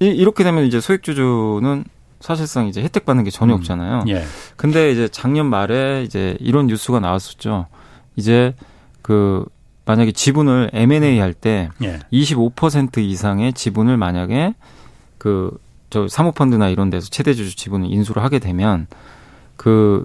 이, 0.00 0.06
이렇게 0.06 0.44
되면 0.44 0.64
이제 0.64 0.80
소액주주는 0.80 1.84
사실상 2.20 2.66
이제 2.66 2.82
혜택 2.82 3.04
받는 3.04 3.24
게 3.24 3.30
전혀 3.30 3.54
음. 3.54 3.58
없잖아요. 3.58 4.04
예. 4.08 4.24
근데 4.56 4.90
이제 4.90 5.08
작년 5.08 5.46
말에 5.46 6.02
이제 6.02 6.36
이런 6.40 6.66
뉴스가 6.66 7.00
나왔었죠. 7.00 7.66
이제 8.16 8.54
그 9.02 9.44
만약에 9.84 10.12
지분을 10.12 10.70
M&A 10.72 11.18
할때 11.18 11.70
예. 11.82 12.00
25% 12.12 12.98
이상의 12.98 13.52
지분을 13.52 13.96
만약에 13.96 14.54
그 15.18 15.50
저 15.90 16.06
사모펀드나 16.06 16.68
이런 16.68 16.90
데서 16.90 17.08
최대 17.08 17.34
주주 17.34 17.56
지분을 17.56 17.90
인수를 17.90 18.22
하게 18.22 18.38
되면 18.38 18.86
그 19.56 20.04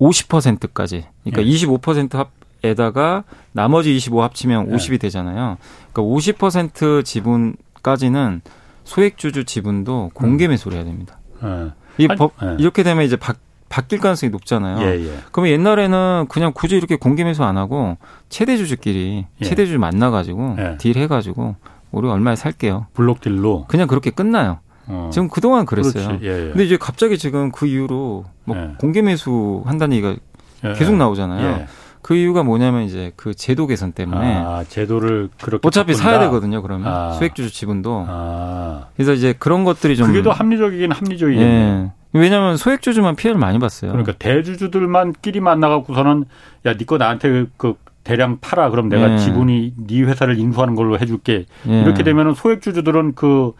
50%까지 0.00 1.04
그러니까 1.24 1.42
예. 1.42 1.56
25% 1.56 2.28
합에다가 2.62 3.24
나머지 3.52 3.96
25 3.96 4.22
합치면 4.22 4.70
50이 4.70 4.94
예. 4.94 4.98
되잖아요. 4.98 5.56
그러니까 5.92 6.02
50% 6.02 7.04
지분까지는 7.04 8.40
소액주주 8.88 9.44
지분도 9.44 10.10
공개 10.14 10.46
음. 10.46 10.50
매수를 10.50 10.78
해야 10.78 10.84
됩니다. 10.84 11.18
예. 11.44 11.72
이 11.98 12.08
법, 12.08 12.32
예. 12.42 12.56
이렇게 12.58 12.82
되면 12.82 13.04
이제 13.04 13.16
바, 13.16 13.34
바뀔 13.68 13.98
가능성이 13.98 14.30
높잖아요. 14.30 14.80
예, 14.80 15.04
예. 15.04 15.18
그러면 15.30 15.52
옛날에는 15.52 16.26
그냥 16.30 16.52
굳이 16.54 16.76
이렇게 16.76 16.96
공개 16.96 17.22
매수 17.22 17.44
안 17.44 17.58
하고 17.58 17.98
최대주주끼리 18.30 19.26
예. 19.42 19.44
최대주주 19.44 19.78
만나가지고 19.78 20.56
예. 20.58 20.76
딜 20.78 20.96
해가지고 20.96 21.56
우리 21.90 22.08
얼마에 22.08 22.34
살게요. 22.34 22.86
블록 22.94 23.20
딜로 23.20 23.66
그냥 23.68 23.88
그렇게 23.88 24.10
끝나요. 24.10 24.60
어. 24.86 25.10
지금 25.12 25.28
그동안 25.28 25.66
그랬어요. 25.66 26.18
근데 26.18 26.64
이제 26.64 26.78
갑자기 26.78 27.18
지금 27.18 27.52
그 27.52 27.66
이후로 27.66 28.24
뭐 28.44 28.56
예. 28.56 28.70
공개 28.78 29.02
매수 29.02 29.62
한다는 29.66 29.98
얘기가 29.98 30.16
예, 30.64 30.72
계속 30.72 30.96
나오잖아요. 30.96 31.66
그 32.08 32.14
이유가 32.14 32.42
뭐냐면 32.42 32.84
이제 32.84 33.12
그 33.16 33.34
제도 33.34 33.66
개선 33.66 33.92
때문에 33.92 34.36
아, 34.38 34.64
제도를 34.66 35.28
그렇게 35.42 35.68
어차피 35.68 35.92
바꾼다. 35.92 36.02
사야 36.02 36.18
되거든요. 36.20 36.62
그러면 36.62 36.88
아. 36.88 37.12
수익주주 37.12 37.52
지분도 37.52 38.06
아. 38.08 38.86
그래서 38.96 39.12
이제 39.12 39.34
그런 39.38 39.62
것들이 39.62 39.94
좀 39.94 40.06
그게 40.06 40.22
더 40.22 40.30
합리적이긴 40.30 40.90
합리적이겠네요. 40.90 41.92
예. 42.14 42.18
왜냐하면 42.18 42.56
소액주주만 42.56 43.14
피해를 43.14 43.38
많이 43.38 43.58
봤어요. 43.58 43.90
그러니까 43.90 44.14
대주주들만끼리 44.18 45.40
만나갖고서는 45.40 46.24
야, 46.64 46.72
니거 46.72 46.96
나한테 46.96 47.44
그 47.58 47.74
대량 48.04 48.38
팔아. 48.40 48.70
그럼 48.70 48.88
내가 48.88 49.12
예. 49.12 49.18
지분이 49.18 49.74
네 49.86 50.00
회사를 50.00 50.38
인수하는 50.38 50.76
걸로 50.76 50.98
해줄게. 50.98 51.44
예. 51.68 51.80
이렇게 51.82 52.04
되면은 52.04 52.32
소액주주들은 52.32 53.16
그 53.16 53.52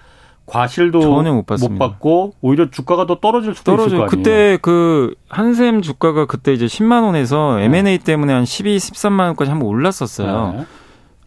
과실도 0.48 1.00
전혀 1.00 1.32
못, 1.32 1.44
못 1.48 1.78
받고 1.78 2.34
오히려 2.40 2.70
주가가 2.70 3.06
더 3.06 3.20
떨어질 3.20 3.54
수도 3.54 3.72
떨어져. 3.72 3.86
있을 3.96 3.98
거 3.98 4.04
아니에요. 4.04 4.10
그때 4.10 4.58
그 4.62 5.14
한샘 5.28 5.82
주가가 5.82 6.26
그때 6.26 6.52
이제 6.52 6.66
10만 6.66 7.04
원에서 7.04 7.60
M&A 7.60 7.98
때문에 7.98 8.32
한 8.32 8.44
12, 8.44 8.76
13만 8.78 9.20
원까지 9.26 9.50
한번 9.50 9.68
올랐었어요. 9.68 10.54
네. 10.56 10.66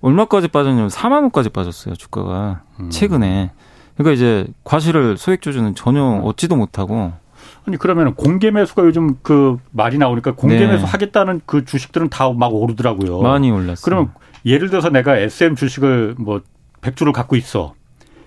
얼마까지 0.01 0.47
빠졌냐면 0.47 0.89
4만 0.89 1.11
원까지 1.22 1.49
빠졌어요, 1.49 1.95
주가가. 1.95 2.63
음. 2.80 2.89
최근에. 2.89 3.51
그러니까 3.95 4.13
이제 4.15 4.47
과실을 4.63 5.17
소액 5.17 5.41
주주는 5.41 5.76
전혀 5.76 6.03
음. 6.03 6.24
얻지도 6.24 6.55
못하고 6.55 7.13
아니 7.67 7.78
그러면 7.78 8.15
공개 8.15 8.49
매수가 8.49 8.84
요즘 8.86 9.17
그 9.22 9.57
말이 9.72 9.99
나오니까 9.99 10.32
공개 10.34 10.57
네. 10.59 10.67
매수 10.67 10.86
하겠다는 10.86 11.41
그 11.45 11.63
주식들은 11.65 12.09
다 12.09 12.32
막 12.34 12.53
오르더라고요. 12.53 13.22
많이 13.22 13.51
올랐어요. 13.51 13.84
그러면 13.84 14.11
예를 14.45 14.69
들어서 14.72 14.89
내가 14.89 15.15
SM 15.17 15.55
주식을 15.55 16.15
뭐 16.17 16.41
100주를 16.82 17.13
갖고 17.13 17.36
있어. 17.36 17.76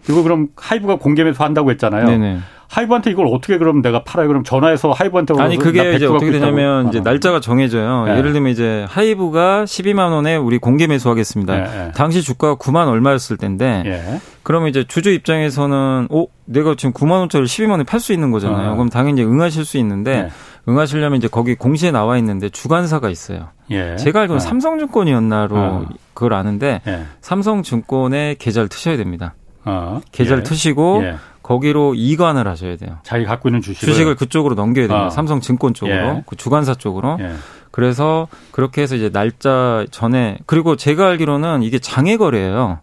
그리고 0.04 0.22
그럼 0.22 0.48
하이브가 0.56 0.96
공개 0.96 1.24
매수 1.24 1.42
한다고 1.42 1.70
했잖아요. 1.70 2.06
네네. 2.06 2.38
하이브한테 2.68 3.10
이걸 3.10 3.26
어떻게 3.28 3.56
그럼 3.58 3.82
내가 3.82 4.02
팔아요? 4.02 4.26
그럼 4.26 4.42
전화해서 4.42 4.90
하이브한테 4.90 5.34
아니 5.38 5.56
그게 5.56 5.94
이제 5.94 6.06
어떻게 6.06 6.32
되냐면 6.32 6.88
이제 6.88 7.00
날짜가 7.00 7.40
정해져요. 7.40 8.06
네. 8.06 8.18
예를 8.18 8.32
들면 8.32 8.50
이제 8.50 8.84
하이브가 8.88 9.64
12만 9.64 10.10
원에 10.10 10.34
우리 10.36 10.58
공개 10.58 10.86
매수하겠습니다. 10.86 11.54
네. 11.56 11.92
당시 11.94 12.22
주가가 12.22 12.56
9만 12.56 12.88
얼마였을 12.88 13.36
텐데 13.36 13.82
네. 13.84 14.20
그러면 14.42 14.70
이제 14.70 14.84
주주 14.86 15.10
입장에서는 15.10 16.08
오 16.10 16.28
내가 16.46 16.74
지금 16.74 16.92
9만 16.92 17.12
원짜리 17.12 17.44
12만 17.44 17.70
원에 17.72 17.84
팔 17.84 18.00
수 18.00 18.12
있는 18.12 18.32
거잖아요. 18.32 18.72
어. 18.72 18.74
그럼 18.74 18.88
당연히 18.90 19.22
응하실 19.22 19.64
수 19.64 19.78
있는데 19.78 20.22
네. 20.22 20.28
응하시려면 20.68 21.18
이제 21.18 21.28
거기 21.28 21.54
공시에 21.54 21.92
나와 21.92 22.18
있는데 22.18 22.48
주관사가 22.48 23.08
있어요. 23.08 23.50
예. 23.70 23.96
제가 23.96 24.20
알기로는 24.22 24.40
네. 24.40 24.48
삼성증권이었나로 24.48 25.56
어. 25.56 25.86
그걸 26.12 26.34
아는데 26.34 26.80
예. 26.86 27.04
삼성증권의 27.20 28.36
계좌를 28.36 28.68
트셔야 28.68 28.96
됩니다. 28.96 29.34
어. 29.64 30.00
계좌를 30.12 30.40
예. 30.40 30.42
트시고 30.44 31.02
예. 31.04 31.16
거기로 31.42 31.94
이관을 31.94 32.48
하셔야 32.48 32.76
돼요. 32.76 32.98
자기 33.02 33.24
갖고 33.24 33.48
있는 33.48 33.60
주식을, 33.60 33.86
주식을 33.92 34.14
그쪽으로 34.16 34.54
넘겨야 34.54 34.88
됩니다. 34.88 35.06
어. 35.06 35.10
삼성증권 35.10 35.74
쪽으로, 35.74 35.94
예. 35.96 36.22
그 36.26 36.36
주관사 36.36 36.74
쪽으로. 36.74 37.18
예. 37.20 37.32
그래서 37.70 38.28
그렇게 38.52 38.82
해서 38.82 38.94
이제 38.94 39.10
날짜 39.10 39.84
전에 39.90 40.38
그리고 40.46 40.76
제가 40.76 41.06
알기로는 41.08 41.62
이게 41.62 41.78
장외 41.78 42.16
거래예요. 42.16 42.78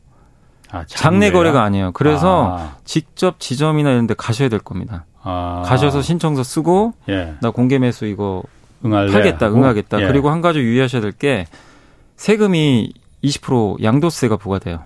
아, 0.69 0.83
장내 0.85 1.31
거래가 1.31 1.63
아니에요. 1.63 1.91
그래서 1.93 2.57
아. 2.57 2.75
직접 2.85 3.39
지점이나 3.39 3.89
이런 3.91 4.05
데 4.07 4.13
가셔야 4.17 4.47
될 4.49 4.59
겁니다. 4.59 5.05
아. 5.23 5.63
가셔서 5.65 6.01
신청서 6.01 6.43
쓰고 6.43 6.93
예. 7.09 7.33
나 7.41 7.49
공개 7.51 7.77
매수 7.79 8.05
이거 8.05 8.43
응할래? 8.85 9.11
팔겠다, 9.11 9.47
응하겠다. 9.49 10.01
예. 10.01 10.07
그리고 10.07 10.29
한 10.29 10.41
가지 10.41 10.59
유의하셔야 10.59 11.01
될 11.01 11.11
게 11.13 11.45
세금이 12.17 12.93
20% 13.23 13.81
양도세가 13.83 14.37
부과돼요. 14.37 14.83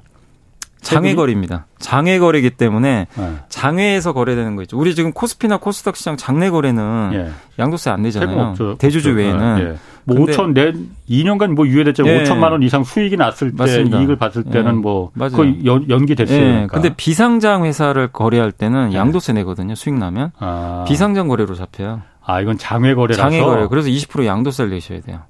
장외거래입니다. 0.86 1.65
장외거래이기 1.79 2.51
때문에 2.51 3.07
네. 3.13 3.36
장외에서 3.49 4.13
거래되는 4.13 4.55
거 4.55 4.61
있죠. 4.63 4.77
우리 4.77 4.95
지금 4.95 5.11
코스피나 5.11 5.57
코스닥 5.57 5.95
시장 5.95 6.15
장외 6.15 6.49
거래는 6.49 7.11
예. 7.13 7.31
양도세 7.59 7.89
안 7.89 8.03
내잖아요. 8.03 8.53
대주주 8.77 9.09
없죠. 9.09 9.17
외에는. 9.17 9.59
예. 9.59 9.77
뭐 10.07 10.17
5천 10.17 10.53
내 10.53 10.71
2년간 11.09 11.53
뭐 11.55 11.67
유예됐죠. 11.67 12.05
예. 12.07 12.23
5천만 12.23 12.51
원 12.51 12.61
이상 12.61 12.83
수익이 12.83 13.17
났을 13.17 13.51
때 13.51 13.55
맞습니다. 13.57 13.99
이익을 13.99 14.15
봤을 14.17 14.43
때는 14.43 14.75
예. 14.75 14.79
뭐 14.79 15.11
거의 15.33 15.65
연, 15.65 16.05
기됐어요. 16.05 16.38
예. 16.38 16.43
그러니까. 16.43 16.73
근데 16.73 16.93
비상장 16.95 17.65
회사를 17.65 18.09
거래할 18.09 18.51
때는 18.51 18.93
예. 18.93 18.97
양도세 18.97 19.33
내거든요. 19.33 19.73
수익 19.75 19.95
나면 19.95 20.31
아. 20.38 20.86
비상장 20.88 21.27
거래로 21.27 21.55
잡혀요. 21.55 22.01
아 22.23 22.41
이건 22.41 22.57
장외 22.57 22.93
거래라서 22.93 23.21
장외 23.21 23.41
거래. 23.41 23.67
그래서 23.67 23.89
20% 23.89 24.25
양도세를 24.25 24.71
내셔야 24.71 25.01
돼요. 25.01 25.21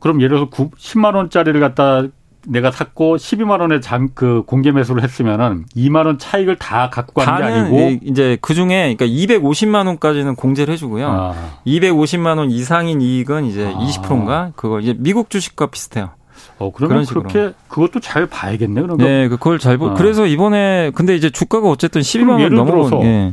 그럼 0.00 0.20
예를 0.20 0.36
들어서 0.36 0.50
9, 0.50 0.70
10만 0.70 1.14
원짜리를 1.14 1.58
갖다 1.60 2.04
내가 2.46 2.70
샀고 2.70 3.16
12만 3.16 3.60
원에 3.60 3.80
장 3.80 4.08
그 4.14 4.42
공개 4.46 4.70
매수를 4.70 5.02
했으면은 5.02 5.64
2만 5.76 6.06
원 6.06 6.18
차익을 6.18 6.56
다 6.56 6.90
갖고 6.90 7.20
가는 7.22 7.46
게 7.46 7.52
아니고 7.52 7.98
이제 8.04 8.36
그 8.40 8.54
중에 8.54 8.94
그러니까 8.96 9.06
250만 9.06 9.86
원까지는 9.86 10.36
공제를 10.36 10.72
해주고요. 10.74 11.08
아. 11.08 11.34
250만 11.66 12.38
원 12.38 12.50
이상인 12.50 13.00
이익은 13.00 13.46
이제 13.46 13.72
아. 13.74 13.78
20%인가 13.78 14.52
그거 14.56 14.80
이제 14.80 14.94
미국 14.98 15.30
주식과 15.30 15.66
비슷해요. 15.66 16.10
어, 16.58 16.70
그러면 16.72 17.04
그렇게 17.06 17.52
그것도 17.68 18.00
잘 18.00 18.26
봐야겠네. 18.26 18.80
그런 18.82 18.96
거. 18.98 19.04
네, 19.04 19.28
그걸 19.28 19.58
잘 19.58 19.78
보. 19.78 19.90
아. 19.90 19.94
그래서 19.94 20.26
이번에 20.26 20.92
근데 20.94 21.16
이제 21.16 21.30
주가가 21.30 21.68
어쨌든 21.68 22.00
12만 22.00 22.40
원 22.42 22.54
넘어서 22.54 23.00
예. 23.02 23.30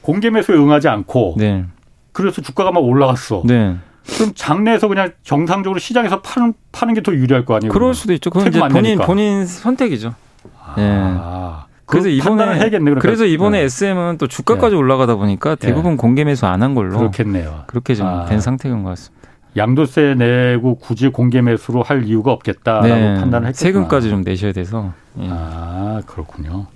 공개 0.00 0.30
매수에 0.30 0.56
응하지 0.56 0.88
않고 0.88 1.34
네. 1.36 1.64
그래서 2.12 2.42
주가가 2.42 2.72
막 2.72 2.80
올라갔어. 2.82 3.42
네. 3.44 3.76
그럼 4.16 4.32
장내에서 4.34 4.88
그냥 4.88 5.12
정상적으로 5.22 5.78
시장에서 5.78 6.20
파는 6.22 6.54
파는 6.72 6.94
게 6.94 7.00
더 7.02 7.12
유리할 7.14 7.44
거 7.44 7.56
아니에요? 7.56 7.72
그럴 7.72 7.94
수도 7.94 8.12
있죠. 8.14 8.30
그건 8.30 8.48
이제 8.48 8.60
본인 8.60 8.98
본인 8.98 9.46
선택이죠. 9.46 10.14
아. 10.62 10.74
예. 10.78 11.70
그래서 11.86 12.08
이번에 12.08 12.44
해야겠네, 12.54 12.78
그러니까. 12.84 13.00
그래서 13.00 13.24
이번에 13.24 13.58
네. 13.58 13.64
SM은 13.64 14.18
또 14.18 14.28
주가까지 14.28 14.76
네. 14.76 14.78
올라가다 14.80 15.16
보니까 15.16 15.56
대부분 15.56 15.92
네. 15.92 15.96
공개 15.96 16.22
매수 16.22 16.46
안 16.46 16.62
한 16.62 16.74
걸로 16.76 16.96
그렇겠네요. 16.98 17.64
그렇게 17.66 17.94
좀된 17.96 18.36
아. 18.38 18.40
상태인 18.40 18.82
것 18.84 18.90
같습니다. 18.90 19.28
양도세 19.56 20.14
내고 20.16 20.76
굳이 20.78 21.08
공개 21.08 21.42
매수로 21.42 21.82
할 21.82 22.04
이유가 22.04 22.30
없겠다라고 22.30 22.86
네. 22.86 23.14
판단을 23.18 23.48
했겠구나. 23.48 23.52
세금까지 23.52 24.08
좀 24.10 24.22
내셔야 24.22 24.52
돼서. 24.52 24.92
예. 25.18 25.28
아 25.30 26.00
그렇군요. 26.06 26.66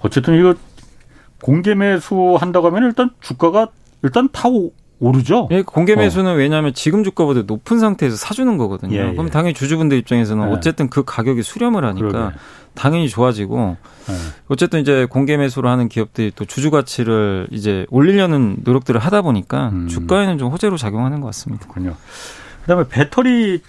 어쨌든 0.00 0.38
이거 0.40 0.54
공개 1.42 1.74
매수 1.76 2.36
한다고 2.40 2.66
하면 2.66 2.84
일단 2.84 3.10
주가가 3.20 3.68
일단 4.02 4.28
다 4.32 4.48
오르죠. 5.00 5.48
예, 5.50 5.62
공개 5.62 5.94
어. 5.94 5.96
매수는 5.96 6.32
어. 6.32 6.34
왜냐하면 6.34 6.74
지금 6.74 7.02
주가보다 7.02 7.42
높은 7.46 7.78
상태에서 7.78 8.16
사주는 8.16 8.56
거거든요. 8.58 8.96
예, 8.96 9.08
예. 9.08 9.12
그럼 9.12 9.30
당연히 9.30 9.54
주주분들 9.54 9.96
입장에서는 9.98 10.48
예. 10.48 10.52
어쨌든 10.52 10.88
그 10.88 11.04
가격이 11.04 11.42
수렴을 11.42 11.84
하니까 11.84 12.08
그러게. 12.08 12.36
당연히 12.74 13.08
좋아지고 13.08 13.76
예. 14.10 14.14
어쨌든 14.48 14.80
이제 14.80 15.06
공개 15.06 15.36
매수를 15.36 15.68
하는 15.68 15.88
기업들이 15.88 16.30
또 16.36 16.44
주주 16.44 16.70
가치를 16.70 17.48
이제 17.50 17.86
올리려는 17.90 18.58
노력들을 18.62 19.00
하다 19.00 19.22
보니까 19.22 19.70
음. 19.70 19.88
주가에는 19.88 20.38
좀 20.38 20.52
호재로 20.52 20.76
작용하는 20.76 21.20
것 21.20 21.26
같습니다. 21.28 21.64
그렇군요. 21.64 21.96
그다음에 22.62 22.84
배터리 22.88 23.60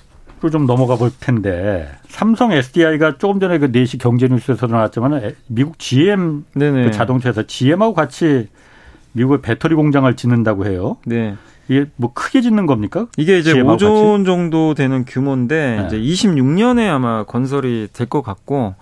좀 0.52 0.66
넘어가 0.66 0.96
볼 0.96 1.12
텐데 1.20 1.88
삼성 2.10 2.52
SDI가 2.52 3.20
조금 3.20 3.40
전에 3.40 3.60
그 3.60 3.72
4시 3.72 4.00
경제 4.00 4.28
뉴스에서 4.28 4.66
나왔지만 4.68 5.36
미국 5.48 5.78
GM 5.78 6.46
그 6.54 6.92
자동차에서 6.92 7.44
GM하고 7.44 7.94
같이 7.94 8.48
미국의 9.14 9.42
배터리 9.42 9.76
공장을 9.76 10.14
짓는다고 10.16 10.66
해요. 10.66 10.98
네. 11.06 11.36
이게 11.68 11.86
뭐 11.96 12.12
크게 12.14 12.42
짓는 12.42 12.66
겁니까? 12.66 13.08
이게 13.18 13.40
이제 13.40 13.54
5조 13.54 14.26
정도 14.26 14.74
되는 14.74 15.06
규모인데 15.06 15.78
네. 15.82 15.88
이제 15.88 16.26
26년에 16.26 16.88
아마 16.90 17.24
건설이 17.24 17.88
될 17.94 18.08
것 18.08 18.22
같고 18.22 18.76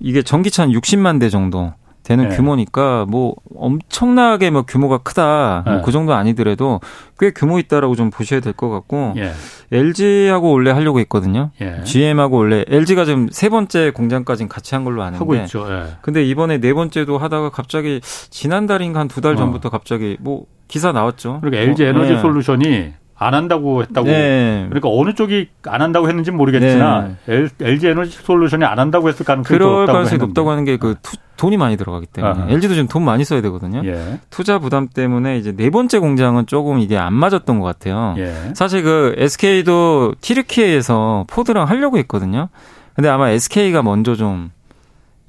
이게 0.00 0.22
전기차 0.22 0.62
한 0.64 0.70
60만 0.70 1.20
대 1.20 1.28
정도 1.28 1.74
되는 2.02 2.28
네. 2.28 2.36
규모니까 2.36 3.06
뭐 3.08 3.34
엄청나게 3.56 4.50
뭐 4.50 4.62
규모가 4.62 4.98
크다 4.98 5.62
네. 5.66 5.72
뭐그 5.74 5.92
정도 5.92 6.14
아니더라도 6.14 6.80
꽤 7.18 7.30
규모 7.30 7.58
있다라고 7.60 7.94
좀 7.94 8.10
보셔야 8.10 8.40
될 8.40 8.52
것 8.52 8.68
같고 8.70 9.14
예. 9.16 9.32
LG하고 9.70 10.50
원래 10.52 10.70
하려고 10.72 10.98
했거든요. 11.00 11.50
예. 11.60 11.82
GM하고 11.84 12.36
원래 12.36 12.64
LG가 12.68 13.04
지금 13.04 13.28
세 13.30 13.48
번째 13.48 13.90
공장까지는 13.92 14.48
같이 14.48 14.74
한 14.74 14.84
걸로 14.84 15.02
아는데 15.02 15.18
하고 15.18 15.34
있죠. 15.36 15.66
예. 15.70 15.96
근데 16.02 16.24
이번에 16.24 16.58
네 16.58 16.72
번째도 16.74 17.18
하다가 17.18 17.50
갑자기 17.50 18.00
지난달인가 18.02 19.00
한 19.00 19.08
두 19.08 19.20
달 19.20 19.36
전부터 19.36 19.68
어. 19.68 19.70
갑자기 19.70 20.16
뭐 20.20 20.46
기사 20.68 20.90
나왔죠. 20.92 21.38
그러니까 21.42 21.62
LG 21.62 21.84
에너지 21.84 22.12
뭐, 22.12 22.20
솔루션이 22.22 22.92
안 23.22 23.34
한다고 23.34 23.82
했다고. 23.82 24.06
네. 24.06 24.66
그러니까 24.68 24.88
어느 24.90 25.14
쪽이 25.14 25.48
안 25.66 25.80
한다고 25.82 26.08
했는지 26.08 26.30
모르겠으나 26.30 27.16
네. 27.26 27.48
LG 27.60 27.88
에너지 27.88 28.10
솔루션이 28.10 28.64
안 28.64 28.78
한다고 28.78 29.08
했을 29.08 29.24
가능성이 29.24 29.58
그럴 29.58 29.86
가능성이 29.86 30.18
높다고 30.18 30.50
하는 30.50 30.64
게 30.64 30.76
그 30.76 30.96
돈이 31.36 31.56
많이 31.56 31.76
들어가기 31.76 32.06
때문에 32.06 32.34
아하. 32.42 32.50
LG도 32.50 32.74
지금 32.74 32.86
돈 32.86 33.04
많이 33.04 33.24
써야 33.24 33.40
되거든요. 33.42 33.82
예. 33.84 34.20
투자 34.30 34.58
부담 34.60 34.86
때문에 34.86 35.38
이제 35.38 35.50
네 35.50 35.70
번째 35.70 35.98
공장은 35.98 36.46
조금 36.46 36.78
이게 36.78 36.96
안 36.96 37.14
맞았던 37.14 37.58
것 37.58 37.66
같아요. 37.66 38.14
예. 38.18 38.52
사실 38.54 38.82
그 38.84 39.14
SK도 39.18 40.14
티르키에에서 40.20 41.24
포드랑 41.28 41.68
하려고 41.68 41.98
했거든요. 41.98 42.48
근데 42.94 43.08
아마 43.08 43.30
SK가 43.30 43.82
먼저 43.82 44.14
좀 44.14 44.50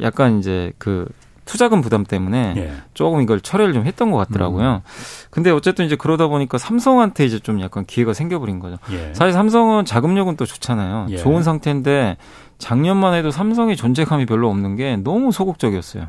약간 0.02 0.38
이제 0.38 0.72
그 0.78 1.08
투자금 1.46 1.82
부담 1.82 2.06
때문에 2.06 2.54
예. 2.58 2.74
조금 2.94 3.22
이걸 3.22 3.42
철회를 3.42 3.74
좀 3.74 3.86
했던 3.86 4.12
것 4.12 4.18
같더라고요. 4.18 4.76
음. 4.86 4.90
근데 5.30 5.52
어쨌든 5.52 5.86
이제 5.86 5.96
그러다 5.96 6.28
보니까 6.28 6.58
삼성한테 6.58 7.26
이제 7.26 7.40
좀 7.40 7.62
약간 7.62 7.86
기회가 7.86 8.14
생겨버린 8.14 8.60
거죠. 8.60 8.78
예. 8.92 9.14
사실 9.14 9.34
삼성은 9.34 9.86
자금력은 9.86 10.38
또 10.38 10.46
좋잖아요. 10.46 11.08
예. 11.10 11.18
좋은 11.18 11.44
상태인데 11.44 12.18
작년만 12.58 13.14
해도 13.14 13.32
삼성의 13.32 13.76
존재감이 13.76 14.26
별로 14.26 14.50
없는 14.50 14.76
게 14.76 14.96
너무 14.98 15.32
소극적이었어요. 15.32 16.08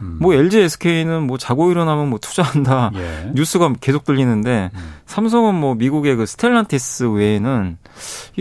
음. 0.00 0.16
뭐 0.20 0.34
LG, 0.34 0.60
SK는 0.60 1.26
뭐 1.26 1.38
자고 1.38 1.70
일어나면 1.70 2.08
뭐 2.08 2.18
투자한다 2.18 2.90
예. 2.96 3.30
뉴스가 3.34 3.72
계속 3.80 4.04
들리는데 4.04 4.70
음. 4.74 4.94
삼성은 5.06 5.54
뭐 5.54 5.74
미국의 5.74 6.16
그 6.16 6.26
스텔란티스 6.26 7.04
외에는 7.04 7.76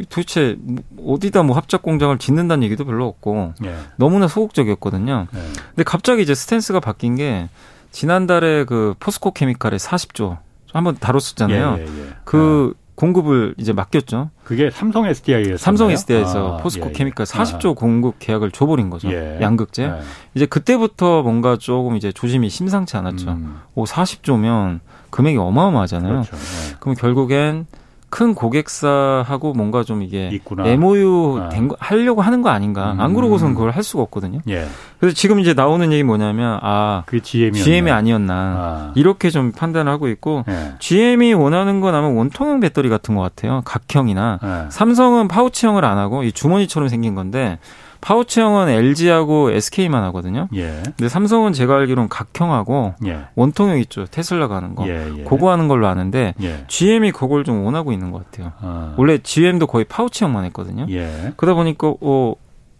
도대체 0.09 0.57
뭐 0.59 0.83
어디다 1.15 1.43
뭐 1.43 1.55
합작 1.55 1.81
공장을 1.81 2.17
짓는다는 2.17 2.63
얘기도 2.63 2.85
별로 2.85 3.07
없고 3.07 3.53
예. 3.65 3.75
너무나 3.97 4.27
소극적이었거든요. 4.27 5.27
예. 5.33 5.39
근데 5.69 5.83
갑자기 5.83 6.21
이제 6.21 6.35
스탠스가 6.35 6.79
바뀐 6.79 7.15
게 7.15 7.49
지난달에 7.91 8.65
그 8.65 8.93
포스코 8.99 9.31
케미칼의 9.31 9.79
40조 9.79 10.37
한번 10.71 10.97
다뤘었잖아요. 10.97 11.77
예, 11.79 11.81
예, 11.81 11.85
예. 11.85 12.09
그 12.23 12.73
아. 12.75 12.88
공급을 12.99 13.55
이제 13.57 13.71
맡겼죠. 13.71 14.29
그게 14.43 14.69
삼성 14.69 15.05
SDI에서 15.05 15.55
삼성 15.55 15.89
SDI에서 15.89 16.55
아, 16.55 16.57
포스코 16.57 16.89
예, 16.89 16.91
케미칼 16.91 17.25
40조 17.25 17.71
아. 17.71 17.73
공급 17.73 18.19
계약을 18.19 18.51
줘버린 18.51 18.89
거죠. 18.89 19.09
예. 19.09 19.37
양극재. 19.39 19.83
예. 19.83 19.91
이제 20.35 20.45
그때부터 20.45 21.21
뭔가 21.21 21.55
조금 21.55 21.95
이제 21.95 22.11
조짐이 22.11 22.49
심상치 22.49 22.97
않았죠. 22.97 23.31
음. 23.31 23.61
오 23.73 23.85
40조면 23.85 24.81
금액이 25.11 25.37
어마어마하잖아요. 25.37 26.23
그렇죠. 26.23 26.35
예. 26.35 26.75
그럼 26.81 26.95
결국엔 26.95 27.67
큰 28.09 28.33
고객사하고 28.33 29.53
뭔가 29.53 29.83
좀 29.83 30.01
이게 30.01 30.29
있구나. 30.29 30.65
MOU 30.65 31.41
아. 31.41 31.49
된 31.49 31.67
거, 31.67 31.75
하려고 31.79 32.21
하는 32.21 32.41
거 32.41 32.49
아닌가. 32.49 32.93
음. 32.93 32.99
안 32.99 33.13
그러고선 33.13 33.53
그걸 33.53 33.71
할 33.71 33.83
수가 33.83 34.03
없거든요. 34.03 34.39
예. 34.49 34.67
그래서 34.99 35.15
지금 35.15 35.39
이제 35.39 35.53
나오는 35.53 35.91
얘기 35.91 36.03
뭐냐면 36.03 36.59
아, 36.61 37.03
그 37.05 37.21
GM이었나? 37.21 37.63
GM이 37.63 37.91
아니었나. 37.91 38.33
아. 38.33 38.91
이렇게 38.95 39.29
좀 39.29 39.51
판단을 39.51 39.91
하고 39.91 40.07
있고 40.09 40.43
예. 40.49 40.73
GM이 40.79 41.33
원하는 41.33 41.81
건 41.81 41.95
아마 41.95 42.07
원통형 42.07 42.59
배터리 42.59 42.89
같은 42.89 43.15
것 43.15 43.21
같아요. 43.21 43.61
각형이나 43.65 44.39
예. 44.43 44.71
삼성은 44.71 45.27
파우치형을 45.27 45.85
안 45.85 45.97
하고 45.97 46.23
이 46.23 46.31
주머니처럼 46.31 46.89
생긴 46.89 47.15
건데 47.15 47.59
파우치형은 48.01 48.69
LG하고 48.69 49.51
SK만 49.51 50.03
하거든요. 50.05 50.47
예. 50.55 50.81
근데 50.83 51.09
삼성은 51.09 51.53
제가 51.53 51.75
알기로는 51.75 52.09
각형하고 52.09 52.95
예. 53.05 53.25
원통형 53.35 53.79
있죠. 53.79 54.05
테슬라가 54.05 54.55
하는 54.55 54.75
거. 54.75 54.87
예, 54.87 55.11
예. 55.17 55.23
그거 55.23 55.51
하는 55.51 55.67
걸로 55.67 55.87
아는데 55.87 56.33
예. 56.41 56.63
GM이 56.67 57.11
그걸 57.11 57.43
좀 57.43 57.65
원하고 57.65 57.91
있는 57.91 58.11
것 58.11 58.25
같아요. 58.25 58.53
아. 58.61 58.93
원래 58.97 59.17
GM도 59.17 59.67
거의 59.67 59.85
파우치형만 59.85 60.45
했거든요. 60.45 60.85
예. 60.89 61.33
그러다 61.35 61.55
보니까 61.55 61.93
어 62.01 62.35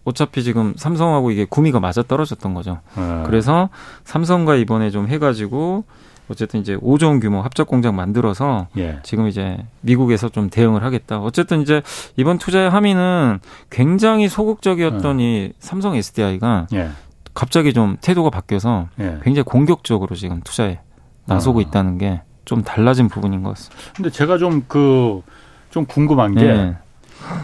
어차피 0.06 0.44
지금 0.44 0.74
삼성하고 0.78 1.32
이게 1.32 1.46
구미가 1.46 1.80
맞아 1.80 2.02
떨어졌던 2.02 2.54
거죠. 2.54 2.80
아. 2.96 3.24
그래서 3.26 3.70
삼성과 4.06 4.56
이번에 4.56 4.90
좀 4.90 5.08
해가지고 5.08 5.84
어쨌든 6.30 6.60
이제 6.62 6.76
5조 6.78 7.08
원 7.08 7.20
규모 7.20 7.42
합작 7.42 7.68
공장 7.68 7.96
만들어서 7.96 8.68
예. 8.78 9.00
지금 9.04 9.28
이제 9.28 9.58
미국에서 9.82 10.30
좀 10.30 10.50
대응을 10.50 10.84
하겠다. 10.84 11.20
어쨌든 11.20 11.62
이제 11.62 11.82
이번 12.16 12.38
투자의 12.38 12.70
함의는 12.70 13.40
굉장히 13.70 14.28
소극적이었던 14.28 15.20
예. 15.20 15.24
이 15.24 15.54
삼성 15.60 15.96
SDI가 15.96 16.68
예. 16.74 16.90
갑자기 17.34 17.74
좀 17.74 17.98
태도가 18.02 18.30
바뀌어서 18.30 18.88
예. 19.00 19.20
굉장히 19.24 19.44
공격적으로 19.44 20.16
지금 20.16 20.42
투자에 20.42 20.80
나서고 21.26 21.60
아. 21.60 21.62
있다는 21.62 21.98
게 21.98 22.22
좀 22.50 22.64
달라진 22.64 23.10
부분인 23.10 23.44
것 23.44 23.50
같습니다. 23.50 23.94
근데 23.96 24.10
제가 24.10 24.40
좀 24.40 24.64
그좀 24.68 25.86
그, 25.86 25.86
궁금한 25.86 26.34
게 26.34 26.42
네. 26.42 26.78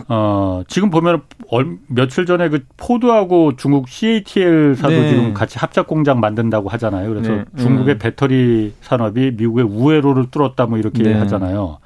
어, 0.08 0.62
지금 0.68 0.90
보면 0.90 1.22
얼, 1.50 1.78
며칠 1.88 2.26
전에 2.26 2.50
그 2.50 2.64
포드하고 2.78 3.56
중국 3.56 3.88
CATL사도 3.90 4.94
네. 4.94 5.10
지금 5.10 5.34
같이 5.34 5.58
합작 5.58 5.88
공장 5.88 6.20
만든다고 6.20 6.70
하잖아요. 6.70 7.10
그래서 7.10 7.32
네. 7.32 7.46
중국의 7.58 7.96
음. 7.96 8.00
배터리 8.00 8.74
산업이 8.82 9.32
미국의 9.38 9.66
우회로를 9.66 10.32
뚫었다 10.32 10.66
뭐 10.66 10.78
이렇게 10.78 11.04
네. 11.04 11.14
하잖아요. 11.14 11.80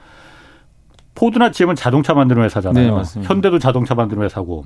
포드나 1.16 1.52
GM은 1.52 1.76
자동차 1.76 2.14
만드는 2.14 2.43
회사잖아요. 2.43 3.02
네, 3.02 3.22
현대도 3.24 3.60
자동차 3.60 3.93
만드는 3.93 4.24
회사고 4.24 4.66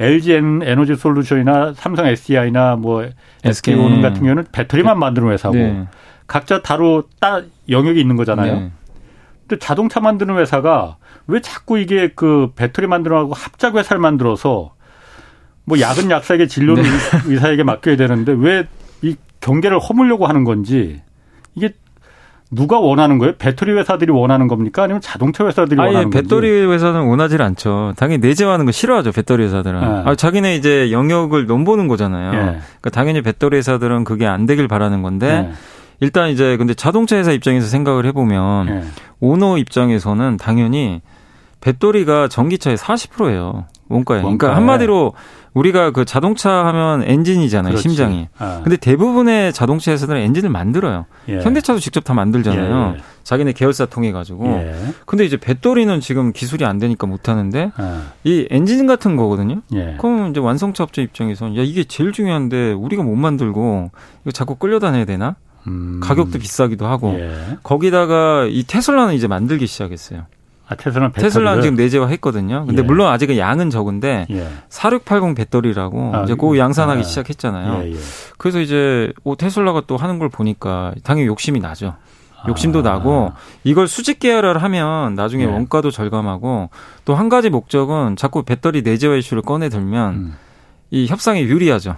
LG 0.00 0.32
에너지 0.32 0.96
솔루션이나 0.96 1.72
삼성 1.74 2.06
SDI나 2.06 2.74
뭐 2.74 3.06
SK 3.44 3.76
오는 3.76 4.02
같은 4.02 4.22
경우는 4.22 4.46
배터리만 4.50 4.98
만드는 4.98 5.30
회사고 5.30 5.54
네. 5.54 5.84
각자 6.26 6.62
다로 6.62 7.04
따 7.20 7.42
영역이 7.68 8.00
있는 8.00 8.16
거잖아요. 8.16 8.70
네. 9.44 9.48
근데 9.48 9.58
자동차 9.58 10.00
만드는 10.00 10.36
회사가 10.38 10.96
왜 11.26 11.40
자꾸 11.40 11.78
이게 11.78 12.12
그 12.14 12.50
배터리 12.56 12.86
만들어가고 12.86 13.34
합작 13.34 13.76
회사를 13.76 14.00
만들어서 14.00 14.72
뭐 15.64 15.80
약은 15.80 16.10
약사에게 16.10 16.46
진료는 16.46 16.82
네. 16.82 16.88
의사에게 17.26 17.62
맡겨야 17.62 17.96
되는데 17.96 18.32
왜 18.32 18.66
이 19.04 19.16
경계를 19.40 19.78
허물려고 19.78 20.26
하는 20.26 20.44
건지 20.44 21.02
이게 21.54 21.74
누가 22.50 22.78
원하는 22.78 23.18
거예요? 23.18 23.34
배터리 23.36 23.72
회사들이 23.72 24.12
원하는 24.12 24.48
겁니까? 24.48 24.84
아니면 24.84 25.00
자동차 25.00 25.44
회사들이 25.46 25.78
아니, 25.80 25.88
원하는 25.88 26.10
건지? 26.10 26.22
배터리 26.22 26.48
회사는 26.66 27.02
원하지 27.02 27.36
않죠. 27.36 27.92
당연히 27.96 28.20
내재하는 28.26 28.64
거 28.64 28.72
싫어하죠. 28.72 29.12
배터리 29.12 29.44
회사들은. 29.44 29.80
네. 29.80 29.86
아, 30.06 30.14
자기네 30.14 30.54
이제 30.54 30.90
영역을 30.92 31.46
넘보는 31.46 31.88
거잖아요. 31.88 32.30
네. 32.32 32.38
그러니까 32.80 32.90
당연히 32.90 33.22
배터리 33.22 33.56
회사들은 33.58 34.04
그게 34.04 34.26
안 34.26 34.46
되길 34.46 34.68
바라는 34.68 35.02
건데 35.02 35.42
네. 35.42 35.52
일단 36.00 36.30
이제 36.30 36.56
근데 36.56 36.74
자동차 36.74 37.16
회사 37.16 37.32
입장에서 37.32 37.66
생각을 37.68 38.06
해보면 38.06 38.66
네. 38.66 38.82
오너 39.20 39.58
입장에서는 39.58 40.36
당연히 40.36 41.00
배터리가 41.60 42.28
전기차의 42.28 42.76
40%예요. 42.76 43.66
원가에. 43.88 44.22
그러니까 44.22 44.56
한마디로 44.56 45.14
우리가 45.54 45.92
그 45.92 46.04
자동차 46.04 46.50
하면 46.66 47.02
엔진이잖아요, 47.04 47.70
그렇지. 47.72 47.82
심장이. 47.88 48.28
아. 48.38 48.60
근데 48.64 48.76
대부분의 48.76 49.52
자동차 49.52 49.92
회사들은 49.92 50.20
엔진을 50.20 50.50
만들어요. 50.50 51.06
예. 51.28 51.40
현대차도 51.40 51.78
직접 51.78 52.02
다 52.02 52.12
만들잖아요. 52.12 52.92
예, 52.94 52.98
예. 52.98 53.02
자기네 53.22 53.52
계열사 53.52 53.86
통해 53.86 54.10
가지고. 54.10 54.46
예. 54.46 54.74
근데 55.06 55.24
이제 55.24 55.36
배터리는 55.36 56.00
지금 56.00 56.32
기술이 56.32 56.64
안 56.64 56.78
되니까 56.78 57.06
못 57.06 57.28
하는데 57.28 57.70
아. 57.76 58.02
이 58.24 58.46
엔진 58.50 58.86
같은 58.86 59.16
거거든요. 59.16 59.60
예. 59.74 59.96
그럼 59.98 60.30
이제 60.30 60.40
완성차 60.40 60.82
업체 60.82 61.02
입장에서는 61.02 61.56
야 61.56 61.62
이게 61.62 61.84
제일 61.84 62.12
중요한데 62.12 62.72
우리가 62.72 63.02
못 63.02 63.14
만들고 63.14 63.90
이거 64.22 64.30
자꾸 64.32 64.56
끌려다녀야 64.56 65.04
되나? 65.04 65.36
음. 65.66 66.00
가격도 66.02 66.38
비싸기도 66.38 66.86
하고 66.86 67.14
예. 67.18 67.58
거기다가 67.62 68.46
이 68.48 68.64
테슬라는 68.66 69.14
이제 69.14 69.26
만들기 69.26 69.66
시작했어요. 69.66 70.26
아, 70.66 70.74
테슬라는 70.76 71.12
테슬라는 71.12 71.62
지금 71.62 71.76
내재화 71.76 72.06
했거든요. 72.08 72.64
근데 72.66 72.82
예. 72.82 72.86
물론 72.86 73.08
아직은 73.08 73.36
양은 73.36 73.70
적은데 73.70 74.26
예. 74.30 74.48
4680 74.70 75.34
배터리라고 75.34 76.12
아, 76.14 76.22
이제 76.24 76.34
그 76.34 76.58
양산하기 76.58 77.00
아, 77.00 77.02
시작했잖아요. 77.02 77.82
예, 77.84 77.92
예, 77.92 77.96
그래서 78.38 78.60
이제 78.60 79.12
오 79.24 79.36
테슬라가 79.36 79.82
또 79.86 79.96
하는 79.96 80.18
걸 80.18 80.28
보니까 80.30 80.94
당연히 81.02 81.26
욕심이 81.28 81.60
나죠. 81.60 81.94
욕심도 82.48 82.80
아. 82.80 82.82
나고 82.82 83.32
이걸 83.62 83.88
수직 83.88 84.18
계열을 84.20 84.62
하면 84.62 85.14
나중에 85.14 85.44
예. 85.44 85.46
원가도 85.46 85.90
절감하고 85.90 86.70
또 87.04 87.14
한 87.14 87.28
가지 87.28 87.48
목적은 87.50 88.16
자꾸 88.16 88.42
배터리 88.42 88.82
내재화 88.82 89.14
이슈를 89.16 89.42
꺼내 89.42 89.68
들면 89.68 90.14
음. 90.14 90.34
이 90.90 91.06
협상에 91.06 91.42
유리하죠. 91.42 91.96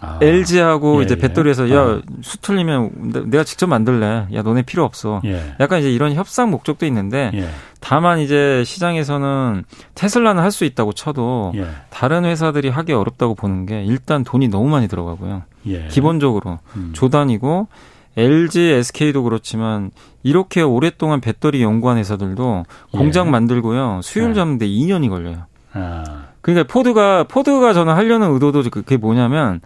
아. 0.00 0.18
LG하고 0.20 1.00
예, 1.00 1.04
이제 1.04 1.14
예. 1.16 1.18
배터리에서 1.20 1.68
예. 1.70 1.74
야 1.74 1.80
아. 1.80 2.02
수틀리면 2.22 3.30
내가 3.30 3.44
직접 3.44 3.66
만들래. 3.66 4.26
야 4.32 4.42
너네 4.42 4.62
필요 4.62 4.84
없어. 4.84 5.20
예. 5.24 5.54
약간 5.60 5.78
이제 5.80 5.90
이런 5.90 6.12
협상 6.14 6.50
목적도 6.50 6.84
있는데 6.86 7.30
예. 7.34 7.48
다만 7.80 8.18
이제 8.20 8.62
시장에서는 8.64 9.64
테슬라는 9.94 10.42
할 10.42 10.50
수 10.50 10.64
있다고 10.64 10.92
쳐도 10.92 11.52
예. 11.56 11.66
다른 11.90 12.24
회사들이 12.24 12.68
하기 12.68 12.92
어렵다고 12.92 13.34
보는 13.34 13.66
게 13.66 13.84
일단 13.84 14.24
돈이 14.24 14.48
너무 14.48 14.68
많이 14.68 14.88
들어가고요. 14.88 15.42
기본적으로 15.90 16.58
음. 16.76 16.90
조단이고 16.94 17.68
LG, 18.16 18.60
SK도 18.60 19.22
그렇지만 19.24 19.90
이렇게 20.22 20.62
오랫동안 20.62 21.20
배터리 21.20 21.62
연구한 21.62 21.98
회사들도 21.98 22.64
공장 22.92 23.30
만들고요. 23.30 24.00
수율 24.02 24.32
잡는데 24.34 24.66
2년이 24.66 25.08
걸려요. 25.10 25.44
아. 25.74 26.25
그러니까 26.46 26.72
포드가 26.72 27.24
포드가 27.24 27.72
저는 27.72 27.92
하려는 27.94 28.32
의도도 28.32 28.62
그게 28.70 28.96
뭐냐면 28.96 29.60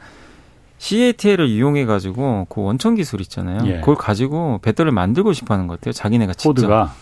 CATL을 0.78 1.46
이용해 1.46 1.84
가지고 1.84 2.46
그 2.48 2.62
원천 2.62 2.94
기술 2.94 3.20
있잖아요. 3.20 3.66
예. 3.66 3.80
그걸 3.80 3.96
가지고 3.96 4.60
배터리를 4.62 4.90
만들고 4.90 5.34
싶어 5.34 5.52
하는 5.52 5.66
것 5.66 5.78
같아요. 5.78 5.92
자기네가 5.92 6.32
직접. 6.32 6.48
포드가 6.48 6.94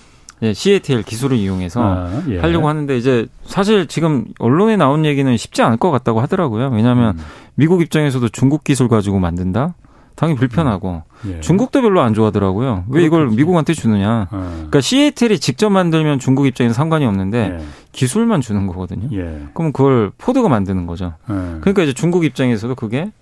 예, 0.43 0.53
CATL 0.53 1.05
기술을 1.05 1.37
이용해서 1.37 1.81
아, 1.81 2.23
예. 2.29 2.41
하려고 2.41 2.69
하는데 2.69 2.97
이제 2.97 3.29
사실 3.45 3.87
지금 3.87 4.25
언론에 4.41 4.77
나온 4.77 5.05
얘기는 5.05 5.37
쉽지 5.37 5.63
않을 5.63 5.77
것 5.77 5.93
같다고 5.93 6.21
하더라고요. 6.23 6.71
왜냐하면 6.71 7.17
음. 7.17 7.25
미국 7.55 7.81
입장에서도 7.81 8.29
중국 8.31 8.65
기술 8.65 8.89
가지고 8.89 9.21
만든다. 9.21 9.75
당연히 10.19 10.37
불편하고 10.37 11.05
예. 11.29 11.41
중국도 11.41 11.81
별로 11.81 12.01
안 12.01 12.13
좋아하더라고요. 12.13 12.87
왜 12.89 13.05
이걸 13.05 13.21
그렇겠지. 13.21 13.37
미국한테 13.37 13.73
주느냐? 13.73 14.27
어. 14.33 14.51
그러니까 14.53 14.81
시애틀이 14.81 15.39
직접 15.39 15.71
만들면 15.71 16.19
중국 16.19 16.49
입장에서 16.49 16.75
상관이 16.75 17.07
없는데 17.07 17.59
예. 17.61 17.65
기술만 17.93 18.41
주는 18.41 18.67
거거든요. 18.67 19.09
예. 19.13 19.47
그러면 19.55 19.73
그걸 19.73 20.11
포드가 20.19 20.49
만드는 20.49 20.87
거죠. 20.87 21.15
예. 21.31 21.35
그러니까 21.61 21.85
이제 21.85 21.93
중국 21.93 22.25
입장에서도 22.25 22.75
그게 22.75 23.13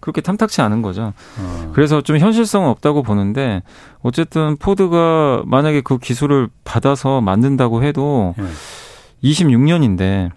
그렇게 0.00 0.22
탐탁치 0.22 0.62
않은 0.62 0.80
거죠. 0.80 1.12
어. 1.38 1.70
그래서 1.74 2.00
좀 2.00 2.16
현실성은 2.16 2.70
없다고 2.70 3.02
보는데 3.02 3.62
어쨌든 4.00 4.56
포드가 4.56 5.42
만약에 5.44 5.82
그 5.82 5.98
기술을 5.98 6.48
받아서 6.64 7.20
만든다고 7.20 7.82
해도 7.82 8.34
26년인데 9.22 10.30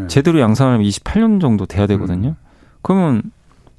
예. 0.00 0.06
제대로 0.06 0.40
양산하려면 0.40 0.88
28년 0.88 1.42
정도 1.42 1.66
돼야 1.66 1.86
되거든요. 1.86 2.28
음. 2.30 2.36
그러면 2.80 3.22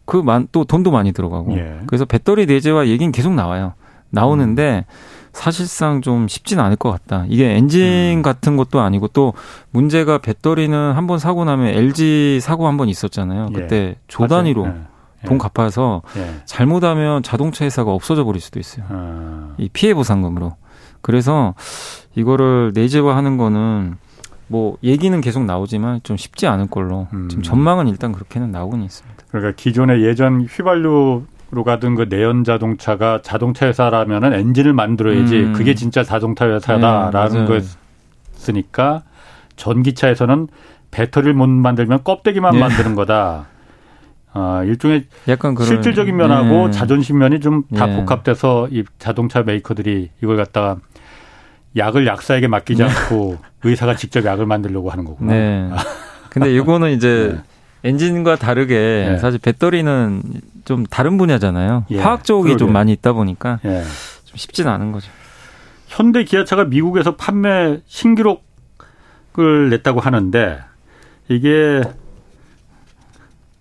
그만또 0.10 0.64
돈도 0.66 0.92
많이 0.92 1.12
들어가고 1.12 1.56
예. 1.58 1.80
그래서 1.88 2.06
배터리 2.06 2.46
내재화 2.46 2.88
얘기는 2.88 3.12
계속 3.12 3.34
나와요. 3.34 3.74
나오는데 4.10 4.86
음. 4.88 4.94
사실상 5.32 6.02
좀 6.02 6.28
쉽지는 6.28 6.64
않을 6.64 6.76
것 6.76 6.90
같다. 6.92 7.26
이게 7.30 7.56
엔진 7.56 8.18
음. 8.18 8.22
같은 8.24 8.58
것도 8.58 8.80
아니고 8.82 9.10
또 9.10 9.34
문제가 9.72 10.18
배터리는 10.18 10.76
한 10.94 11.06
번 11.08 11.20
사고 11.20 11.46
나면 11.46 11.68
LG 11.68 12.40
사고 12.42 12.68
한 12.68 12.78
번 12.78 12.90
있었잖아요. 12.90 13.50
예. 13.52 13.54
그때 13.54 13.76
예. 13.78 13.96
조 14.08 14.26
단위로 14.28 14.66
예. 14.66 15.28
돈 15.28 15.38
갚아서 15.38 16.02
예. 16.18 16.36
잘못하면 16.46 17.22
자동차 17.24 17.66
회사가 17.66 17.92
없어져 17.92 18.24
버릴 18.24 18.42
수도 18.42 18.60
있어요. 18.60 18.86
아. 18.90 19.54
이 19.58 19.70
피해 19.72 19.94
보상금으로. 19.94 20.56
그래서 21.02 21.54
이거를 22.16 22.72
내재화하는 22.74 23.38
거는 23.38 23.98
뭐 24.50 24.78
얘기는 24.84 25.20
계속 25.22 25.46
나오지만 25.46 26.02
좀 26.04 26.18
쉽지 26.18 26.48
않을 26.48 26.68
걸로 26.68 27.08
음. 27.14 27.30
지금 27.30 27.44
전망은 27.44 27.88
일단 27.88 28.12
그렇게는 28.12 28.52
나오고 28.52 28.78
있습니다. 28.78 29.24
그러니까 29.30 29.54
기존의 29.56 30.04
예전 30.04 30.42
휘발유 30.42 31.24
로 31.52 31.64
가던 31.64 31.96
그 31.96 32.08
내연 32.10 32.44
자동차가 32.44 33.22
자동차 33.24 33.66
회사라면은 33.66 34.34
엔진을 34.34 34.72
만들어야지 34.74 35.36
음. 35.36 35.54
그게 35.54 35.74
진짜 35.74 36.04
자동차 36.04 36.48
회사다라는 36.48 37.46
네, 37.46 37.64
거였으니까 38.36 39.02
전기차에서는 39.56 40.48
배터리를 40.92 41.34
못 41.34 41.50
만들면 41.50 42.04
껍데기만 42.04 42.54
네. 42.54 42.60
만드는 42.60 42.94
거다. 42.94 43.48
아, 44.32 44.64
일종의 44.64 45.06
약간 45.28 45.56
그런, 45.56 45.68
실질적인 45.68 46.16
면하고 46.16 46.68
네. 46.68 46.72
자존심 46.72 47.18
면이 47.18 47.40
좀다 47.40 47.88
네. 47.88 47.96
복합돼서 47.96 48.68
이 48.70 48.84
자동차 49.00 49.42
메이커들이 49.42 50.12
이걸 50.22 50.38
갖다가 50.38 50.78
약을 51.78 52.08
약사에게 52.08 52.48
맡기지 52.48 52.84
네. 52.84 52.90
않고 52.90 53.38
의사가 53.64 53.96
직접 53.96 54.26
약을 54.26 54.46
만들려고 54.46 54.90
하는 54.90 55.06
거구나. 55.06 55.34
네. 55.34 55.70
근데 56.30 56.54
이거는 56.54 56.92
이제 56.92 57.34
네. 57.84 57.90
엔진과 57.90 58.36
다르게 58.36 59.12
예. 59.14 59.18
사실 59.18 59.40
배터리는 59.40 60.22
좀 60.66 60.86
다른 60.86 61.18
분야잖아요. 61.18 61.86
예. 61.92 62.00
화학 62.00 62.24
쪽이 62.26 62.50
그러게요. 62.50 62.58
좀 62.58 62.74
많이 62.74 62.92
있다 62.92 63.14
보니까 63.14 63.60
예. 63.66 63.84
좀 64.26 64.36
쉽지는 64.38 64.72
않은 64.72 64.92
거죠. 64.92 65.10
현대 65.88 66.24
기아차가 66.24 66.66
미국에서 66.66 67.16
판매 67.16 67.80
신기록을 67.88 69.70
냈다고 69.70 70.02
하는데 70.02 70.60
이게 71.30 71.82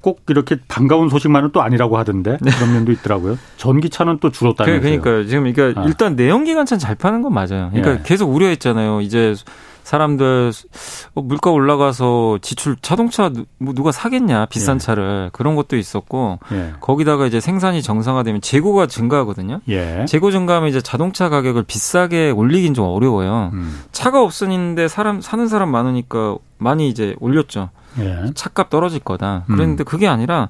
꼭 0.01 0.23
이렇게 0.29 0.57
반가운 0.69 1.09
소식만은 1.09 1.51
또 1.53 1.61
아니라고 1.63 1.99
하던데 1.99 2.39
네. 2.41 2.51
그런 2.53 2.73
면도 2.73 2.93
있더라고요. 2.93 3.37
전기차는 3.57 4.19
또 4.21 4.31
줄었다면서요. 4.31 4.81
그러니까요. 4.81 5.27
지금 5.27 5.53
그러니까 5.53 5.81
아. 5.81 5.85
일단 5.85 6.15
내연기관차는 6.15 6.79
잘 6.79 6.95
파는 6.95 7.23
건 7.23 7.33
맞아요. 7.35 7.71
그러니까 7.73 7.95
예. 7.95 8.01
계속 8.05 8.33
우려했잖아요. 8.33 9.01
이제 9.01 9.35
사람들 9.83 10.53
어, 11.15 11.23
물가 11.23 11.51
올라가서 11.51 12.39
지출 12.43 12.77
자동차 12.83 13.33
뭐 13.59 13.73
누가 13.75 13.91
사겠냐 13.91 14.47
비싼 14.47 14.77
예. 14.77 14.79
차를 14.79 15.31
그런 15.33 15.57
것도 15.57 15.77
있었고 15.77 16.39
예. 16.53 16.75
거기다가 16.81 17.27
이제 17.27 17.41
생산이 17.41 17.83
정상화되면 17.83 18.43
재고가 18.43 18.87
증가하거든요. 18.87 19.61
예. 19.69 20.05
재고 20.07 20.31
증가하면 20.31 20.69
이제 20.69 20.81
자동차 20.81 21.29
가격을 21.29 21.65
비싸게 21.65 22.31
올리긴 22.31 22.75
좀 22.75 22.85
어려워요. 22.85 23.51
음. 23.55 23.81
차가 23.91 24.23
없으는데 24.23 24.89
사람 24.89 25.21
사는 25.23 25.49
사람 25.49 25.71
많으니까 25.71 26.37
많이 26.59 26.89
이제 26.89 27.17
올렸죠. 27.19 27.71
예. 27.99 28.31
차값 28.35 28.71
떨어질 28.71 29.01
거다. 29.01 29.45
음. 29.49 29.55
그랬는데 29.55 29.85
그게 29.85 30.07
아니라 30.09 30.49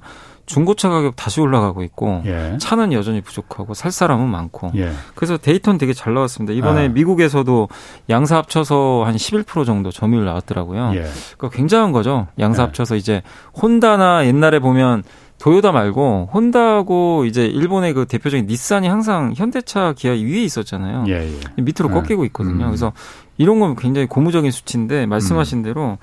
중고차 0.49 0.89
가격 0.89 1.15
다시 1.15 1.41
올라가고 1.41 1.83
있고 1.83 2.23
예. 2.25 2.57
차는 2.59 2.93
여전히 2.95 3.21
부족하고 3.21 3.75
살 3.75 3.93
사람은 3.93 4.27
많고 4.29 4.73
예. 4.77 4.91
그래서 5.15 5.37
데이터는 5.37 5.79
되게 5.79 5.93
잘 5.93 6.15
나왔습니다. 6.15 6.55
이번에 6.55 6.87
아. 6.87 6.89
미국에서도 6.89 7.69
양사 8.09 8.39
합쳐서 8.39 9.05
한 9.05 9.15
11% 9.17 9.67
정도 9.67 9.91
점유율 9.91 10.25
나왔더라고요. 10.25 10.93
예. 10.95 11.05
그러니까 11.37 11.51
굉장한 11.51 11.93
거죠. 11.93 12.29
양사 12.39 12.63
예. 12.63 12.67
합쳐서 12.67 12.97
이제 12.97 13.23
혼다나 13.61 14.27
옛날에 14.27 14.59
보면 14.59 15.05
도요다 15.39 15.71
말고 15.71 16.31
혼다하고 16.33 17.25
이제 17.27 17.47
일본의 17.47 17.93
그 17.93 18.07
대표적인 18.07 18.47
닛산이 18.47 18.89
항상 18.89 19.35
현대차 19.37 19.93
기아 19.97 20.13
위에 20.13 20.43
있었잖아요. 20.43 21.05
예, 21.09 21.31
예. 21.31 21.63
밑으로 21.63 21.91
꺾이고 21.91 22.25
있거든요. 22.27 22.65
음. 22.65 22.71
그래서 22.71 22.93
이런 23.37 23.61
건 23.61 23.77
굉장히 23.77 24.09
고무적인 24.09 24.51
수치인데 24.51 25.07
말씀하신 25.07 25.59
음. 25.59 25.63
대로 25.63 25.99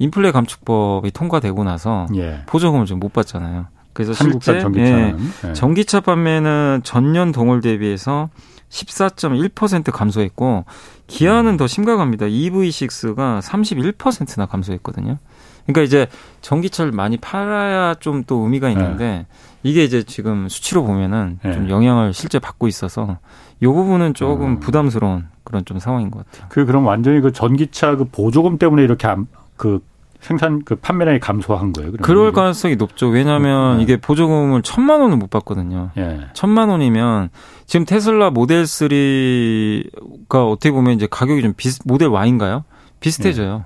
인플레 0.00 0.32
감축법이 0.32 1.12
통과되고 1.12 1.62
나서 1.62 2.06
보조금을 2.46 2.86
좀 2.86 2.98
못 2.98 3.12
받잖아요. 3.12 3.66
그래서 3.92 4.12
실제 4.12 4.60
전기차는. 4.60 5.18
예, 5.42 5.46
네. 5.48 5.52
전기차 5.52 6.00
판매는 6.00 6.80
전년 6.84 7.32
동월 7.32 7.60
대비해서 7.60 8.28
14.1% 8.70 9.90
감소했고 9.92 10.64
기아는 11.06 11.52
음. 11.52 11.56
더 11.56 11.66
심각합니다. 11.66 12.26
EV6가 12.26 13.40
31%나 13.40 14.46
감소했거든요. 14.46 15.18
그러니까 15.66 15.82
이제 15.82 16.06
전기차를 16.40 16.92
많이 16.92 17.16
팔아야 17.16 17.94
좀 17.94 18.24
또 18.26 18.38
의미가 18.42 18.68
네. 18.68 18.72
있는데 18.74 19.04
네. 19.04 19.26
이게 19.62 19.84
이제 19.84 20.02
지금 20.02 20.48
수치로 20.48 20.84
보면은 20.84 21.38
네. 21.42 21.52
좀 21.52 21.68
영향을 21.68 22.12
실제 22.12 22.38
받고 22.38 22.68
있어서 22.68 23.18
이 23.60 23.66
부분은 23.66 24.14
조금 24.14 24.46
음. 24.52 24.60
부담스러운 24.60 25.26
그런 25.44 25.64
좀 25.64 25.78
상황인 25.78 26.10
것 26.10 26.24
같아요. 26.26 26.46
그 26.48 26.64
그럼 26.64 26.86
완전히 26.86 27.20
그 27.20 27.32
전기차 27.32 27.96
그 27.96 28.04
보조금 28.04 28.56
때문에 28.58 28.82
이렇게 28.82 29.08
그 29.56 29.80
생산 30.20 30.62
그 30.64 30.76
판매량이 30.76 31.18
감소한 31.18 31.72
거예요. 31.72 31.92
그럴 32.02 32.28
이게? 32.28 32.34
가능성이 32.34 32.76
높죠. 32.76 33.08
왜냐하면 33.08 33.78
네. 33.78 33.82
이게 33.82 33.96
보조금을 33.96 34.62
천만 34.62 35.00
원을 35.00 35.16
못 35.16 35.30
받거든요. 35.30 35.90
예. 35.96 36.20
천만 36.34 36.68
원이면 36.68 37.30
지금 37.66 37.86
테슬라 37.86 38.30
모델 38.30 38.64
3가 38.64 40.50
어떻게 40.50 40.70
보면 40.70 40.94
이제 40.94 41.06
가격이 41.10 41.42
좀 41.42 41.54
비슷 41.56 41.82
모델 41.86 42.08
Y인가요? 42.08 42.64
비슷해져요. 43.00 43.64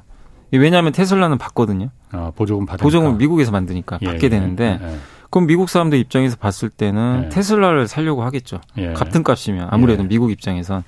예. 0.53 0.59
왜냐하면 0.59 0.93
테슬라는 0.93 1.39
받거든요. 1.39 1.89
아, 2.13 2.31
보조금 2.37 2.65
받 2.67 2.79
보조금 2.79 3.19
미국에서 3.19 3.51
만드니까 3.51 3.99
예, 4.03 4.07
받게 4.07 4.27
예. 4.27 4.29
되는데 4.29 4.79
예, 4.81 4.97
그럼 5.31 5.49
미국 5.49 5.69
사람들 5.69 5.99
입장에서 5.99 6.37
봤을 6.37 6.71
때는 6.71 7.29
테슬라를 7.31 7.89
살려고 7.89 8.23
하겠죠. 8.23 8.61
같은 8.95 9.25
값이면 9.25 9.69
아무래도 9.71 10.05
미국 10.05 10.31
입장에선. 10.31 10.85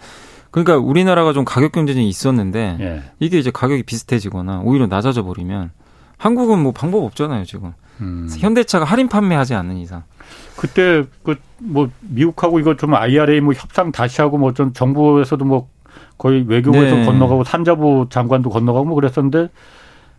그러니까 0.57 0.79
우리나라가 0.79 1.35
좀 1.35 1.45
가격 1.45 1.73
경쟁이 1.73 2.09
있었는데 2.09 2.77
예. 2.81 3.03
이게 3.21 3.39
이제 3.39 3.51
가격이 3.51 3.83
비슷해지거나 3.83 4.63
오히려 4.65 4.87
낮아져 4.87 5.23
버리면 5.23 5.71
한국은 6.17 6.59
뭐 6.61 6.73
방법 6.73 7.05
없잖아요 7.05 7.45
지금 7.45 7.75
음. 8.01 8.27
현대차가 8.39 8.87
할인 8.87 9.09
판매하지 9.09 9.55
않는 9.55 9.77
이상. 9.77 10.03
그때 10.57 11.05
그 11.23 11.37
뭐 11.59 11.89
미국하고 12.01 12.61
이거 12.61 12.77
좀 12.77 12.95
IRA 12.95 13.41
뭐 13.41 13.55
협상 13.55 13.91
다시 13.93 14.21
하고 14.21 14.37
뭐 14.39 14.53
좀 14.53 14.73
정부에서도 14.73 15.45
뭐 15.45 15.69
거의 16.19 16.45
외교부에서 16.47 16.97
네. 16.97 17.05
건너가고 17.07 17.45
산자부 17.45 18.09
장관도 18.11 18.51
건너가고 18.51 18.85
뭐 18.85 18.95
그랬었는데 18.95 19.49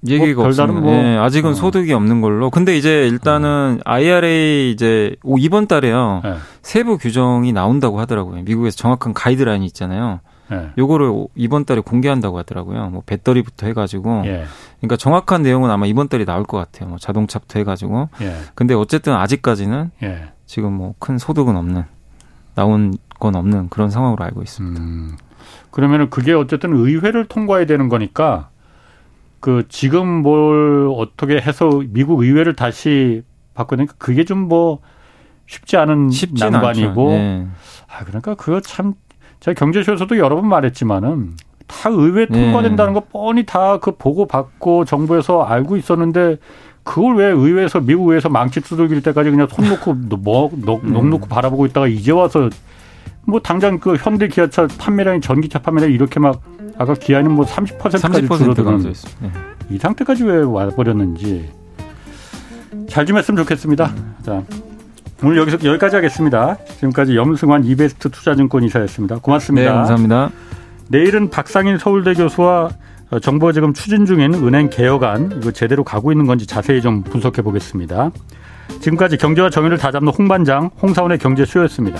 얘기가 0.08 0.36
뭐 0.42 0.44
별다른 0.46 0.82
뭐 0.82 0.92
네, 0.92 1.18
아직은 1.18 1.52
어. 1.52 1.54
소득이 1.54 1.94
없는 1.94 2.22
걸로. 2.22 2.50
근데 2.50 2.78
이제 2.78 3.08
일단은 3.08 3.80
어. 3.86 3.92
IRA 3.92 4.72
이제 4.72 5.16
이번 5.40 5.68
달에요. 5.68 6.22
네. 6.24 6.34
세부 6.68 6.98
규정이 6.98 7.54
나온다고 7.54 7.98
하더라고요. 8.02 8.44
미국에서 8.44 8.76
정확한 8.76 9.14
가이드라인이 9.14 9.66
있잖아요. 9.68 10.20
네. 10.52 10.70
요거를 10.78 11.28
이번 11.36 11.64
달에 11.64 11.80
공개한다고 11.80 12.38
하더라고요. 12.40 12.90
뭐 12.90 13.04
배터리부터 13.06 13.68
해가지고. 13.68 14.24
예. 14.26 14.44
그러니까 14.82 14.98
정확한 14.98 15.44
내용은 15.44 15.70
아마 15.70 15.86
이번 15.86 16.10
달에 16.10 16.26
나올 16.26 16.44
것 16.44 16.58
같아요. 16.58 16.90
뭐 16.90 16.98
자동차부터 16.98 17.60
해가지고. 17.60 18.10
예. 18.20 18.34
근데 18.54 18.74
어쨌든 18.74 19.14
아직까지는 19.14 19.92
예. 20.04 20.26
지금 20.46 20.74
뭐 20.74 20.94
큰 21.00 21.18
소득은 21.18 21.56
없는 21.56 21.86
나온 22.54 22.98
건 23.18 23.38
없는 23.38 23.70
그런 23.70 23.90
상황으로 23.90 24.26
알고 24.26 24.42
있습니다. 24.42 24.84
음. 24.84 25.16
그러면은 25.72 26.10
그게 26.10 26.34
어쨌든 26.34 26.74
의회를 26.74 27.28
통과해야 27.28 27.66
되는 27.66 27.88
거니까 27.88 28.50
그 29.40 29.64
지금 29.70 30.22
뭘 30.22 30.90
어떻게 30.94 31.40
해서 31.40 31.70
미국 31.92 32.24
의회를 32.24 32.58
다시 32.58 33.24
바꾸니까 33.54 33.94
그게 33.98 34.26
좀뭐 34.26 34.80
쉽지 35.48 35.78
않은 35.78 36.10
난관이고 36.40 37.10
네. 37.10 37.48
아 37.88 38.04
그러니까 38.06 38.36
그거 38.36 38.60
참 38.62 38.94
제가 39.40 39.56
경제쇼에서도 39.58 40.18
여러 40.18 40.36
번 40.36 40.48
말했지만은 40.48 41.36
다 41.68 41.90
의회 41.90 42.26
통과된다는 42.28 42.94
네. 42.94 43.00
거 43.00 43.06
뻔히 43.12 43.46
다 43.46 43.80
그 43.82 43.92
보고 43.98 44.26
받고 44.26 44.86
정부에서 44.86 45.44
알고 45.44 45.78
있었는데 45.78 46.38
그걸 46.84 47.18
왜 47.18 47.26
의회에서 47.26 47.82
미국 47.82 48.08
의회에서 48.08 48.30
망치 48.30 48.62
두들길 48.62 49.02
때까지 49.02 49.30
그냥 49.30 49.48
손 49.50 49.68
놓고 49.68 49.94
뭐 50.20 50.50
넉, 50.54 50.86
넉 50.86 51.06
놓고 51.08 51.28
바라보고 51.28 51.66
있다가 51.66 51.88
이제 51.88 52.12
와서 52.12 52.50
뭐 53.26 53.42
당장 53.42 53.80
그 53.80 53.96
현대 53.96 54.30
기아차 54.30 54.68
판매량이 54.78 55.20
전기차 55.20 55.60
판매량이 55.60 55.94
이렇게 55.94 56.20
막 56.20 56.42
아까 56.78 56.94
기아는 56.94 57.32
뭐 57.32 57.44
30%까지 57.46 57.98
30% 57.98 58.38
줄어드는 58.38 58.94
네. 59.22 59.32
이 59.70 59.78
상태까지 59.78 60.24
왜 60.24 60.38
와버렸는지 60.44 61.50
잘 62.88 63.06
좀 63.06 63.18
했으면 63.18 63.44
좋겠습니다. 63.44 63.94
자 64.24 64.44
오늘 65.24 65.38
여기서 65.38 65.58
여기까지 65.64 65.96
하겠습니다. 65.96 66.58
지금까지 66.76 67.16
염승환 67.16 67.64
이베스트 67.64 68.10
투자증권 68.10 68.64
이사였습니다. 68.64 69.18
고맙습니다. 69.20 69.70
네, 69.70 69.76
감사합니다. 69.76 70.30
내일은 70.90 71.30
박상일 71.30 71.80
서울대 71.80 72.14
교수와 72.14 72.70
정부가 73.22 73.52
지금 73.52 73.74
추진 73.74 74.06
중인 74.06 74.34
은행 74.36 74.70
개혁안 74.70 75.32
이거 75.38 75.52
제대로 75.52 75.84
가고 75.84 76.12
있는 76.12 76.26
건지 76.28 76.46
자세히 76.46 76.82
좀 76.82 77.02
분석해 77.04 77.42
보겠습니다. 77.42 78.12
지금까지 78.82 79.18
경제와 79.18 79.50
정의를 79.50 79.78
다잡는 79.78 80.14
홍반장 80.14 80.70
홍사원의 80.82 81.18
경제쇼였습니다. 81.18 82.00